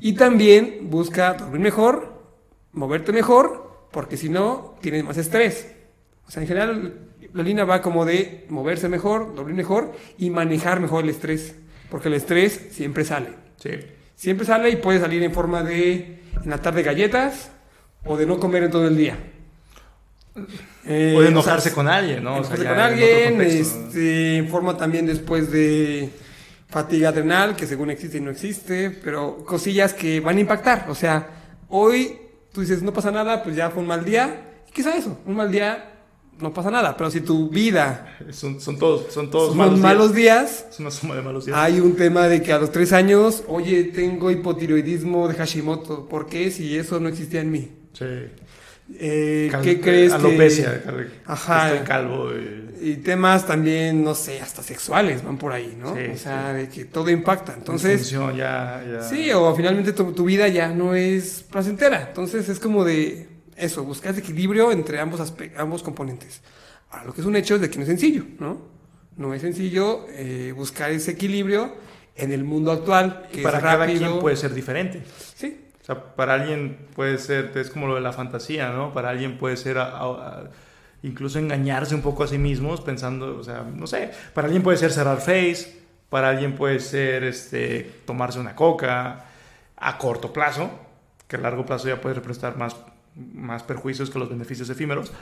[0.00, 2.22] Y también busca dormir mejor,
[2.72, 5.72] moverte mejor, porque si no, tienes más estrés.
[6.26, 6.94] O sea, en general,
[7.32, 11.54] la línea va como de moverse mejor, dormir mejor y manejar mejor el estrés,
[11.90, 13.30] porque el estrés siempre sale.
[13.56, 13.70] Sí.
[14.18, 17.52] Siempre sale y puede salir en forma de, en la tarde, galletas
[18.04, 19.16] o de no comer en todo el día.
[20.84, 22.38] Eh, o enojarse sea, con alguien, ¿no?
[22.38, 23.44] O sea, enojarse con en alguien, ¿no?
[23.44, 26.10] este, en forma también después de
[26.68, 30.86] fatiga adrenal, que según existe y no existe, pero cosillas que van a impactar.
[30.88, 31.28] O sea,
[31.68, 32.18] hoy
[32.52, 34.64] tú dices, no pasa nada, pues ya fue un mal día.
[34.68, 35.16] ¿Y ¿Qué es eso?
[35.26, 35.97] Un mal día
[36.40, 40.14] no pasa nada, pero si tu vida Son, son todos, son todos son malos, malos,
[40.14, 40.64] días.
[40.64, 41.56] días, Es una suma de malos días.
[41.58, 46.06] hay un tema de que a los tres años, oye, tengo hipotiroidismo de Hashimoto.
[46.08, 46.50] ¿Por qué?
[46.50, 47.72] Si eso no existía en mí.
[47.92, 48.04] Sí.
[48.98, 50.82] Eh, Cal- ¿Qué crees Alopecia.
[50.82, 51.20] que...?
[51.26, 51.72] Ajá.
[51.72, 52.30] Estoy calvo.
[52.32, 55.94] y- Y temas también, no sé, hasta sexuales van por ahí, ¿no?
[55.96, 57.54] Sí, o sea, de que todo impacta.
[57.58, 58.80] Entonces, ya.
[59.10, 62.04] sí, o finalmente tu, tu vida ya no es placentera.
[62.08, 63.26] Entonces es como de
[63.58, 66.40] eso, buscar ese equilibrio entre ambos, ambos componentes.
[66.90, 68.58] Ahora, lo que es un hecho es de que no es sencillo, ¿no?
[69.16, 71.74] No es sencillo eh, buscar ese equilibrio
[72.16, 73.98] en el mundo actual, que Y para es cada rápido.
[74.10, 75.02] quien puede ser diferente.
[75.36, 78.92] Sí, O sea, para alguien puede ser, es como lo de la fantasía, ¿no?
[78.92, 80.04] Para alguien puede ser a- a-
[80.40, 80.50] a-
[81.02, 84.76] incluso engañarse un poco a sí mismos pensando, o sea, no sé, para alguien puede
[84.78, 85.78] ser cerrar face,
[86.10, 89.24] para alguien puede ser este, tomarse una coca
[89.76, 90.70] a corto plazo,
[91.28, 92.74] que a largo plazo ya puede representar más,
[93.34, 95.12] más perjuicios que los beneficios efímeros.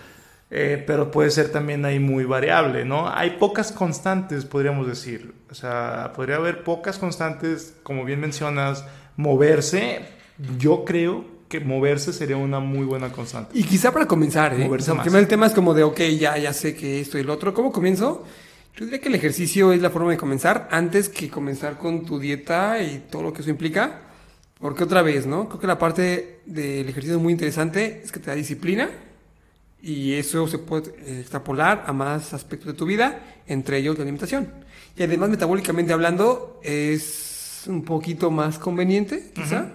[0.49, 3.09] Eh, pero puede ser también ahí muy variable, ¿no?
[3.09, 5.35] Hay pocas constantes, podríamos decir.
[5.51, 8.85] O sea, podría haber pocas constantes, como bien mencionas,
[9.17, 10.07] moverse.
[10.59, 13.59] Yo creo que moverse sería una muy buena constante.
[13.59, 14.65] Y quizá para comenzar, ¿eh?
[14.65, 15.15] Moverse O sea, más.
[15.15, 17.53] el tema es como de, ok, ya, ya sé que esto y lo otro.
[17.53, 18.25] ¿Cómo comienzo?
[18.77, 22.21] Yo diría que el ejercicio es la forma de comenzar antes que comenzar con tu
[22.21, 24.01] dieta y todo lo que eso implica.
[24.61, 25.49] Porque otra vez, ¿no?
[25.49, 28.89] Creo que la parte del ejercicio muy interesante es que te da disciplina
[29.83, 34.03] y eso se puede eh, extrapolar a más aspectos de tu vida, entre ellos la
[34.03, 34.49] alimentación.
[34.97, 39.73] Y además, metabólicamente hablando, es un poquito más conveniente, quizá.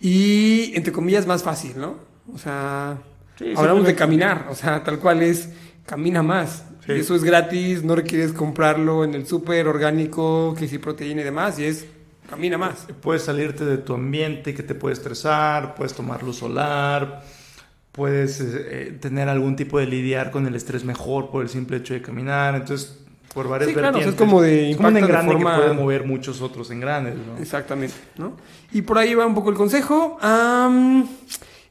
[0.00, 1.96] Y entre comillas más fácil, ¿no?
[2.34, 2.98] O sea,
[3.38, 5.48] Sí, hablamos de caminar, o sea, tal cual es,
[5.86, 6.64] camina más.
[6.84, 6.92] Sí.
[6.92, 11.24] Y eso es gratis, no requieres comprarlo en el súper orgánico, que si proteína y
[11.24, 11.86] demás, y es,
[12.32, 12.86] camina más.
[13.02, 17.22] Puedes salirte de tu ambiente que te puede estresar, puedes tomar luz solar,
[17.92, 21.76] puedes eh, eh, tener algún tipo de lidiar con el estrés mejor por el simple
[21.76, 22.54] hecho de caminar.
[22.54, 22.98] Entonces,
[23.34, 24.14] por varias Sí, claro, o sea, vertientes.
[24.14, 26.70] es como de Es como un impacta de engrane forma- que puede mover muchos otros
[26.70, 27.36] engranes, ¿no?
[27.38, 28.36] Exactamente, ¿no?
[28.72, 30.16] Y por ahí va un poco el consejo.
[30.22, 31.06] am,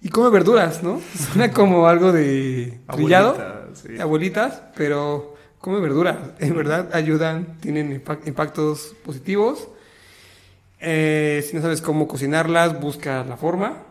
[0.04, 1.02] y come verduras, ¿no?
[1.34, 4.00] Suena como algo de trillado, Abuelita, sí.
[4.00, 6.18] abuelitas, pero come verduras.
[6.40, 9.68] En verdad ayudan, tienen impac- impactos positivos.
[10.82, 13.84] Eh, si no sabes cómo cocinarlas, busca la forma.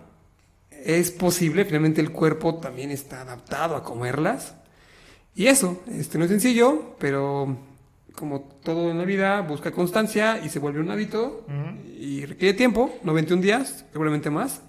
[0.85, 4.55] Es posible, finalmente el cuerpo también está adaptado a comerlas.
[5.35, 7.57] Y eso, este no es sencillo, pero
[8.15, 11.47] como todo en la vida, busca constancia y se vuelve un hábito
[11.99, 14.61] y requiere tiempo, no 21 días, seguramente más.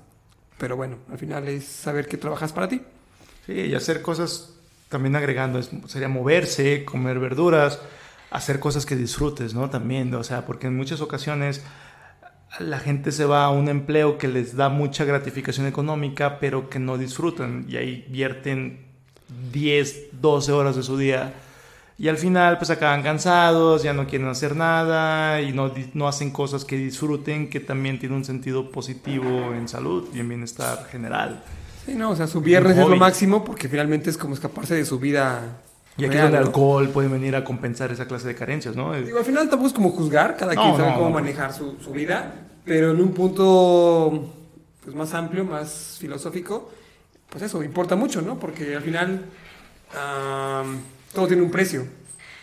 [0.58, 2.82] Pero bueno, al final es saber que trabajas para ti.
[3.48, 4.54] Sí, y hacer cosas
[4.90, 7.80] también agregando, es- sería moverse, comer verduras,
[8.30, 9.70] hacer cosas que disfrutes, ¿no?
[9.70, 11.64] También, o sea, porque en muchas ocasiones
[12.60, 16.80] la gente se va a un empleo que les da mucha gratificación económica, pero que
[16.80, 18.86] no disfrutan y ahí vierten
[19.52, 21.34] 10, 12 horas de su día
[22.02, 26.32] y al final pues acaban cansados, ya no quieren hacer nada y no, no hacen
[26.32, 31.44] cosas que disfruten, que también tiene un sentido positivo en salud y en bienestar general.
[31.86, 34.84] Sí, no, o sea, su viernes es lo máximo porque finalmente es como escaparse de
[34.84, 35.62] su vida.
[36.02, 38.94] Y aquí real, donde el alcohol puede venir a compensar esa clase de carencias, ¿no?
[38.94, 41.16] Digo, al final tampoco es como juzgar, cada No, quien sabe no, cómo no.
[41.16, 42.34] manejar su, su vida,
[42.66, 44.34] pero en un punto
[44.84, 46.72] pues, más amplio, más filosófico,
[47.30, 48.38] pues eso, importa mucho, ¿no?
[48.40, 49.26] Porque al final
[49.98, 50.80] am,
[51.14, 51.86] todo tiene un precio.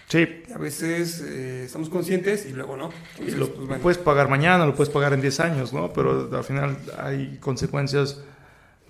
[0.09, 0.27] Sí.
[0.49, 2.87] Y a veces eh, estamos conscientes y luego no.
[3.19, 3.83] Y Entonces, lo pues, bueno.
[3.83, 5.93] puedes pagar mañana, lo puedes pagar en 10 años, ¿no?
[5.93, 8.23] Pero al final hay consecuencias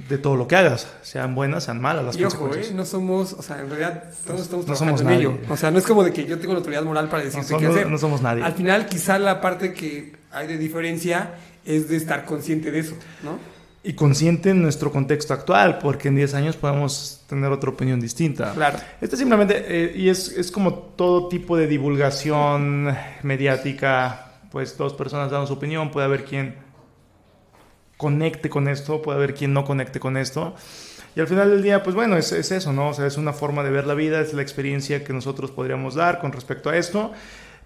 [0.09, 2.55] de todo lo que hagas, sean buenas, sean malas las Y ojo.
[2.55, 2.71] ¿eh?
[2.75, 5.19] no somos, o sea, en realidad todos estamos No somos en nadie.
[5.21, 5.39] ello.
[5.49, 7.67] O sea, no es como de que yo tengo la autoridad moral para decirte qué
[7.67, 7.91] hacer.
[7.91, 8.43] no somos nadie.
[8.45, 11.35] Al final, quizá la parte que hay de diferencia
[11.65, 13.39] es de estar consciente de eso, ¿no?
[13.83, 18.53] Y consciente en nuestro contexto actual, porque en 10 años podemos tener otra opinión distinta.
[18.53, 18.79] Claro.
[19.01, 25.31] Este simplemente, eh, y es, es como todo tipo de divulgación mediática, pues dos personas
[25.31, 26.55] dan su opinión, puede haber quien
[27.99, 30.55] conecte con esto, puede haber quien no conecte con esto.
[31.15, 32.91] Y al final del día, pues bueno, es, es eso, ¿no?
[32.91, 35.97] O sea, es una forma de ver la vida, es la experiencia que nosotros podríamos
[35.97, 37.13] dar con respecto a esto,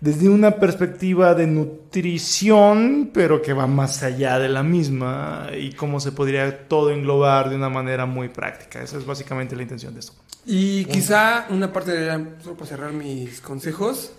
[0.00, 6.00] desde una perspectiva de nutrición, pero que va más allá de la misma, y cómo
[6.00, 8.82] se podría todo englobar de una manera muy práctica.
[8.82, 10.14] Esa es básicamente la intención de esto.
[10.46, 12.08] Y quizá una parte de,
[12.42, 14.12] solo para cerrar mis consejos,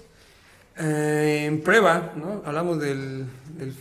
[0.77, 2.43] eh, en prueba, ¿no?
[2.45, 3.27] Hablamos del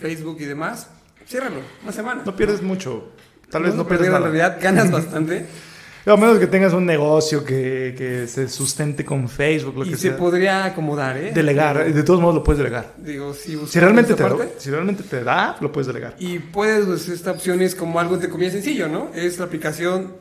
[0.01, 0.89] Facebook y demás,
[1.27, 2.23] ciérralo, una semana.
[2.25, 3.11] No pierdes mucho.
[3.51, 4.33] Tal vez no, pierdes pierdas, nada.
[4.33, 5.47] en realidad ganas bastante.
[6.05, 9.97] A menos que tengas un negocio que, que se sustente con Facebook, lo y que
[9.97, 10.17] se sea.
[10.17, 11.31] podría acomodar, ¿eh?
[11.33, 11.93] Delegar.
[11.93, 12.95] De todos modos lo puedes delegar.
[12.97, 16.17] Digo, si, Si realmente, te, parte, si realmente te da, lo puedes delegar.
[16.19, 19.11] Y puedes, pues, esta opción es como algo entre comillas sencillo, ¿no?
[19.15, 20.17] Es la aplicación,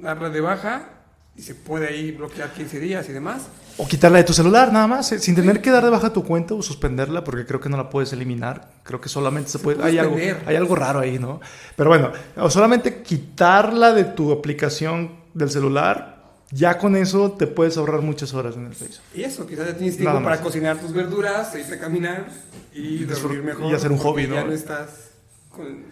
[0.00, 0.88] darla de baja
[1.36, 3.42] y se puede ahí bloquear 15 días y demás.
[3.78, 6.24] O quitarla de tu celular, nada más, eh, sin tener que dar de baja tu
[6.24, 8.70] cuenta o suspenderla, porque creo que no la puedes eliminar.
[8.82, 9.76] Creo que solamente se, puede.
[9.78, 10.16] puede Hay algo,
[10.46, 11.40] hay algo raro ahí, ¿no?
[11.76, 17.78] Pero bueno, o solamente quitarla de tu aplicación del celular, ya con eso te puedes
[17.78, 19.00] ahorrar muchas horas en el Facebook.
[19.14, 22.26] Y eso, quizás ya tienes tiempo para cocinar tus verduras, irte a caminar
[22.74, 23.70] y dormir mejor.
[23.70, 24.46] y hacer un hobby, Ya ¿no?
[24.48, 25.12] no estás
[25.48, 25.84] con el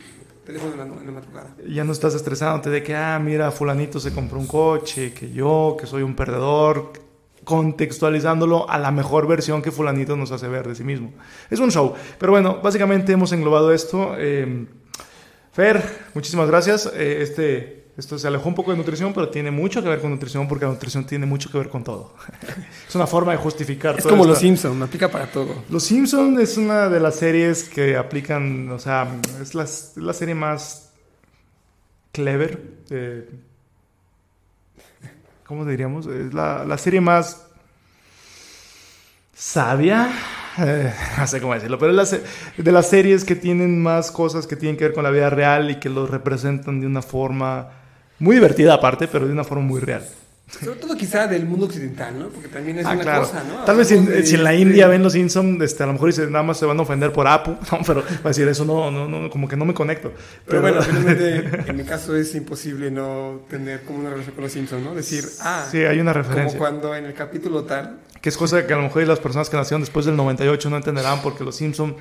[0.45, 1.57] teléfono en la, en la madrugada.
[1.67, 5.77] Ya no estás estresándote de que, ah, mira, fulanito se compró un coche, que yo,
[5.81, 6.93] que soy un perdedor,
[7.51, 11.13] contextualizándolo a la mejor versión que fulanito nos hace ver de sí mismo.
[11.51, 11.95] Es un show.
[12.17, 14.15] Pero bueno, básicamente hemos englobado esto.
[14.17, 14.67] Eh,
[15.51, 15.83] Fer,
[16.15, 16.87] muchísimas gracias.
[16.95, 20.13] Eh, este, esto se alejó un poco de nutrición, pero tiene mucho que ver con
[20.13, 22.15] nutrición porque la nutrición tiene mucho que ver con todo.
[22.89, 23.99] es una forma de justificar.
[23.99, 25.65] Es como los Simpsons, aplica para todo.
[25.71, 29.09] los Simpson es una de las series que aplican, o sea,
[29.43, 30.93] es la, es la serie más
[32.13, 33.29] clever, eh,
[35.51, 36.07] ¿cómo diríamos?
[36.07, 37.45] Es la, la serie más
[39.35, 40.09] sabia,
[40.59, 42.19] eh, no sé cómo decirlo, pero es la
[42.57, 45.69] de las series que tienen más cosas que tienen que ver con la vida real
[45.73, 47.69] y que los representan de una forma
[48.21, 50.07] muy divertida aparte, pero de una forma muy real.
[50.63, 52.29] Sobre todo quizá del mundo occidental, ¿no?
[52.29, 53.21] Porque también es Ah, una claro.
[53.23, 53.65] cosa, ¿no?
[53.65, 55.93] Tal vez si, de- si en la de- India ven los Simpsons, este, a lo
[55.93, 58.65] mejor nada más se van a ofender por Apu, no, pero va a decir eso,
[58.65, 60.13] no, no, no, como que no me conecto.
[60.47, 64.53] Pero bueno, finalmente, en mi caso es imposible no tener como una relación con los
[64.53, 64.95] Simpsons, ¿no?
[64.95, 66.59] Decir, ah, sí, hay una como referencia.
[66.59, 69.57] cuando en el capítulo tal, Que es cosa que a lo mejor las personas que
[69.57, 71.95] nacieron después del 98 no entenderán porque los Simpsons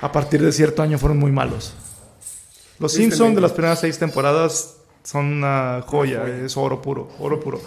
[0.00, 1.74] a partir de cierto año fueron muy malos.
[2.78, 6.44] Los Simpsons de las primeras seis temporadas son una joya, Una joya.
[6.46, 7.60] es oro puro, oro puro.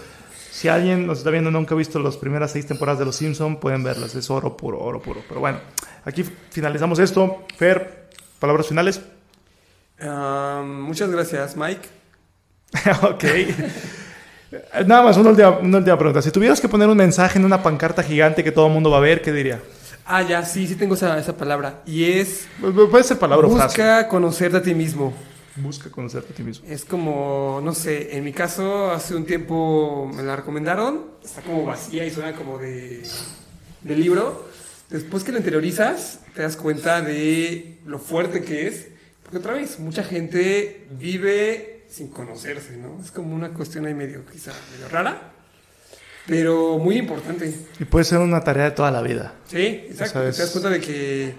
[0.52, 3.58] Si alguien nos está viendo nunca ha visto las primeras seis temporadas de Los Simpsons,
[3.60, 5.22] pueden verlas, es oro puro, oro puro.
[5.28, 5.60] Pero bueno,
[6.04, 7.46] aquí finalizamos esto.
[7.58, 8.10] Fer,
[8.40, 9.00] palabras finales.
[10.02, 11.88] ah, muchas gracias, Mike.
[13.04, 13.24] ok.
[14.86, 16.22] Nada más, una última, una última pregunta.
[16.22, 18.98] Si tuvieras que poner un mensaje en una pancarta gigante que todo el mundo va
[18.98, 19.62] a ver, ¿qué diría?
[20.06, 21.82] Ah, ya, sí, sí tengo esa, esa palabra.
[21.86, 23.68] Y es, Pu- Puede ser palabra o frase.
[23.82, 25.14] busca conocerte a ti mismo.
[25.58, 26.68] Busca conocerte a ti mismo.
[26.68, 31.66] Es como, no sé, en mi caso hace un tiempo me la recomendaron, está como
[31.66, 33.04] vacía y suena como de,
[33.82, 34.48] de libro.
[34.90, 38.88] Después que lo interiorizas, te das cuenta de lo fuerte que es.
[39.24, 43.00] Porque otra vez, mucha gente vive sin conocerse, ¿no?
[43.04, 45.34] Es como una cuestión ahí medio, quizá, medio rara,
[46.26, 47.54] pero muy importante.
[47.80, 49.34] Y puede ser una tarea de toda la vida.
[49.48, 50.20] Sí, exacto.
[50.20, 51.34] Te das cuenta de que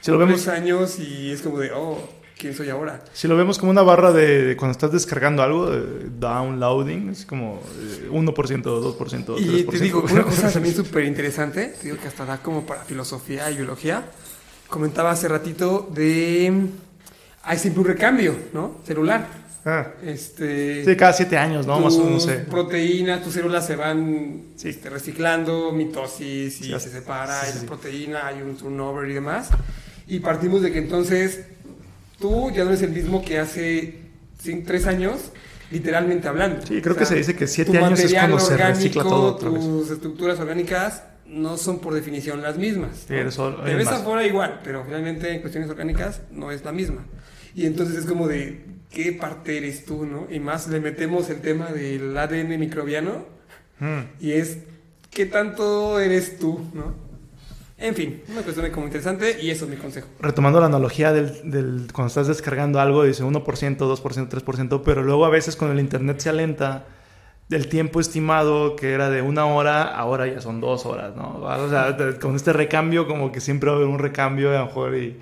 [0.00, 1.98] Si lo vemos, años y es como de, oh,
[2.38, 3.02] ¿quién soy ahora?
[3.12, 7.26] si lo vemos como una barra de, de cuando estás descargando algo, de downloading, es
[7.26, 9.34] como eh, 1%, 2%, 3%.
[9.40, 12.82] Y te digo, una cosa también súper interesante, te digo que hasta da como para
[12.84, 14.04] filosofía y biología.
[14.68, 16.66] Comentaba hace ratito de.
[17.44, 18.78] Hay siempre un recambio, ¿no?
[18.86, 19.44] Celular.
[19.66, 20.84] Ah, Este.
[20.84, 21.78] sí, cada 7 años, ¿no?
[21.80, 22.44] Más o menos, tus no sé.
[22.50, 24.68] proteínas, tus células se van Sí.
[24.70, 27.66] este, reciclando, mitosis y Sí, se separa, sí, la sí.
[27.66, 29.48] proteína, hay un turnover y demás.
[30.06, 31.46] Y partimos de que entonces
[32.18, 33.98] tú ya no eres el mismo que hace
[34.66, 35.32] 3 años,
[35.70, 36.66] literalmente hablando.
[36.66, 39.50] Sí, creo O que se dice que 7 años es cuando se recicla todo otra
[39.50, 39.60] vez.
[39.64, 43.04] Tus estructuras orgánicas no son por definición las mismas.
[43.08, 44.00] Sí, eres ol- Te eres ves más.
[44.02, 47.04] afuera igual, pero finalmente en cuestiones orgánicas no es la misma.
[47.54, 50.26] Y entonces es como de, ¿qué parte eres tú, no?
[50.30, 53.32] Y más le metemos el tema del ADN microbiano
[53.80, 54.00] Mm.
[54.20, 54.58] y es,
[55.10, 56.94] ¿qué tanto eres tú, no?
[57.76, 60.06] En fin, una cuestión como interesante y eso es mi consejo.
[60.20, 65.24] Retomando la analogía del, del- cuando estás descargando algo, dice 1%, 2%, 3%, pero luego
[65.24, 66.86] a veces cuando el internet se alenta,
[67.48, 71.40] del tiempo estimado que era de una hora, ahora ya son dos horas, ¿no?
[71.42, 74.66] O sea, con este recambio, como que siempre va a haber un recambio, a lo
[74.66, 75.18] mejor, y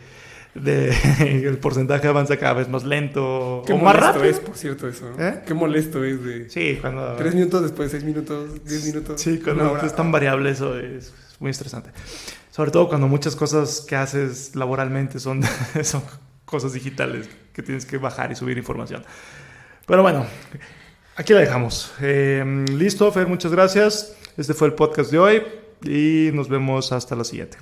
[0.54, 0.94] de,
[1.48, 4.24] el porcentaje avanza cada vez más lento Qué o más molesto rápido.
[4.30, 5.10] es, por cierto, eso.
[5.18, 5.26] ¿no?
[5.26, 5.40] ¿Eh?
[5.44, 6.48] Qué molesto es de...
[6.50, 7.14] Sí, cuando...
[7.16, 9.20] Tres minutos después, seis minutos, diez minutos.
[9.20, 11.90] Sí, cuando es tan variable eso es, es muy estresante.
[12.52, 15.42] Sobre todo cuando muchas cosas que haces laboralmente son,
[15.82, 16.02] son
[16.44, 19.02] cosas digitales que tienes que bajar y subir información.
[19.86, 20.26] Pero bueno,
[21.16, 21.94] aquí la dejamos.
[22.02, 24.14] Eh, listo, Fer, muchas gracias.
[24.36, 25.42] Este fue el podcast de hoy
[25.82, 27.56] y nos vemos hasta la siguiente.